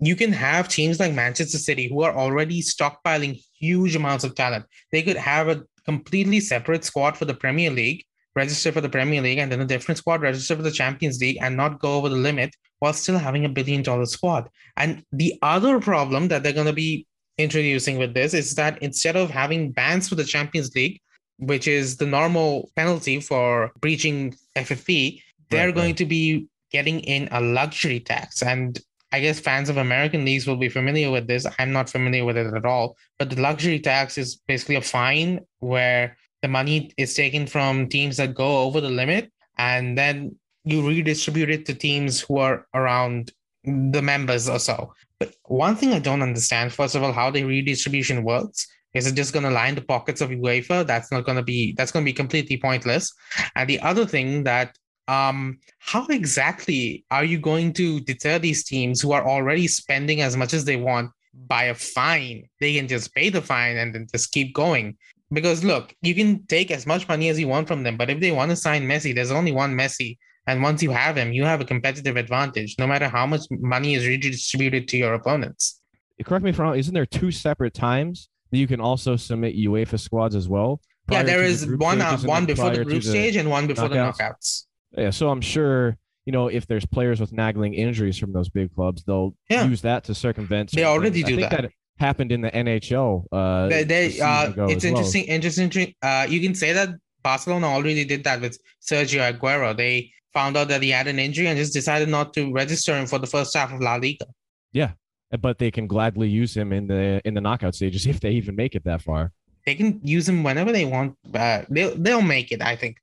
you 0.00 0.16
can 0.16 0.32
have 0.32 0.68
teams 0.68 1.00
like 1.00 1.12
Manchester 1.12 1.58
City 1.58 1.88
who 1.88 2.02
are 2.02 2.16
already 2.16 2.60
stockpiling 2.60 3.42
huge 3.64 3.96
amounts 3.96 4.24
of 4.24 4.34
talent. 4.34 4.64
They 4.92 5.02
could 5.02 5.16
have 5.16 5.48
a 5.48 5.64
completely 5.84 6.40
separate 6.40 6.84
squad 6.84 7.16
for 7.16 7.24
the 7.24 7.34
Premier 7.34 7.70
League, 7.70 8.04
register 8.34 8.72
for 8.72 8.80
the 8.80 8.88
Premier 8.88 9.22
League, 9.22 9.38
and 9.38 9.50
then 9.50 9.60
a 9.60 9.66
different 9.66 9.98
squad 9.98 10.20
register 10.22 10.56
for 10.56 10.62
the 10.62 10.70
Champions 10.70 11.20
League 11.20 11.38
and 11.40 11.56
not 11.56 11.80
go 11.80 11.96
over 11.96 12.08
the 12.08 12.16
limit 12.16 12.54
while 12.80 12.92
still 12.92 13.18
having 13.18 13.44
a 13.44 13.48
billion 13.48 13.82
dollar 13.82 14.06
squad. 14.06 14.48
And 14.76 15.02
the 15.12 15.34
other 15.42 15.80
problem 15.80 16.28
that 16.28 16.42
they're 16.42 16.60
going 16.60 16.66
to 16.66 16.72
be 16.72 17.06
introducing 17.38 17.98
with 17.98 18.14
this 18.14 18.34
is 18.34 18.54
that 18.54 18.80
instead 18.82 19.16
of 19.16 19.30
having 19.30 19.72
bans 19.72 20.08
for 20.08 20.14
the 20.14 20.24
Champions 20.24 20.74
League, 20.74 21.00
which 21.38 21.66
is 21.66 21.96
the 21.96 22.06
normal 22.06 22.70
penalty 22.76 23.20
for 23.20 23.70
breaching 23.80 24.34
FFP, 24.56 25.20
they're 25.50 25.66
right, 25.66 25.74
going 25.74 25.88
right. 25.88 25.96
to 25.96 26.06
be 26.06 26.46
getting 26.70 27.00
in 27.00 27.28
a 27.32 27.40
luxury 27.40 28.00
tax. 28.00 28.42
And 28.42 28.78
I 29.14 29.20
guess 29.20 29.38
fans 29.38 29.68
of 29.68 29.76
American 29.76 30.24
leagues 30.24 30.44
will 30.44 30.56
be 30.56 30.68
familiar 30.68 31.08
with 31.08 31.28
this. 31.28 31.46
I'm 31.60 31.70
not 31.70 31.88
familiar 31.88 32.24
with 32.24 32.36
it 32.36 32.52
at 32.52 32.64
all. 32.64 32.96
But 33.16 33.30
the 33.30 33.40
luxury 33.40 33.78
tax 33.78 34.18
is 34.18 34.34
basically 34.34 34.74
a 34.74 34.80
fine 34.80 35.38
where 35.60 36.16
the 36.42 36.48
money 36.48 36.90
is 36.98 37.14
taken 37.14 37.46
from 37.46 37.88
teams 37.88 38.16
that 38.16 38.34
go 38.34 38.62
over 38.64 38.80
the 38.80 38.90
limit 38.90 39.30
and 39.56 39.96
then 39.96 40.34
you 40.64 40.84
redistribute 40.84 41.48
it 41.48 41.64
to 41.66 41.74
teams 41.74 42.22
who 42.22 42.38
are 42.38 42.66
around 42.74 43.30
the 43.62 44.02
members 44.02 44.48
or 44.48 44.58
so. 44.58 44.92
But 45.20 45.32
one 45.44 45.76
thing 45.76 45.92
I 45.92 46.00
don't 46.00 46.22
understand, 46.22 46.72
first 46.72 46.96
of 46.96 47.04
all, 47.04 47.12
how 47.12 47.30
the 47.30 47.44
redistribution 47.44 48.24
works. 48.24 48.66
Is 48.94 49.06
it 49.06 49.14
just 49.14 49.32
going 49.32 49.44
to 49.44 49.50
line 49.50 49.76
the 49.76 49.82
pockets 49.82 50.22
of 50.22 50.30
UEFA? 50.30 50.84
That's 50.84 51.12
not 51.12 51.24
going 51.24 51.36
to 51.36 51.44
be. 51.44 51.72
That's 51.76 51.92
going 51.92 52.04
to 52.04 52.08
be 52.08 52.12
completely 52.12 52.56
pointless. 52.56 53.12
And 53.54 53.70
the 53.70 53.78
other 53.78 54.06
thing 54.06 54.42
that 54.42 54.76
um, 55.08 55.58
how 55.78 56.06
exactly 56.06 57.04
are 57.10 57.24
you 57.24 57.38
going 57.38 57.72
to 57.74 58.00
deter 58.00 58.38
these 58.38 58.64
teams 58.64 59.00
who 59.00 59.12
are 59.12 59.26
already 59.26 59.66
spending 59.66 60.20
as 60.20 60.36
much 60.36 60.54
as 60.54 60.64
they 60.64 60.76
want 60.76 61.10
by 61.46 61.64
a 61.64 61.74
fine? 61.74 62.48
They 62.60 62.74
can 62.74 62.88
just 62.88 63.14
pay 63.14 63.28
the 63.28 63.42
fine 63.42 63.76
and 63.76 63.94
then 63.94 64.06
just 64.10 64.32
keep 64.32 64.54
going. 64.54 64.96
Because 65.32 65.64
look, 65.64 65.94
you 66.02 66.14
can 66.14 66.46
take 66.46 66.70
as 66.70 66.86
much 66.86 67.08
money 67.08 67.28
as 67.28 67.38
you 67.38 67.48
want 67.48 67.68
from 67.68 67.82
them, 67.82 67.96
but 67.96 68.10
if 68.10 68.20
they 68.20 68.32
want 68.32 68.50
to 68.50 68.56
sign 68.56 68.86
Messi, 68.86 69.14
there's 69.14 69.32
only 69.32 69.52
one 69.52 69.74
Messi. 69.74 70.18
And 70.46 70.62
once 70.62 70.82
you 70.82 70.90
have 70.90 71.16
him, 71.16 71.32
you 71.32 71.44
have 71.44 71.62
a 71.62 71.64
competitive 71.64 72.16
advantage, 72.16 72.76
no 72.78 72.86
matter 72.86 73.08
how 73.08 73.26
much 73.26 73.42
money 73.50 73.94
is 73.94 74.06
redistributed 74.06 74.88
to 74.88 74.98
your 74.98 75.14
opponents. 75.14 75.80
Correct 76.22 76.44
me 76.44 76.50
if 76.50 76.60
I'm 76.60 76.66
wrong, 76.66 76.78
isn't 76.78 76.94
there 76.94 77.06
two 77.06 77.30
separate 77.30 77.74
times 77.74 78.28
that 78.50 78.58
you 78.58 78.66
can 78.66 78.80
also 78.80 79.16
submit 79.16 79.56
UEFA 79.56 79.98
squads 79.98 80.34
as 80.34 80.48
well? 80.48 80.80
Yeah, 81.10 81.22
there 81.22 81.42
is 81.42 81.66
one 81.66 82.00
uh, 82.00 82.16
one 82.18 82.46
before 82.46 82.70
the 82.70 82.84
group 82.84 83.02
stage 83.02 83.36
and 83.36 83.50
one 83.50 83.66
before 83.66 83.88
knockouts. 83.88 84.16
the 84.16 84.22
knockouts. 84.24 84.64
Yeah, 84.96 85.10
so 85.10 85.30
I'm 85.30 85.40
sure 85.40 85.96
you 86.26 86.32
know 86.32 86.48
if 86.48 86.66
there's 86.66 86.86
players 86.86 87.20
with 87.20 87.32
nagging 87.32 87.74
injuries 87.74 88.18
from 88.18 88.32
those 88.32 88.48
big 88.48 88.74
clubs, 88.74 89.04
they'll 89.04 89.34
yeah. 89.50 89.64
use 89.64 89.82
that 89.82 90.04
to 90.04 90.14
circumvent. 90.14 90.72
They 90.72 90.84
already 90.84 91.22
do 91.22 91.36
that. 91.36 91.50
that. 91.50 91.70
Happened 91.96 92.32
in 92.32 92.40
the 92.40 92.50
NHL. 92.50 93.24
Uh, 93.30 93.68
they, 93.68 93.84
they 93.84 94.20
uh, 94.20 94.52
it's 94.66 94.84
interesting. 94.84 95.26
Well. 95.28 95.36
Interesting. 95.36 95.94
Uh, 96.02 96.26
you 96.28 96.40
can 96.40 96.52
say 96.52 96.72
that 96.72 96.88
Barcelona 97.22 97.68
already 97.68 98.04
did 98.04 98.24
that 98.24 98.40
with 98.40 98.58
Sergio 98.82 99.32
Aguero. 99.32 99.76
They 99.76 100.10
found 100.32 100.56
out 100.56 100.68
that 100.68 100.82
he 100.82 100.90
had 100.90 101.06
an 101.06 101.20
injury 101.20 101.46
and 101.46 101.56
just 101.56 101.72
decided 101.72 102.08
not 102.08 102.34
to 102.34 102.52
register 102.52 102.96
him 102.96 103.06
for 103.06 103.20
the 103.20 103.28
first 103.28 103.56
half 103.56 103.72
of 103.72 103.80
La 103.80 103.94
Liga. 103.94 104.26
Yeah, 104.72 104.92
but 105.40 105.58
they 105.58 105.70
can 105.70 105.86
gladly 105.86 106.28
use 106.28 106.56
him 106.56 106.72
in 106.72 106.88
the 106.88 107.22
in 107.24 107.34
the 107.34 107.40
knockout 107.40 107.74
stages 107.74 108.06
if 108.12 108.20
they 108.20 108.32
even 108.32 108.56
make 108.56 108.74
it 108.74 108.84
that 108.84 109.02
far. 109.02 109.32
They 109.66 109.74
can 109.74 110.00
use 110.02 110.28
him 110.28 110.42
whenever 110.42 110.72
they 110.72 110.84
want. 110.84 111.16
Uh, 111.32 111.62
they'll 111.70 111.96
they'll 111.96 112.22
make 112.22 112.52
it. 112.52 112.60
I 112.60 112.76
think. 112.76 112.98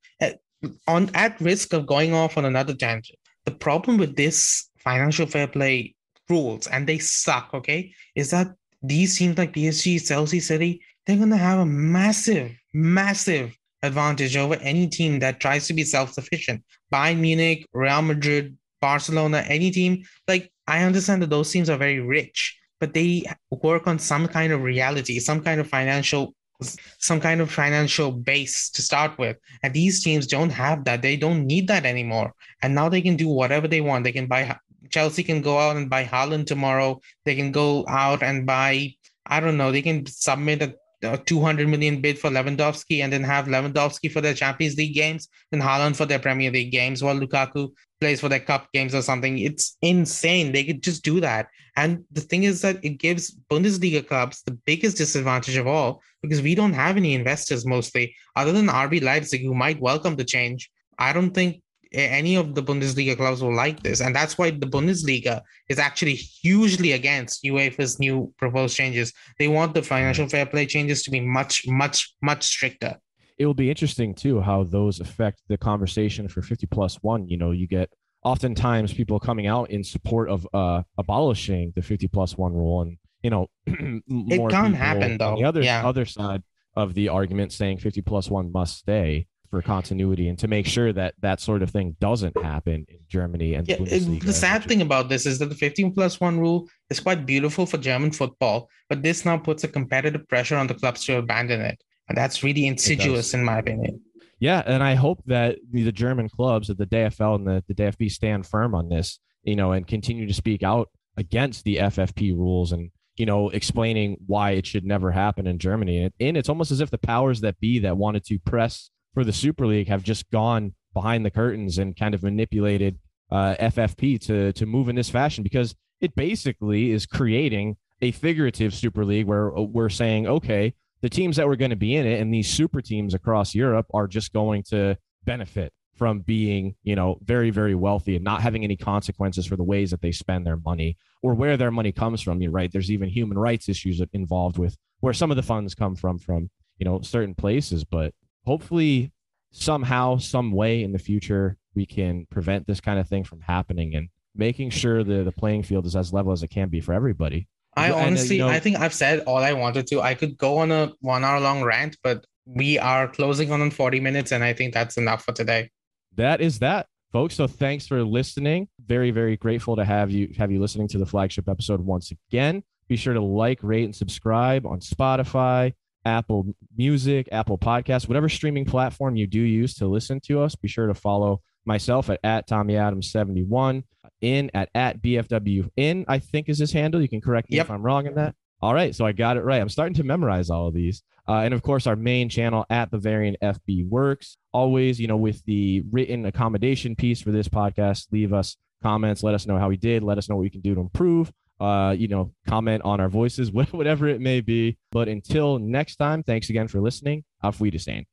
On 0.87 1.09
at 1.15 1.39
risk 1.41 1.73
of 1.73 1.87
going 1.87 2.13
off 2.13 2.37
on 2.37 2.45
another 2.45 2.73
tangent, 2.73 3.17
the 3.45 3.51
problem 3.51 3.97
with 3.97 4.15
this 4.15 4.69
financial 4.77 5.25
fair 5.25 5.47
play 5.47 5.95
rules, 6.29 6.67
and 6.67 6.87
they 6.87 6.99
suck, 6.99 7.49
okay, 7.53 7.93
is 8.15 8.29
that 8.31 8.47
these 8.81 9.17
teams 9.17 9.37
like 9.37 9.53
PSG, 9.53 10.07
Chelsea 10.07 10.39
City, 10.39 10.81
they're 11.05 11.17
gonna 11.17 11.37
have 11.37 11.59
a 11.59 11.65
massive, 11.65 12.51
massive 12.73 13.55
advantage 13.83 14.37
over 14.37 14.55
any 14.55 14.87
team 14.87 15.19
that 15.19 15.39
tries 15.39 15.67
to 15.67 15.73
be 15.73 15.83
self-sufficient. 15.83 16.63
Bayern 16.93 17.19
Munich, 17.19 17.65
Real 17.73 18.01
Madrid, 18.01 18.57
Barcelona, 18.81 19.43
any 19.47 19.71
team, 19.71 20.03
like 20.27 20.51
I 20.67 20.83
understand 20.83 21.21
that 21.21 21.29
those 21.29 21.51
teams 21.51 21.69
are 21.69 21.77
very 21.77 21.99
rich, 21.99 22.57
but 22.79 22.93
they 22.93 23.23
work 23.49 23.87
on 23.87 23.99
some 23.99 24.27
kind 24.27 24.53
of 24.53 24.61
reality, 24.61 25.19
some 25.19 25.41
kind 25.41 25.59
of 25.59 25.67
financial 25.67 26.35
some 26.61 27.19
kind 27.19 27.41
of 27.41 27.51
financial 27.51 28.11
base 28.11 28.69
to 28.71 28.81
start 28.81 29.17
with. 29.17 29.37
And 29.63 29.73
these 29.73 30.03
teams 30.03 30.27
don't 30.27 30.49
have 30.51 30.85
that. 30.85 31.01
They 31.01 31.17
don't 31.17 31.45
need 31.45 31.67
that 31.67 31.85
anymore. 31.85 32.33
And 32.61 32.75
now 32.75 32.89
they 32.89 33.01
can 33.01 33.15
do 33.15 33.27
whatever 33.27 33.67
they 33.67 33.81
want. 33.81 34.03
They 34.03 34.11
can 34.11 34.27
buy 34.27 34.55
Chelsea 34.91 35.23
can 35.23 35.41
go 35.41 35.57
out 35.57 35.77
and 35.77 35.89
buy 35.89 36.03
Haaland 36.03 36.45
tomorrow. 36.45 37.01
They 37.25 37.35
can 37.35 37.51
go 37.51 37.85
out 37.87 38.21
and 38.21 38.45
buy, 38.45 38.93
I 39.25 39.39
don't 39.39 39.57
know, 39.57 39.71
they 39.71 39.81
can 39.81 40.05
submit 40.05 40.61
a 40.61 40.75
a 41.03 41.17
200 41.17 41.67
million 41.67 42.01
bid 42.01 42.19
for 42.19 42.29
Lewandowski 42.29 43.03
and 43.03 43.11
then 43.11 43.23
have 43.23 43.45
Lewandowski 43.45 44.11
for 44.11 44.21
their 44.21 44.33
Champions 44.33 44.77
League 44.77 44.93
games 44.93 45.27
and 45.51 45.61
Haaland 45.61 45.95
for 45.95 46.05
their 46.05 46.19
Premier 46.19 46.51
League 46.51 46.71
games 46.71 47.03
while 47.03 47.19
Lukaku 47.19 47.71
plays 47.99 48.19
for 48.19 48.29
their 48.29 48.39
cup 48.39 48.71
games 48.73 48.93
or 48.93 49.01
something. 49.01 49.37
It's 49.37 49.77
insane. 49.81 50.51
They 50.51 50.63
could 50.63 50.83
just 50.83 51.03
do 51.03 51.19
that. 51.21 51.47
And 51.77 52.03
the 52.11 52.21
thing 52.21 52.43
is 52.43 52.61
that 52.61 52.83
it 52.83 52.99
gives 52.99 53.35
Bundesliga 53.49 54.05
clubs 54.05 54.41
the 54.41 54.57
biggest 54.65 54.97
disadvantage 54.97 55.55
of 55.55 55.67
all 55.67 56.01
because 56.21 56.41
we 56.41 56.55
don't 56.55 56.73
have 56.73 56.97
any 56.97 57.13
investors 57.13 57.65
mostly, 57.65 58.15
other 58.35 58.51
than 58.51 58.67
RB 58.67 59.01
Leipzig, 59.01 59.43
who 59.43 59.53
might 59.53 59.79
welcome 59.79 60.15
the 60.15 60.25
change. 60.25 60.69
I 60.99 61.13
don't 61.13 61.31
think 61.31 61.61
any 61.93 62.35
of 62.35 62.55
the 62.55 62.63
Bundesliga 62.63 63.17
clubs 63.17 63.41
will 63.41 63.55
like 63.55 63.83
this. 63.83 64.01
And 64.01 64.15
that's 64.15 64.37
why 64.37 64.51
the 64.51 64.67
Bundesliga 64.67 65.41
is 65.69 65.79
actually 65.79 66.15
hugely 66.15 66.93
against 66.93 67.43
UEFA's 67.43 67.99
new 67.99 68.33
proposed 68.37 68.75
changes. 68.75 69.13
They 69.39 69.47
want 69.47 69.73
the 69.73 69.81
financial 69.81 70.27
fair 70.27 70.45
play 70.45 70.65
changes 70.65 71.03
to 71.03 71.11
be 71.11 71.19
much, 71.19 71.67
much, 71.67 72.13
much 72.21 72.43
stricter. 72.43 72.97
It 73.37 73.45
will 73.45 73.53
be 73.53 73.69
interesting 73.69 74.13
too 74.13 74.39
how 74.39 74.63
those 74.63 74.99
affect 74.99 75.41
the 75.47 75.57
conversation 75.57 76.27
for 76.27 76.41
50 76.41 76.67
plus 76.67 76.95
one. 77.01 77.27
You 77.27 77.37
know, 77.37 77.51
you 77.51 77.67
get 77.67 77.89
oftentimes 78.23 78.93
people 78.93 79.19
coming 79.19 79.47
out 79.47 79.71
in 79.71 79.83
support 79.83 80.29
of 80.29 80.47
uh, 80.53 80.83
abolishing 80.97 81.73
the 81.75 81.81
50 81.81 82.07
plus 82.07 82.37
one 82.37 82.53
rule. 82.53 82.83
And, 82.83 82.97
you 83.23 83.31
know, 83.31 83.47
it 83.65 84.49
can't 84.49 84.75
happen 84.75 85.17
though. 85.17 85.35
The 85.35 85.43
other, 85.43 85.61
yeah. 85.61 85.85
other 85.85 86.05
side 86.05 86.43
of 86.75 86.93
the 86.93 87.09
argument 87.09 87.51
saying 87.51 87.79
50 87.79 88.01
plus 88.01 88.29
one 88.29 88.51
must 88.51 88.77
stay 88.77 89.27
for 89.51 89.61
continuity 89.61 90.29
and 90.29 90.39
to 90.39 90.47
make 90.47 90.65
sure 90.65 90.93
that 90.93 91.13
that 91.19 91.41
sort 91.41 91.61
of 91.61 91.69
thing 91.69 91.95
doesn't 91.99 92.41
happen 92.41 92.85
in 92.87 92.99
Germany 93.09 93.53
and 93.53 93.67
yeah, 93.67 93.75
it, 93.81 94.21
the 94.21 94.33
sad 94.33 94.63
thing 94.63 94.81
about 94.81 95.09
this 95.09 95.25
is 95.25 95.37
that 95.39 95.47
the 95.47 95.55
15 95.55 95.93
plus 95.93 96.19
1 96.19 96.39
rule 96.39 96.69
is 96.89 97.01
quite 97.01 97.25
beautiful 97.25 97.65
for 97.65 97.77
German 97.77 98.11
football 98.11 98.69
but 98.89 99.03
this 99.03 99.25
now 99.25 99.37
puts 99.37 99.65
a 99.65 99.67
competitive 99.67 100.27
pressure 100.29 100.55
on 100.55 100.67
the 100.67 100.73
clubs 100.73 101.03
to 101.05 101.17
abandon 101.17 101.61
it. 101.61 101.79
And 102.07 102.17
that's 102.17 102.43
really 102.43 102.65
insidious 102.65 103.33
in 103.33 103.43
my 103.43 103.59
opinion. 103.59 104.01
Yeah 104.39 104.63
and 104.65 104.81
I 104.81 104.95
hope 104.95 105.21
that 105.25 105.57
the 105.69 105.91
German 105.91 106.29
clubs 106.29 106.69
at 106.69 106.77
the 106.77 106.87
DFL 106.87 107.35
and 107.35 107.47
the, 107.47 107.63
the 107.67 107.75
DFB 107.75 108.09
stand 108.09 108.47
firm 108.47 108.73
on 108.73 108.87
this 108.87 109.19
you 109.43 109.57
know 109.57 109.73
and 109.73 109.85
continue 109.85 110.27
to 110.27 110.33
speak 110.33 110.63
out 110.63 110.89
against 111.17 111.65
the 111.65 111.75
FFP 111.75 112.33
rules 112.33 112.71
and 112.71 112.89
you 113.17 113.25
know, 113.25 113.49
explaining 113.49 114.17
why 114.25 114.51
it 114.51 114.65
should 114.65 114.85
never 114.85 115.11
happen 115.11 115.45
in 115.45 115.59
Germany. 115.59 116.09
And 116.19 116.37
it's 116.37 116.49
almost 116.49 116.71
as 116.71 116.81
if 116.81 116.89
the 116.89 116.97
powers 116.97 117.41
that 117.41 117.59
be 117.59 117.79
that 117.79 117.97
wanted 117.97 118.25
to 118.25 118.39
press 118.39 118.89
for 119.13 119.23
the 119.23 119.33
Super 119.33 119.65
League 119.67 119.87
have 119.87 120.03
just 120.03 120.29
gone 120.31 120.73
behind 120.93 121.25
the 121.25 121.31
curtains 121.31 121.77
and 121.77 121.95
kind 121.95 122.13
of 122.13 122.23
manipulated 122.23 122.99
uh, 123.31 123.55
FFP 123.59 124.19
to 124.27 124.51
to 124.53 124.65
move 124.65 124.89
in 124.89 124.95
this 124.95 125.09
fashion 125.09 125.43
because 125.43 125.75
it 126.01 126.15
basically 126.15 126.91
is 126.91 127.05
creating 127.05 127.77
a 128.01 128.11
figurative 128.11 128.73
Super 128.73 129.05
League 129.05 129.27
where 129.27 129.55
uh, 129.57 129.61
we're 129.61 129.89
saying, 129.89 130.27
okay, 130.27 130.73
the 131.01 131.09
teams 131.09 131.37
that 131.37 131.47
were 131.47 131.55
going 131.55 131.71
to 131.71 131.75
be 131.75 131.95
in 131.95 132.05
it 132.05 132.19
and 132.19 132.33
these 132.33 132.49
super 132.49 132.81
teams 132.81 133.13
across 133.13 133.55
Europe 133.55 133.87
are 133.93 134.07
just 134.07 134.33
going 134.33 134.63
to 134.63 134.97
benefit 135.23 135.71
from 135.95 136.19
being, 136.21 136.75
you 136.83 136.95
know, 136.95 137.19
very, 137.21 137.51
very 137.51 137.75
wealthy 137.75 138.15
and 138.15 138.23
not 138.23 138.41
having 138.41 138.63
any 138.63 138.75
consequences 138.75 139.45
for 139.45 139.55
the 139.55 139.63
ways 139.63 139.91
that 139.91 140.01
they 140.01 140.11
spend 140.11 140.45
their 140.45 140.57
money 140.57 140.97
or 141.21 141.35
where 141.35 141.57
their 141.57 141.69
money 141.69 141.91
comes 141.91 142.21
from. 142.21 142.41
You're 142.41 142.51
right. 142.51 142.71
There's 142.71 142.89
even 142.91 143.09
human 143.09 143.37
rights 143.37 143.69
issues 143.69 144.01
involved 144.13 144.57
with 144.57 144.75
where 145.01 145.13
some 145.13 145.29
of 145.29 145.37
the 145.37 145.43
funds 145.43 145.75
come 145.75 145.95
from, 145.95 146.17
from, 146.17 146.49
you 146.77 146.85
know, 146.85 147.01
certain 147.01 147.35
places. 147.35 147.83
But 147.83 148.13
hopefully 148.45 149.11
somehow, 149.51 150.17
some 150.17 150.51
way 150.51 150.83
in 150.83 150.91
the 150.91 150.99
future, 150.99 151.57
we 151.75 151.85
can 151.85 152.25
prevent 152.29 152.67
this 152.67 152.81
kind 152.81 152.99
of 152.99 153.07
thing 153.07 153.23
from 153.23 153.41
happening 153.41 153.95
and 153.95 154.09
making 154.35 154.69
sure 154.69 155.03
the, 155.03 155.23
the 155.23 155.31
playing 155.31 155.63
field 155.63 155.85
is 155.85 155.95
as 155.95 156.13
level 156.13 156.31
as 156.31 156.43
it 156.43 156.49
can 156.49 156.69
be 156.69 156.81
for 156.81 156.93
everybody. 156.93 157.47
I 157.75 157.87
and, 157.87 157.93
uh, 157.93 157.97
honestly, 157.97 158.37
you 158.37 158.41
know, 158.41 158.49
I 158.49 158.59
think 158.59 158.79
I've 158.79 158.93
said 158.93 159.21
all 159.21 159.37
I 159.37 159.53
wanted 159.53 159.87
to. 159.87 160.01
I 160.01 160.13
could 160.13 160.37
go 160.37 160.57
on 160.57 160.71
a 160.71 160.91
one 160.99 161.23
hour 161.23 161.39
long 161.39 161.63
rant, 161.63 161.97
but 162.03 162.25
we 162.45 162.77
are 162.77 163.07
closing 163.07 163.51
on 163.51 163.71
40 163.71 163.99
minutes, 163.99 164.31
and 164.31 164.43
I 164.43 164.53
think 164.53 164.73
that's 164.73 164.97
enough 164.97 165.23
for 165.23 165.31
today. 165.31 165.69
That 166.15 166.41
is 166.41 166.59
that, 166.59 166.87
folks. 167.11 167.35
So 167.35 167.47
thanks 167.47 167.87
for 167.87 168.03
listening. 168.03 168.67
Very, 168.85 169.11
very 169.11 169.37
grateful 169.37 169.75
to 169.77 169.85
have 169.85 170.11
you 170.11 170.33
have 170.37 170.51
you 170.51 170.59
listening 170.59 170.87
to 170.89 170.97
the 170.97 171.05
flagship 171.05 171.47
episode 171.47 171.79
once 171.81 172.11
again. 172.11 172.63
Be 172.89 172.97
sure 172.97 173.13
to 173.13 173.21
like, 173.21 173.59
rate, 173.63 173.85
and 173.85 173.95
subscribe 173.95 174.65
on 174.65 174.81
Spotify, 174.81 175.73
Apple 176.05 176.53
Music, 176.75 177.29
Apple 177.31 177.57
Podcasts, 177.57 178.07
whatever 178.07 178.29
streaming 178.29 178.65
platform 178.65 179.15
you 179.15 179.27
do 179.27 179.41
use 179.41 179.75
to 179.75 179.87
listen 179.87 180.19
to 180.25 180.41
us. 180.41 180.55
Be 180.55 180.67
sure 180.67 180.87
to 180.87 180.93
follow 180.93 181.41
myself 181.65 182.09
at, 182.09 182.19
at 182.23 182.47
Tommy 182.47 182.75
Adams 182.75 183.11
71 183.11 183.83
in 184.21 184.51
at, 184.53 184.69
at 184.75 185.01
BFW 185.01 185.69
in, 185.77 186.05
I 186.07 186.19
think 186.19 186.49
is 186.49 186.59
his 186.59 186.71
handle. 186.71 187.01
You 187.01 187.09
can 187.09 187.21
correct 187.21 187.49
me 187.49 187.57
yep. 187.57 187.67
if 187.67 187.71
I'm 187.71 187.83
wrong 187.83 188.05
in 188.07 188.15
that. 188.15 188.35
All 188.61 188.73
right. 188.73 188.95
So 188.95 189.05
I 189.05 189.11
got 189.11 189.37
it 189.37 189.43
right. 189.43 189.61
I'm 189.61 189.69
starting 189.69 189.95
to 189.95 190.03
memorize 190.03 190.49
all 190.49 190.67
of 190.67 190.73
these. 190.73 191.03
Uh, 191.27 191.39
and 191.39 191.53
of 191.53 191.61
course, 191.61 191.87
our 191.87 191.95
main 191.95 192.29
channel 192.29 192.65
at 192.69 192.91
Bavarian 192.91 193.35
FB 193.41 193.89
works. 193.89 194.37
Always, 194.51 194.99
you 194.99 195.07
know, 195.07 195.17
with 195.17 195.43
the 195.45 195.83
written 195.91 196.25
accommodation 196.25 196.95
piece 196.95 197.21
for 197.21 197.31
this 197.31 197.47
podcast, 197.47 198.07
leave 198.11 198.33
us 198.33 198.57
comments. 198.83 199.23
Let 199.23 199.33
us 199.35 199.47
know 199.47 199.57
how 199.57 199.69
we 199.69 199.77
did. 199.77 200.03
Let 200.03 200.17
us 200.17 200.29
know 200.29 200.35
what 200.35 200.41
we 200.41 200.49
can 200.49 200.61
do 200.61 200.75
to 200.75 200.81
improve 200.81 201.31
uh, 201.61 201.91
you 201.91 202.07
know, 202.07 202.31
comment 202.47 202.81
on 202.83 202.99
our 202.99 203.09
voices, 203.09 203.51
whatever 203.71 204.07
it 204.07 204.19
may 204.19 204.41
be. 204.41 204.77
But 204.91 205.07
until 205.07 205.59
next 205.59 205.97
time, 205.97 206.23
thanks 206.23 206.49
again 206.49 206.67
for 206.67 206.81
listening. 206.81 207.23
Auf 207.43 207.59
Wiedersehen. 207.59 208.05